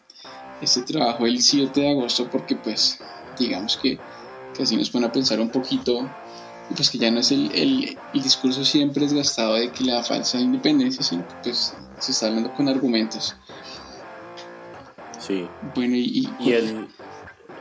este 0.64 0.82
trabajo 0.82 1.26
el 1.26 1.42
7 1.42 1.80
de 1.80 1.92
agosto 1.92 2.30
porque 2.30 2.56
pues 2.56 3.00
digamos 3.38 3.78
que, 3.78 4.00
que 4.56 4.64
así 4.64 4.76
nos 4.76 4.90
pone 4.90 5.06
a 5.06 5.12
pensar 5.12 5.40
un 5.40 5.50
poquito 5.50 6.10
pues 6.76 6.90
que 6.90 6.98
ya 6.98 7.12
no 7.12 7.20
es 7.20 7.32
el, 7.32 7.52
el, 7.54 7.98
discurso 8.14 8.64
siempre 8.64 9.04
desgastado 9.04 9.56
de 9.56 9.70
que 9.72 9.84
la 9.84 10.04
falsa 10.04 10.40
independencia, 10.40 11.04
sino 11.04 11.28
que 11.28 11.34
pues 11.44 11.76
se 12.00 12.12
está 12.12 12.28
hablando 12.28 12.54
con 12.54 12.68
argumentos. 12.68 13.36
Sí. 15.20 15.48
Bueno, 15.76 15.96
y, 15.96 16.28
y, 16.40 16.54
el, 16.54 16.88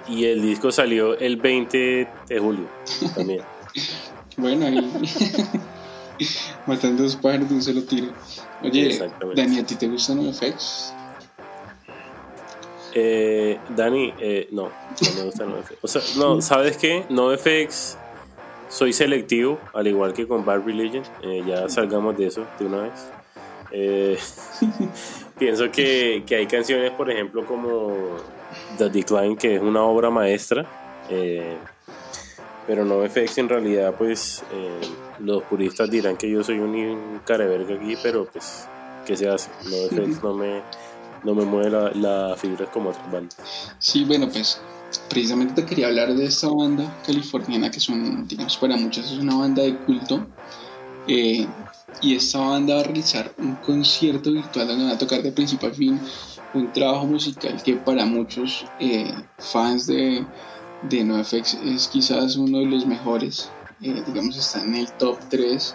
y 0.08 0.24
el 0.24 0.42
disco 0.42 0.70
salió 0.70 1.18
el 1.18 1.36
20 1.36 2.08
de 2.28 2.38
julio 2.38 2.68
también. 3.14 3.42
bueno, 4.36 4.66
ahí. 4.66 4.92
matando 6.66 7.02
dos 7.02 7.16
pájaros 7.16 7.48
de 7.48 7.54
un 7.54 7.62
solo 7.62 7.82
tiro. 7.82 8.12
Oye, 8.62 8.98
Dani, 9.34 9.58
¿a 9.58 9.66
ti 9.66 9.74
te 9.74 9.88
gustan 9.88 10.24
NoFX? 10.24 10.94
Eh, 12.94 13.58
Dani, 13.74 14.12
eh, 14.18 14.48
no, 14.50 14.64
no 14.64 15.12
me 15.16 15.22
gusta 15.24 15.44
NoFX. 15.44 15.78
O 15.80 15.88
sea, 15.88 16.02
no, 16.16 16.40
¿sabes 16.40 16.76
qué? 16.76 17.04
NoFX 17.08 17.96
soy 18.72 18.94
selectivo, 18.94 19.58
al 19.74 19.86
igual 19.86 20.14
que 20.14 20.26
con 20.26 20.44
Bad 20.44 20.64
Religion. 20.64 21.04
Eh, 21.22 21.42
ya 21.46 21.68
salgamos 21.68 22.16
de 22.16 22.26
eso 22.26 22.46
de 22.58 22.64
una 22.64 22.82
vez. 22.82 23.10
Eh, 23.70 24.18
pienso 25.38 25.70
que, 25.70 26.24
que 26.26 26.36
hay 26.36 26.46
canciones, 26.46 26.90
por 26.92 27.10
ejemplo, 27.10 27.44
como 27.44 28.16
The 28.78 28.88
Decline, 28.88 29.36
que 29.36 29.56
es 29.56 29.62
una 29.62 29.82
obra 29.82 30.08
maestra. 30.08 30.64
Eh, 31.10 31.56
pero 32.66 32.84
no 32.84 33.06
FX 33.06 33.38
en 33.38 33.48
realidad, 33.48 33.94
pues 33.98 34.44
los 35.18 35.42
puristas 35.42 35.90
dirán 35.90 36.16
que 36.16 36.30
yo 36.30 36.44
soy 36.44 36.60
un 36.60 37.20
careverga 37.26 37.74
aquí, 37.74 37.96
pero 38.02 38.24
pues, 38.24 38.68
¿qué 39.04 39.16
se 39.16 39.28
hace? 39.28 39.50
No 39.64 39.88
FX 39.88 40.22
no 40.22 40.32
me, 40.32 40.62
no 41.24 41.34
me 41.34 41.44
mueve 41.44 41.70
la, 41.70 41.90
la 41.92 42.36
fibra 42.36 42.66
como 42.70 42.90
otras 42.90 43.10
bandas. 43.10 43.36
Sí, 43.78 44.04
bueno, 44.04 44.28
pues 44.28 44.60
precisamente 45.08 45.62
te 45.62 45.66
quería 45.66 45.88
hablar 45.88 46.14
de 46.14 46.24
esta 46.24 46.48
banda 46.48 46.84
californiana 47.06 47.70
que 47.70 47.80
son, 47.80 48.26
digamos, 48.26 48.56
para 48.56 48.76
muchos 48.76 49.10
es 49.10 49.18
una 49.18 49.36
banda 49.36 49.62
de 49.62 49.76
culto. 49.76 50.26
Eh, 51.06 51.46
y 52.00 52.14
esta 52.16 52.38
banda 52.38 52.74
va 52.74 52.80
a 52.80 52.84
realizar 52.84 53.32
un 53.38 53.56
concierto 53.56 54.32
virtual 54.32 54.68
donde 54.68 54.84
va 54.86 54.92
a 54.92 54.98
tocar 54.98 55.22
de 55.22 55.32
principio 55.32 55.68
a 55.68 55.72
fin 55.72 56.00
un 56.54 56.72
trabajo 56.72 57.06
musical 57.06 57.62
que 57.62 57.74
para 57.76 58.04
muchos 58.04 58.64
eh, 58.78 59.12
fans 59.38 59.86
de, 59.86 60.24
de 60.82 61.04
NoFX 61.04 61.54
es 61.64 61.88
quizás 61.88 62.36
uno 62.36 62.58
de 62.58 62.66
los 62.66 62.86
mejores, 62.86 63.50
eh, 63.80 64.02
digamos 64.06 64.36
está 64.36 64.62
en 64.62 64.74
el 64.74 64.92
top 64.92 65.18
3. 65.30 65.74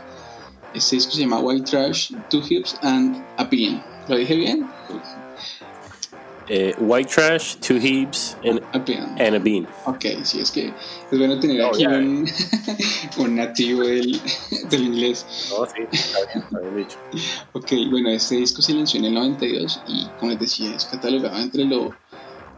Este 0.73 0.95
disco 0.95 1.13
se 1.13 1.21
llama 1.21 1.39
White 1.39 1.69
Trash, 1.69 2.11
Two 2.29 2.43
Hips 2.47 2.77
and 2.81 3.23
a 3.37 3.43
Bean. 3.45 3.83
¿Lo 4.07 4.17
dije 4.17 4.35
bien? 4.35 4.76
Eh, 6.49 6.73
white 6.79 7.09
trash, 7.09 7.55
two 7.55 7.77
heaps, 7.77 8.37
and 8.45 8.61
a, 8.71 8.79
bean. 8.79 9.03
and 9.19 9.35
a 9.35 9.39
bean. 9.39 9.67
Ok, 9.85 10.05
sí, 10.23 10.39
es 10.39 10.49
que 10.49 10.67
es 11.11 11.19
bueno 11.19 11.37
tener 11.39 11.61
oh, 11.61 11.71
aquí 11.73 11.85
un, 11.85 12.25
un, 13.17 13.35
nativo 13.35 13.81
del, 13.81 14.21
del, 14.69 14.83
inglés. 14.83 15.25
No, 15.49 15.65
sí, 15.65 15.81
está 15.91 16.19
bien, 16.19 16.43
está 16.45 16.59
bien 16.59 16.77
dicho. 16.77 16.97
Ok, 17.51 17.71
bueno, 17.89 18.09
este 18.09 18.35
disco 18.35 18.61
se 18.61 18.73
lanzó 18.73 18.97
en 18.97 19.05
el 19.05 19.13
92 19.15 19.81
y, 19.87 20.07
como 20.19 20.31
les 20.31 20.39
decía, 20.39 20.73
es 20.73 20.85
catalogado 20.85 21.37
entre 21.37 21.65
lo, 21.65 21.93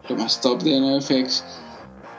lo 0.08 0.16
más 0.16 0.40
top 0.40 0.62
de 0.62 0.80
NoFX. 0.80 1.44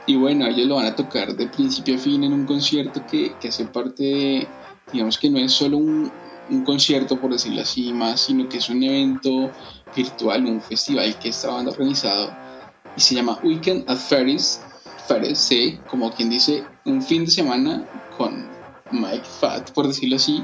Y 0.07 0.17
bueno, 0.17 0.47
ellos 0.47 0.67
lo 0.67 0.75
van 0.75 0.87
a 0.87 0.95
tocar 0.95 1.33
de 1.33 1.47
principio 1.47 1.95
a 1.95 1.99
fin 1.99 2.25
en 2.25 2.33
un 2.33 2.45
concierto 2.45 3.01
que, 3.09 3.33
que 3.39 3.47
hace 3.47 3.63
parte 3.63 4.03
de, 4.03 4.47
digamos 4.91 5.17
que 5.17 5.29
no 5.29 5.39
es 5.39 5.53
solo 5.53 5.77
un, 5.77 6.11
un 6.49 6.63
concierto, 6.63 7.19
por 7.19 7.31
decirlo 7.31 7.61
así, 7.61 7.93
más, 7.93 8.21
sino 8.21 8.47
que 8.49 8.57
es 8.57 8.69
un 8.69 8.83
evento 8.83 9.51
virtual, 9.95 10.45
un 10.45 10.61
festival 10.61 11.17
que 11.19 11.29
esta 11.29 11.49
banda 11.49 11.71
ha 11.71 11.73
organizado 11.73 12.31
y 12.95 13.01
se 13.01 13.15
llama 13.15 13.39
Weekend 13.43 13.89
at 13.89 13.97
Ferris. 13.97 14.61
Ferris, 15.07 15.39
sí, 15.39 15.79
como 15.89 16.11
quien 16.11 16.29
dice, 16.29 16.63
un 16.85 17.01
fin 17.01 17.25
de 17.25 17.31
semana 17.31 17.85
con 18.17 18.47
Mike 18.91 19.25
Fat, 19.39 19.71
por 19.71 19.87
decirlo 19.87 20.17
así. 20.17 20.43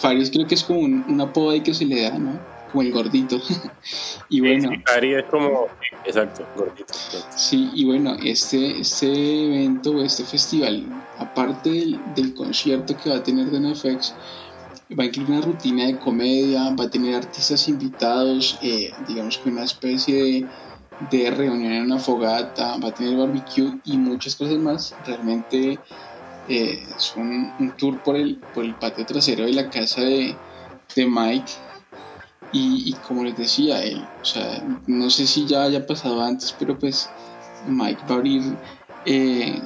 Ferris 0.00 0.30
creo 0.30 0.46
que 0.46 0.54
es 0.54 0.64
como 0.64 0.80
un, 0.80 1.04
un 1.08 1.20
apodo 1.20 1.60
que 1.62 1.74
se 1.74 1.84
le 1.84 2.02
da, 2.02 2.18
¿no? 2.18 2.38
Como 2.70 2.82
el 2.82 2.92
gordito. 2.92 3.40
y 4.28 4.40
bueno. 4.40 4.70
Sí, 4.70 5.12
es 5.12 5.24
como, 5.24 5.66
exacto, 6.04 6.46
gordito. 6.56 6.92
Sí, 7.34 7.70
y 7.74 7.84
bueno, 7.84 8.16
este, 8.22 8.80
este 8.80 9.06
evento 9.46 9.90
o 9.92 10.02
este 10.02 10.24
festival, 10.24 10.84
aparte 11.18 11.70
del, 11.70 12.00
del 12.14 12.34
concierto 12.34 12.96
que 12.96 13.10
va 13.10 13.16
a 13.16 13.22
tener 13.22 13.50
de 13.50 13.60
NFX, 13.60 14.14
va 14.94 15.02
a 15.02 15.06
incluir 15.06 15.30
una 15.30 15.40
rutina 15.40 15.86
de 15.86 15.98
comedia, 15.98 16.74
va 16.78 16.84
a 16.84 16.90
tener 16.90 17.14
artistas 17.14 17.68
invitados, 17.68 18.58
eh, 18.62 18.92
digamos 19.08 19.38
que 19.38 19.48
una 19.48 19.64
especie 19.64 20.46
de, 21.10 21.30
reunión 21.30 21.72
en 21.72 21.82
una 21.84 21.98
fogata, 21.98 22.76
va 22.78 22.88
a 22.88 22.94
tener 22.94 23.16
barbecue 23.16 23.78
y 23.84 23.96
muchas 23.96 24.36
cosas 24.36 24.58
más. 24.58 24.94
Realmente 25.04 25.78
eh, 26.48 26.86
es 26.96 27.14
un, 27.16 27.74
tour 27.76 28.00
por 28.02 28.16
el, 28.16 28.36
por 28.54 28.64
el 28.64 28.74
patio 28.76 29.04
trasero 29.04 29.44
de 29.44 29.52
la 29.52 29.68
casa 29.68 30.02
de, 30.02 30.36
Mike. 30.96 31.52
Y, 32.52 32.94
como 33.06 33.24
les 33.24 33.36
decía, 33.36 33.82
él, 33.82 34.06
o 34.22 34.24
sea, 34.24 34.64
no 34.86 35.10
sé 35.10 35.26
si 35.26 35.44
ya 35.46 35.64
haya 35.64 35.84
pasado 35.84 36.22
antes, 36.22 36.54
pero 36.58 36.78
pues 36.78 37.10
Mike 37.68 38.00
va 38.08 38.14
a 38.14 38.18
abrir 38.18 38.56
eh, 39.04 39.60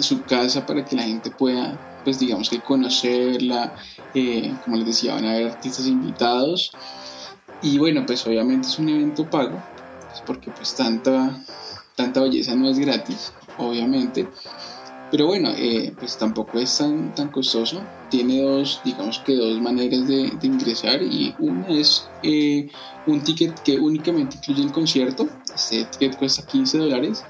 su 0.00 0.20
casa 0.22 0.66
para 0.66 0.84
que 0.84 0.96
la 0.96 1.04
gente 1.04 1.30
pueda 1.30 1.91
pues 2.04 2.18
digamos 2.18 2.50
que 2.50 2.60
conocerla, 2.60 3.74
eh, 4.14 4.54
como 4.64 4.76
les 4.76 4.86
decía, 4.86 5.14
van 5.14 5.26
a 5.26 5.32
haber 5.32 5.48
artistas 5.48 5.86
invitados. 5.86 6.72
Y 7.62 7.78
bueno, 7.78 8.04
pues 8.06 8.26
obviamente 8.26 8.68
es 8.68 8.78
un 8.78 8.88
evento 8.88 9.28
pago, 9.28 9.62
pues 10.08 10.22
porque 10.26 10.50
pues 10.50 10.74
tanta, 10.74 11.38
tanta 11.94 12.20
belleza 12.20 12.54
no 12.54 12.68
es 12.68 12.78
gratis, 12.78 13.32
obviamente, 13.56 14.28
pero 15.12 15.26
bueno, 15.26 15.50
eh, 15.54 15.94
pues 15.98 16.16
tampoco 16.16 16.58
es 16.58 16.78
tan, 16.78 17.14
tan 17.14 17.28
costoso, 17.28 17.82
tiene 18.08 18.40
dos, 18.40 18.80
digamos 18.82 19.18
que 19.18 19.36
dos 19.36 19.60
maneras 19.60 20.08
de, 20.08 20.32
ingresar 20.42 21.02
y 21.02 21.34
una 21.38 21.68
es 21.68 22.08
eh, 22.22 22.70
un 23.06 23.22
ticket 23.22 23.60
que 23.60 23.78
únicamente 23.78 24.36
incluye 24.36 24.62
el 24.62 24.72
concierto, 24.72 25.28
este 25.54 25.84
ticket 25.84 26.16
cuesta 26.16 26.46
15 26.46 26.78
dólares 26.78 27.22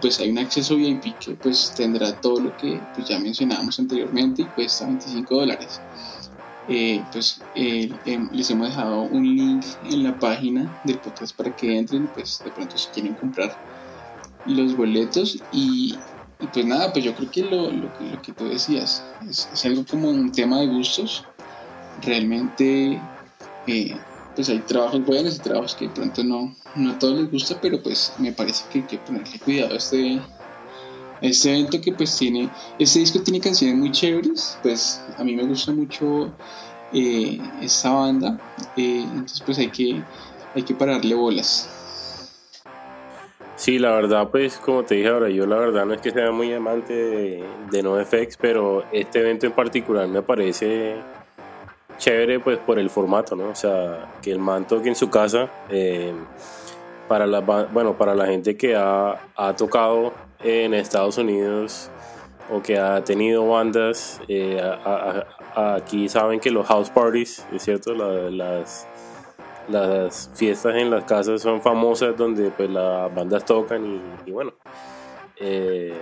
pues 0.00 0.20
hay 0.20 0.30
un 0.30 0.38
acceso 0.38 0.76
VIP 0.76 1.18
que 1.18 1.34
pues 1.34 1.72
tendrá 1.74 2.14
todo 2.20 2.40
lo 2.40 2.56
que 2.56 2.80
pues 2.94 3.08
ya 3.08 3.18
mencionábamos 3.18 3.78
anteriormente 3.78 4.42
y 4.42 4.46
cuesta 4.46 4.86
25 4.86 5.34
dólares. 5.34 5.80
Eh, 6.66 7.04
pues 7.12 7.42
em, 7.54 8.30
les 8.32 8.50
hemos 8.50 8.68
dejado 8.68 9.02
un 9.02 9.22
link 9.22 9.66
en 9.84 10.02
la 10.02 10.18
página 10.18 10.80
del 10.84 10.98
podcast 10.98 11.36
para 11.36 11.54
que 11.54 11.76
entren 11.76 12.08
pues 12.08 12.40
de 12.42 12.50
pronto 12.50 12.78
si 12.78 12.88
quieren 12.88 13.14
comprar 13.14 13.54
los 14.46 14.74
boletos 14.74 15.42
y, 15.52 15.98
pues 16.52 16.64
nada 16.64 16.90
pues 16.92 17.04
yo 17.04 17.14
creo 17.14 17.30
que 17.30 17.42
lo, 17.42 17.70
lo, 17.70 17.92
que 18.22 18.32
tú 18.32 18.46
decías 18.46 19.04
es, 19.28 19.48
es, 19.52 19.64
algo 19.66 19.84
como 19.84 20.08
un 20.08 20.32
tema 20.32 20.60
de 20.60 20.68
gustos 20.68 21.24
realmente 22.02 22.98
eh, 23.66 23.96
pues 24.34 24.48
hay 24.48 24.58
trabajos 24.60 25.04
buenos 25.04 25.36
y 25.36 25.40
trabajos 25.40 25.74
que 25.74 25.86
de 25.86 25.94
pronto 25.94 26.24
no, 26.24 26.54
no 26.74 26.92
a 26.92 26.98
todos 26.98 27.20
les 27.20 27.30
gusta, 27.30 27.56
pero 27.60 27.82
pues 27.82 28.12
me 28.18 28.32
parece 28.32 28.64
que 28.70 28.80
hay 28.80 28.84
que 28.84 28.98
ponerle 28.98 29.38
cuidado 29.38 29.74
a 29.74 29.76
este, 29.76 30.20
este 31.20 31.50
evento 31.50 31.80
que 31.80 31.92
pues 31.92 32.16
tiene, 32.16 32.50
este 32.78 32.98
disco 32.98 33.20
tiene 33.22 33.40
canciones 33.40 33.76
muy 33.76 33.92
chéveres, 33.92 34.58
pues 34.62 35.02
a 35.16 35.24
mí 35.24 35.36
me 35.36 35.44
gusta 35.44 35.72
mucho 35.72 36.32
eh, 36.92 37.40
esta 37.60 37.90
banda, 37.90 38.38
eh, 38.76 39.02
entonces 39.02 39.40
pues 39.44 39.58
hay 39.58 39.70
que, 39.70 40.02
hay 40.54 40.62
que 40.62 40.74
pararle 40.74 41.14
bolas. 41.14 41.70
Sí, 43.56 43.78
la 43.78 43.92
verdad, 43.92 44.30
pues 44.30 44.56
como 44.56 44.82
te 44.82 44.96
dije 44.96 45.08
ahora, 45.08 45.30
yo 45.30 45.46
la 45.46 45.56
verdad 45.56 45.86
no 45.86 45.94
es 45.94 46.00
que 46.00 46.10
sea 46.10 46.32
muy 46.32 46.52
amante 46.52 46.92
de, 46.92 47.44
de 47.70 47.82
NoFX, 47.84 48.36
pero 48.36 48.84
este 48.90 49.20
evento 49.20 49.46
en 49.46 49.52
particular 49.52 50.08
me 50.08 50.22
parece 50.22 50.96
chévere 52.04 52.38
pues 52.38 52.58
por 52.58 52.78
el 52.78 52.90
formato, 52.90 53.34
¿no? 53.34 53.48
O 53.48 53.54
sea, 53.54 54.12
que 54.20 54.30
el 54.30 54.38
man 54.38 54.66
toque 54.66 54.88
en 54.90 54.94
su 54.94 55.08
casa. 55.08 55.48
Eh, 55.70 56.12
para 57.08 57.26
la, 57.26 57.40
bueno, 57.40 57.96
para 57.96 58.14
la 58.14 58.26
gente 58.26 58.56
que 58.56 58.74
ha, 58.76 59.20
ha, 59.36 59.56
tocado 59.56 60.12
en 60.42 60.72
Estados 60.72 61.18
Unidos 61.18 61.90
o 62.50 62.62
que 62.62 62.78
ha 62.78 63.02
tenido 63.04 63.46
bandas, 63.46 64.20
eh, 64.28 64.60
aquí 65.54 66.08
saben 66.08 66.40
que 66.40 66.50
los 66.50 66.66
house 66.66 66.90
parties, 66.90 67.46
es 67.52 67.62
cierto, 67.62 67.94
las, 67.94 68.86
las 69.68 70.30
fiestas 70.34 70.76
en 70.76 70.90
las 70.90 71.04
casas 71.04 71.42
son 71.42 71.60
famosas 71.60 72.16
donde 72.16 72.50
pues 72.50 72.70
las 72.70 73.14
bandas 73.14 73.44
tocan 73.44 74.00
y, 74.26 74.30
bueno, 74.30 74.54
eh, 75.38 75.94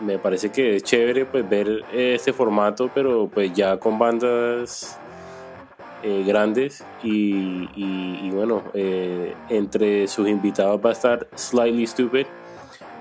me 0.00 0.18
parece 0.18 0.50
que 0.50 0.76
es 0.76 0.84
chévere 0.84 1.24
pues 1.26 1.48
ver 1.48 1.84
este 1.92 2.32
formato, 2.32 2.88
pero 2.94 3.28
pues 3.32 3.52
ya 3.52 3.78
con 3.78 3.98
bandas 3.98 5.00
eh, 6.02 6.24
grandes 6.26 6.84
y, 7.02 8.30
bueno, 8.30 8.62
eh, 8.74 9.34
entre 9.48 10.06
sus 10.06 10.28
invitados 10.28 10.80
va 10.84 10.90
a 10.90 10.92
estar 10.92 11.26
Slightly 11.34 11.86
Stupid, 11.86 12.26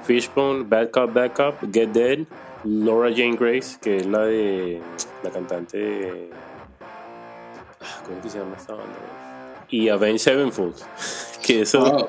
Fishbone, 0.04 0.64
Bad 0.64 0.92
Cop, 0.92 1.14
Bad 1.14 1.34
Cop, 1.34 1.56
Get 1.74 1.90
Dead, 1.90 2.20
Laura 2.64 3.10
Jane 3.10 3.36
Grace, 3.36 3.78
que 3.82 3.98
es 3.98 4.06
la 4.06 4.26
de 4.26 4.82
la 5.24 5.30
cantante... 5.30 6.30
Ah, 7.82 8.02
¿Cómo 8.06 8.22
que 8.22 8.30
se 8.30 8.40
llama 8.40 8.56
esta 8.58 8.74
banda? 8.74 8.96
Y 9.70 9.90
Avenged 9.90 10.20
Sevenfold, 10.20 10.76
que 11.46 11.62
eso... 11.62 12.08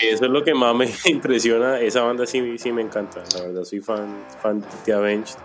eso 0.00 0.24
es 0.24 0.30
lo 0.30 0.42
que 0.42 0.54
más 0.54 0.74
me 0.74 0.88
impresiona. 1.04 1.80
Esa 1.80 2.02
banda 2.02 2.26
sí, 2.26 2.58
sí 2.58 2.72
me 2.72 2.82
encanta. 2.82 3.22
La 3.34 3.42
verdad, 3.42 3.64
soy 3.64 3.80
fan, 3.80 4.24
fan 4.42 4.64
de 4.84 4.92
Avenged. 4.92 5.36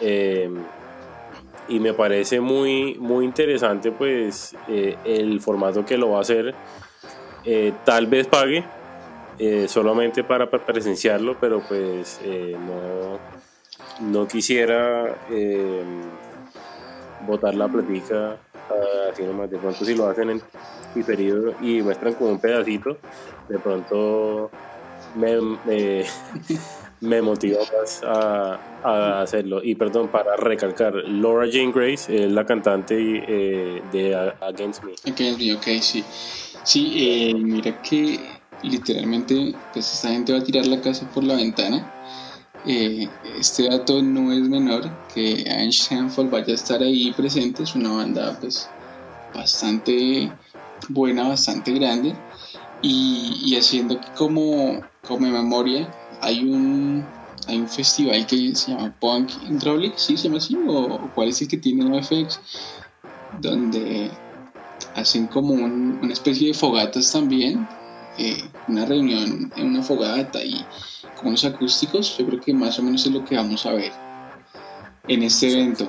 Eh, 0.00 0.50
y 1.68 1.80
me 1.80 1.92
parece 1.92 2.40
muy, 2.40 2.94
muy 2.94 3.24
interesante 3.24 3.92
pues 3.92 4.56
eh, 4.68 4.96
el 5.04 5.40
formato 5.40 5.84
que 5.84 5.96
lo 5.96 6.10
va 6.10 6.18
a 6.18 6.20
hacer. 6.22 6.54
Eh, 7.44 7.72
tal 7.84 8.06
vez 8.06 8.26
pague 8.26 8.64
eh, 9.38 9.66
solamente 9.68 10.24
para, 10.24 10.50
presenciarlo, 10.50 11.36
pero 11.38 11.62
pues 11.66 12.20
no, 12.24 13.18
no 14.10 14.26
quisiera 14.26 15.16
botar 17.26 17.54
la 17.54 17.68
platica 17.68 18.36
así 19.10 19.22
nomás. 19.22 19.50
De 19.50 19.58
pronto 19.58 19.84
si 19.84 19.94
lo 19.94 20.06
hacen 20.08 20.30
en 20.30 20.42
diferido 20.94 21.54
y 21.60 21.82
muestran 21.82 22.14
como 22.14 22.30
un 22.30 22.40
pedacito, 22.40 22.96
de 23.48 23.58
pronto 23.58 24.50
me, 25.14 26.04
motivó 27.00 27.58
más 27.78 28.02
a, 28.04 29.20
hacerlo. 29.22 29.62
Y 29.62 29.74
perdón, 29.74 30.08
para 30.08 30.36
recalcar, 30.36 30.94
Laura 30.94 31.46
Jane 31.50 31.72
Grace 31.72 32.24
es 32.24 32.30
la 32.30 32.44
cantante 32.44 32.94
eh, 32.98 33.82
de 33.92 34.14
Against 34.40 34.82
Me. 34.84 34.92
Against 35.10 35.40
Me, 35.40 35.54
ok, 35.54 35.82
sí. 35.82 36.04
Sí, 36.64 36.92
eh, 36.96 37.34
mira 37.34 37.80
que 37.82 38.20
literalmente 38.62 39.54
pues 39.72 39.92
esta 39.92 40.08
gente 40.08 40.32
va 40.32 40.40
a 40.40 40.42
tirar 40.44 40.66
la 40.66 40.80
casa 40.80 41.08
por 41.10 41.24
la 41.24 41.36
ventana. 41.36 41.94
Eh, 42.66 43.08
este 43.38 43.68
dato 43.68 44.02
no 44.02 44.32
es 44.32 44.40
menor, 44.40 44.90
que 45.14 45.44
Sanford 45.72 46.30
vaya 46.30 46.52
a 46.52 46.56
estar 46.56 46.82
ahí 46.82 47.12
presente, 47.12 47.62
es 47.62 47.74
una 47.74 47.92
banda 47.92 48.36
pues 48.40 48.68
bastante 49.34 50.30
buena, 50.88 51.28
bastante 51.28 51.72
grande 51.72 52.14
y, 52.82 53.40
y 53.44 53.56
haciendo 53.56 54.00
como, 54.16 54.80
como 55.06 55.28
memoria 55.28 55.88
hay 56.20 56.44
un, 56.44 57.04
hay 57.46 57.58
un 57.58 57.68
festival 57.68 58.26
que 58.26 58.54
se 58.54 58.72
llama 58.72 58.94
Punk 59.00 59.30
Hydraulic, 59.48 59.96
¿sí 59.96 60.16
se 60.16 60.24
llama 60.24 60.38
así? 60.38 60.56
¿O, 60.66 61.10
cuál 61.14 61.28
es 61.28 61.40
el 61.42 61.48
que 61.48 61.56
tiene 61.56 61.84
NoFX? 61.84 62.40
Donde 63.40 64.10
hacen 64.94 65.26
como 65.26 65.54
una 65.54 66.12
especie 66.12 66.48
de 66.48 66.54
fogatas 66.54 67.12
también, 67.12 67.66
eh, 68.18 68.42
una 68.66 68.84
reunión 68.84 69.52
en 69.56 69.66
una 69.66 69.82
fogata 69.82 70.42
y 70.42 70.64
con 71.16 71.28
unos 71.28 71.44
acústicos, 71.44 72.16
yo 72.18 72.26
creo 72.26 72.40
que 72.40 72.52
más 72.52 72.78
o 72.78 72.82
menos 72.82 73.04
es 73.06 73.12
lo 73.12 73.24
que 73.24 73.36
vamos 73.36 73.64
a 73.66 73.72
ver 73.72 73.92
en 75.06 75.22
este 75.22 75.52
evento. 75.52 75.88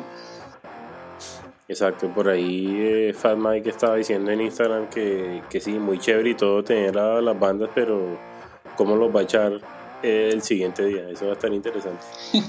Exacto, 1.68 2.12
por 2.12 2.28
ahí 2.30 2.66
eh, 2.80 3.14
Fat 3.14 3.38
Mike 3.38 3.70
estaba 3.70 3.96
diciendo 3.96 4.32
en 4.32 4.42
Instagram 4.42 4.90
que, 4.90 5.44
que 5.52 5.60
sí, 5.60 5.74
muy 5.74 6.00
chévere 6.00 6.32
y 6.32 6.36
todo 6.36 6.64
tener 6.64 6.98
a 6.98 7.22
las 7.22 7.40
bandas, 7.40 7.70
pero 7.76 8.18
¿cómo 8.76 8.96
los 8.96 9.16
va 9.16 9.20
a 9.20 9.24
echar 9.24 9.62
el 10.02 10.41
siguiente 10.41 10.86
día. 10.86 11.10
Eso 11.10 11.26
va 11.26 11.32
a 11.32 11.36
estar 11.36 11.54
interesante. 11.54 12.04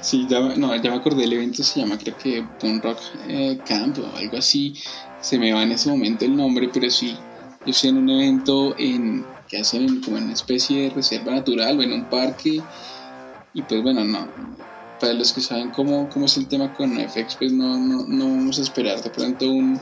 sí, 0.00 0.26
ya, 0.28 0.40
no, 0.40 0.74
ya 0.76 0.90
me 0.90 0.96
acordé 0.96 1.22
del 1.22 1.34
evento, 1.34 1.62
se 1.62 1.80
llama 1.80 1.98
creo 1.98 2.16
que 2.16 2.44
Punk 2.60 2.84
Rock 2.84 2.98
eh, 3.28 3.58
Camp 3.66 3.98
o 3.98 4.16
algo 4.16 4.38
así. 4.38 4.74
Se 5.20 5.38
me 5.38 5.52
va 5.52 5.62
en 5.62 5.72
ese 5.72 5.88
momento 5.88 6.24
el 6.24 6.36
nombre, 6.36 6.68
pero 6.72 6.90
sí, 6.90 7.16
yo 7.64 7.70
estoy 7.70 7.90
en 7.90 7.98
un 7.98 8.10
evento 8.10 8.74
en, 8.78 9.24
que 9.48 9.58
hacen 9.58 10.00
como 10.02 10.18
en 10.18 10.24
una 10.24 10.34
especie 10.34 10.82
de 10.82 10.90
reserva 10.90 11.32
natural 11.32 11.78
o 11.78 11.82
en 11.82 11.92
un 11.92 12.04
parque. 12.04 12.60
Y 13.54 13.62
pues 13.62 13.82
bueno, 13.82 14.04
no. 14.04 14.28
Para 15.00 15.12
los 15.14 15.32
que 15.32 15.40
saben 15.40 15.70
cómo, 15.70 16.08
cómo 16.08 16.26
es 16.26 16.36
el 16.36 16.46
tema 16.46 16.72
con 16.74 16.96
FX, 16.96 17.36
pues 17.36 17.52
no, 17.52 17.78
no, 17.78 18.04
no 18.06 18.24
vamos 18.24 18.58
a 18.58 18.62
esperar 18.62 19.02
de 19.02 19.10
pronto 19.10 19.50
un, 19.50 19.78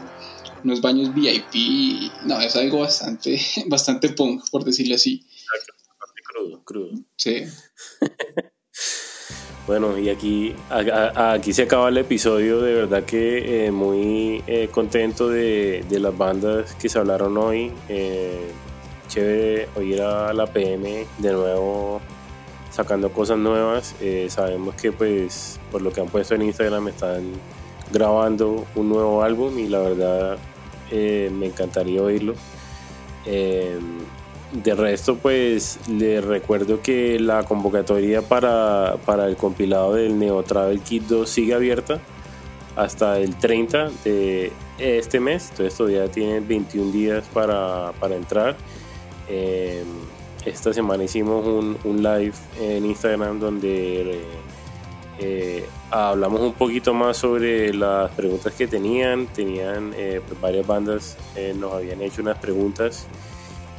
unos 0.64 0.80
baños 0.80 1.12
VIP. 1.14 2.10
No, 2.24 2.40
es 2.40 2.56
algo 2.56 2.80
bastante, 2.80 3.40
bastante 3.66 4.08
punk, 4.10 4.48
por 4.50 4.64
decirlo 4.64 4.94
así 4.94 5.24
crudo, 6.64 6.90
Sí. 7.16 7.44
bueno, 9.66 9.98
y 9.98 10.08
aquí, 10.08 10.54
aquí 10.70 11.52
se 11.52 11.62
acaba 11.62 11.88
el 11.88 11.98
episodio. 11.98 12.60
De 12.60 12.74
verdad 12.74 13.04
que 13.04 13.66
eh, 13.66 13.70
muy 13.70 14.42
eh, 14.46 14.68
contento 14.70 15.28
de, 15.28 15.84
las 15.90 16.16
bandas 16.16 16.74
que 16.74 16.88
se 16.88 16.98
hablaron 16.98 17.36
hoy. 17.38 17.72
Eh, 17.88 18.50
chévere 19.08 19.68
oír 19.76 20.00
a 20.00 20.32
la 20.32 20.46
PM 20.46 21.06
de 21.18 21.32
nuevo 21.32 22.00
sacando 22.70 23.12
cosas 23.12 23.36
nuevas. 23.36 23.94
sabemos 24.28 24.74
que 24.76 24.90
pues 24.92 25.60
por 25.70 25.82
lo 25.82 25.92
que 25.92 26.00
han 26.00 26.08
puesto 26.08 26.34
en 26.34 26.42
Instagram 26.42 26.88
están 26.88 27.32
grabando 27.92 28.64
un 28.74 28.88
nuevo 28.88 29.22
álbum 29.22 29.58
y 29.58 29.68
la 29.68 29.80
verdad 29.80 30.38
me 30.90 31.46
encantaría 31.46 32.02
oírlo. 32.02 32.34
De 34.52 34.74
resto, 34.74 35.16
pues 35.16 35.78
les 35.88 36.22
recuerdo 36.22 36.82
que 36.82 37.18
la 37.18 37.42
convocatoria 37.42 38.20
para, 38.20 38.98
el 39.26 39.36
compilado 39.36 39.94
del 39.94 40.18
Neo 40.18 40.42
Travel 40.42 40.80
Kit 40.80 41.04
2 41.04 41.26
sigue 41.26 41.54
abierta 41.54 42.02
hasta 42.76 43.18
el 43.18 43.34
30 43.36 43.90
de 44.04 44.52
este 44.76 45.20
mes. 45.20 45.48
Entonces 45.50 45.74
todavía 45.74 46.06
tienen 46.10 46.46
21 46.46 46.92
días 46.92 47.24
para, 47.32 47.92
entrar. 48.10 48.54
Em, 49.26 49.86
esta 50.44 50.74
semana 50.74 51.02
hicimos 51.02 51.46
un, 51.82 52.02
live 52.02 52.34
en 52.60 52.84
Instagram 52.84 53.40
donde 53.40 54.20
eh, 55.18 55.64
hablamos 55.90 56.42
un 56.42 56.52
poquito 56.52 56.92
más 56.92 57.16
sobre 57.16 57.72
las 57.72 58.10
preguntas 58.10 58.52
que 58.52 58.66
tenían. 58.66 59.28
Tenían 59.28 59.94
eh, 59.96 60.20
pues, 60.28 60.38
varias 60.38 60.66
bandas, 60.66 61.16
eh, 61.36 61.54
nos 61.56 61.72
habían 61.72 62.02
hecho 62.02 62.20
unas 62.20 62.36
preguntas 62.36 63.06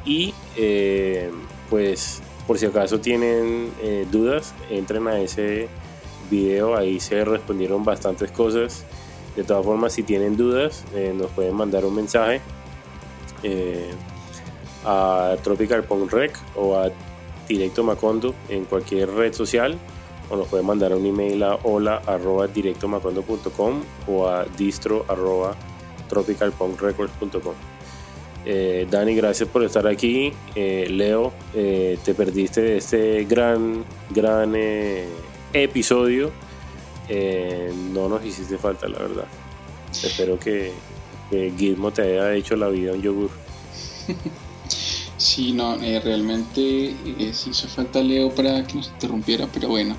y 0.06 0.34
eh, 0.58 1.32
pues 1.70 2.22
por 2.48 2.58
si 2.58 2.66
acaso 2.66 3.00
tienen 3.00 3.72
eh, 3.82 4.06
dudas, 4.12 4.54
entren 4.70 5.08
a 5.08 5.20
ese 5.20 5.68
video, 6.30 6.76
ahí 6.76 7.00
se 7.00 7.24
respondieron 7.24 7.84
bastantes 7.84 8.32
cosas. 8.32 8.86
De 9.36 9.44
todas 9.44 9.66
formas, 9.66 9.94
si 9.94 10.04
tienen 10.04 10.38
dudas, 10.38 10.84
eh, 10.94 11.14
nos 11.16 11.32
pueden 11.32 11.56
mandar 11.56 11.86
un 11.86 11.96
mensaje 11.96 12.42
a 14.86 15.36
Tropical 15.44 15.84
Punk 15.84 16.12
Rec 16.12 16.38
o 16.56 16.78
a 16.78 16.92
Directo 17.48 17.84
Macondo 17.84 18.34
en 18.50 18.66
cualquier 18.66 19.10
red 19.10 19.34
social 19.34 19.78
o 20.30 20.38
nos 20.38 20.48
pueden 20.48 20.66
mandar 20.66 20.94
un 20.94 21.06
email 21.06 21.44
a 21.44 21.56
hola 21.64 22.02
arroba 22.06 22.48
directomacondo.com 22.48 23.82
o 24.08 24.28
a 24.28 24.46
distro 24.46 25.06
arroba. 25.10 25.56
Eh, 28.46 28.88
Dani, 28.90 29.16
gracias 29.16 29.48
por 29.48 29.64
estar 29.64 29.88
aquí. 29.88 30.34
Eh, 30.56 30.88
Leo, 30.90 31.34
eh, 31.54 31.98
te 32.04 32.14
perdiste 32.14 32.62
de 32.62 32.78
este 32.78 33.24
gran, 33.26 33.84
gran 34.10 34.54
episodio. 35.54 36.32
no 37.94 38.10
nos 38.10 38.26
hiciste 38.26 38.58
falta, 38.58 38.88
la 38.88 39.00
verdad. 39.00 39.26
Espero 39.92 40.40
que, 40.40 40.72
Gizmo 41.58 41.92
te 41.92 42.02
haya 42.04 42.34
hecho 42.34 42.56
la 42.56 42.70
vida 42.70 42.94
un 42.94 43.02
yogur. 43.02 43.30
Sí, 45.16 45.54
no, 45.54 45.78
realmente 45.78 46.94
sí 47.32 47.52
hizo 47.52 47.68
falta 47.70 48.02
Leo 48.02 48.30
para 48.36 48.68
que 48.68 48.74
nos 48.74 48.90
interrumpiera, 48.90 49.48
pero 49.54 49.70
bueno, 49.70 49.96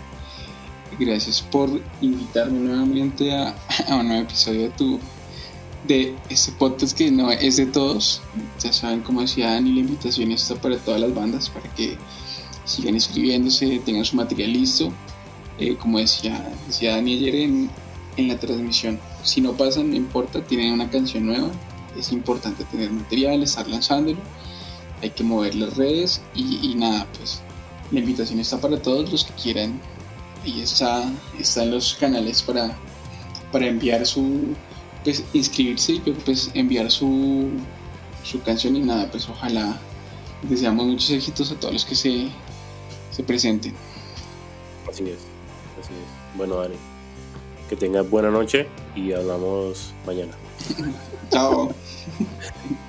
gracias 0.98 1.40
por 1.40 1.70
invitarme 2.02 2.58
nuevamente 2.58 3.32
a, 3.32 3.56
a 3.88 3.94
un 3.94 4.08
nuevo 4.08 4.24
episodio 4.24 4.62
de 4.62 4.68
tu 4.70 5.00
de 5.86 6.16
este 6.30 6.52
podcast 6.52 6.96
que 6.96 7.10
no 7.10 7.30
es 7.30 7.56
de 7.56 7.66
todos. 7.66 8.22
Ya 8.62 8.72
saben, 8.72 9.00
como 9.00 9.20
decía 9.20 9.50
Dani, 9.50 9.72
la 9.72 9.80
invitación 9.80 10.32
está 10.32 10.54
para 10.56 10.78
todas 10.78 11.00
las 11.00 11.14
bandas, 11.14 11.50
para 11.50 11.72
que 11.74 11.96
sigan 12.64 12.94
inscribiéndose, 12.94 13.80
tengan 13.84 14.04
su 14.04 14.16
material 14.16 14.52
listo. 14.52 14.92
Eh, 15.58 15.76
como 15.76 15.98
decía, 15.98 16.52
decía 16.66 16.96
Dani 16.96 17.14
ayer 17.14 17.34
en, 17.36 17.70
en 18.16 18.28
la 18.28 18.38
transmisión, 18.38 18.98
si 19.22 19.40
no 19.40 19.52
pasan, 19.52 19.90
no 19.90 19.96
importa, 19.96 20.42
tienen 20.42 20.72
una 20.72 20.90
canción 20.90 21.26
nueva, 21.26 21.50
es 21.96 22.10
importante 22.12 22.64
tener 22.64 22.90
material, 22.90 23.42
estar 23.42 23.68
lanzándolo, 23.68 24.18
hay 25.02 25.10
que 25.10 25.22
mover 25.22 25.54
las 25.54 25.76
redes 25.76 26.22
y, 26.34 26.74
nada, 26.76 27.06
pues 27.16 27.40
la 27.90 28.00
invitación 28.00 28.40
está 28.40 28.60
para 28.60 28.80
todos 28.80 29.10
los 29.12 29.24
que 29.24 29.34
quieran. 29.34 29.80
Ahí 30.44 30.60
está, 30.60 31.10
están 31.38 31.70
los 31.70 31.94
canales 31.94 32.42
para, 32.42 32.76
para 33.52 33.66
enviar 33.66 34.06
su, 34.06 34.54
pues 35.04 35.22
inscribirse 35.34 35.92
y 35.92 36.00
pues 36.00 36.50
enviar 36.54 36.90
su, 36.90 37.50
su 38.22 38.40
canción 38.42 38.76
y 38.76 38.80
nada, 38.80 39.10
pues 39.10 39.28
ojalá 39.28 39.78
deseamos 40.42 40.86
muchos 40.86 41.10
éxitos 41.10 41.52
a 41.52 41.54
todos 41.56 41.74
los 41.74 41.84
que 41.84 41.94
se, 41.94 42.28
se 43.10 43.22
presenten. 43.22 43.74
Así 44.90 45.04
es, 45.04 45.18
así 45.80 45.92
es. 45.92 46.36
Bueno, 46.36 46.56
Dani, 46.56 46.76
que 47.68 47.76
tengas 47.76 48.08
buena 48.08 48.30
noche 48.30 48.66
y 48.96 49.12
hablamos 49.12 49.92
mañana. 50.06 50.32
Chao. 51.30 51.70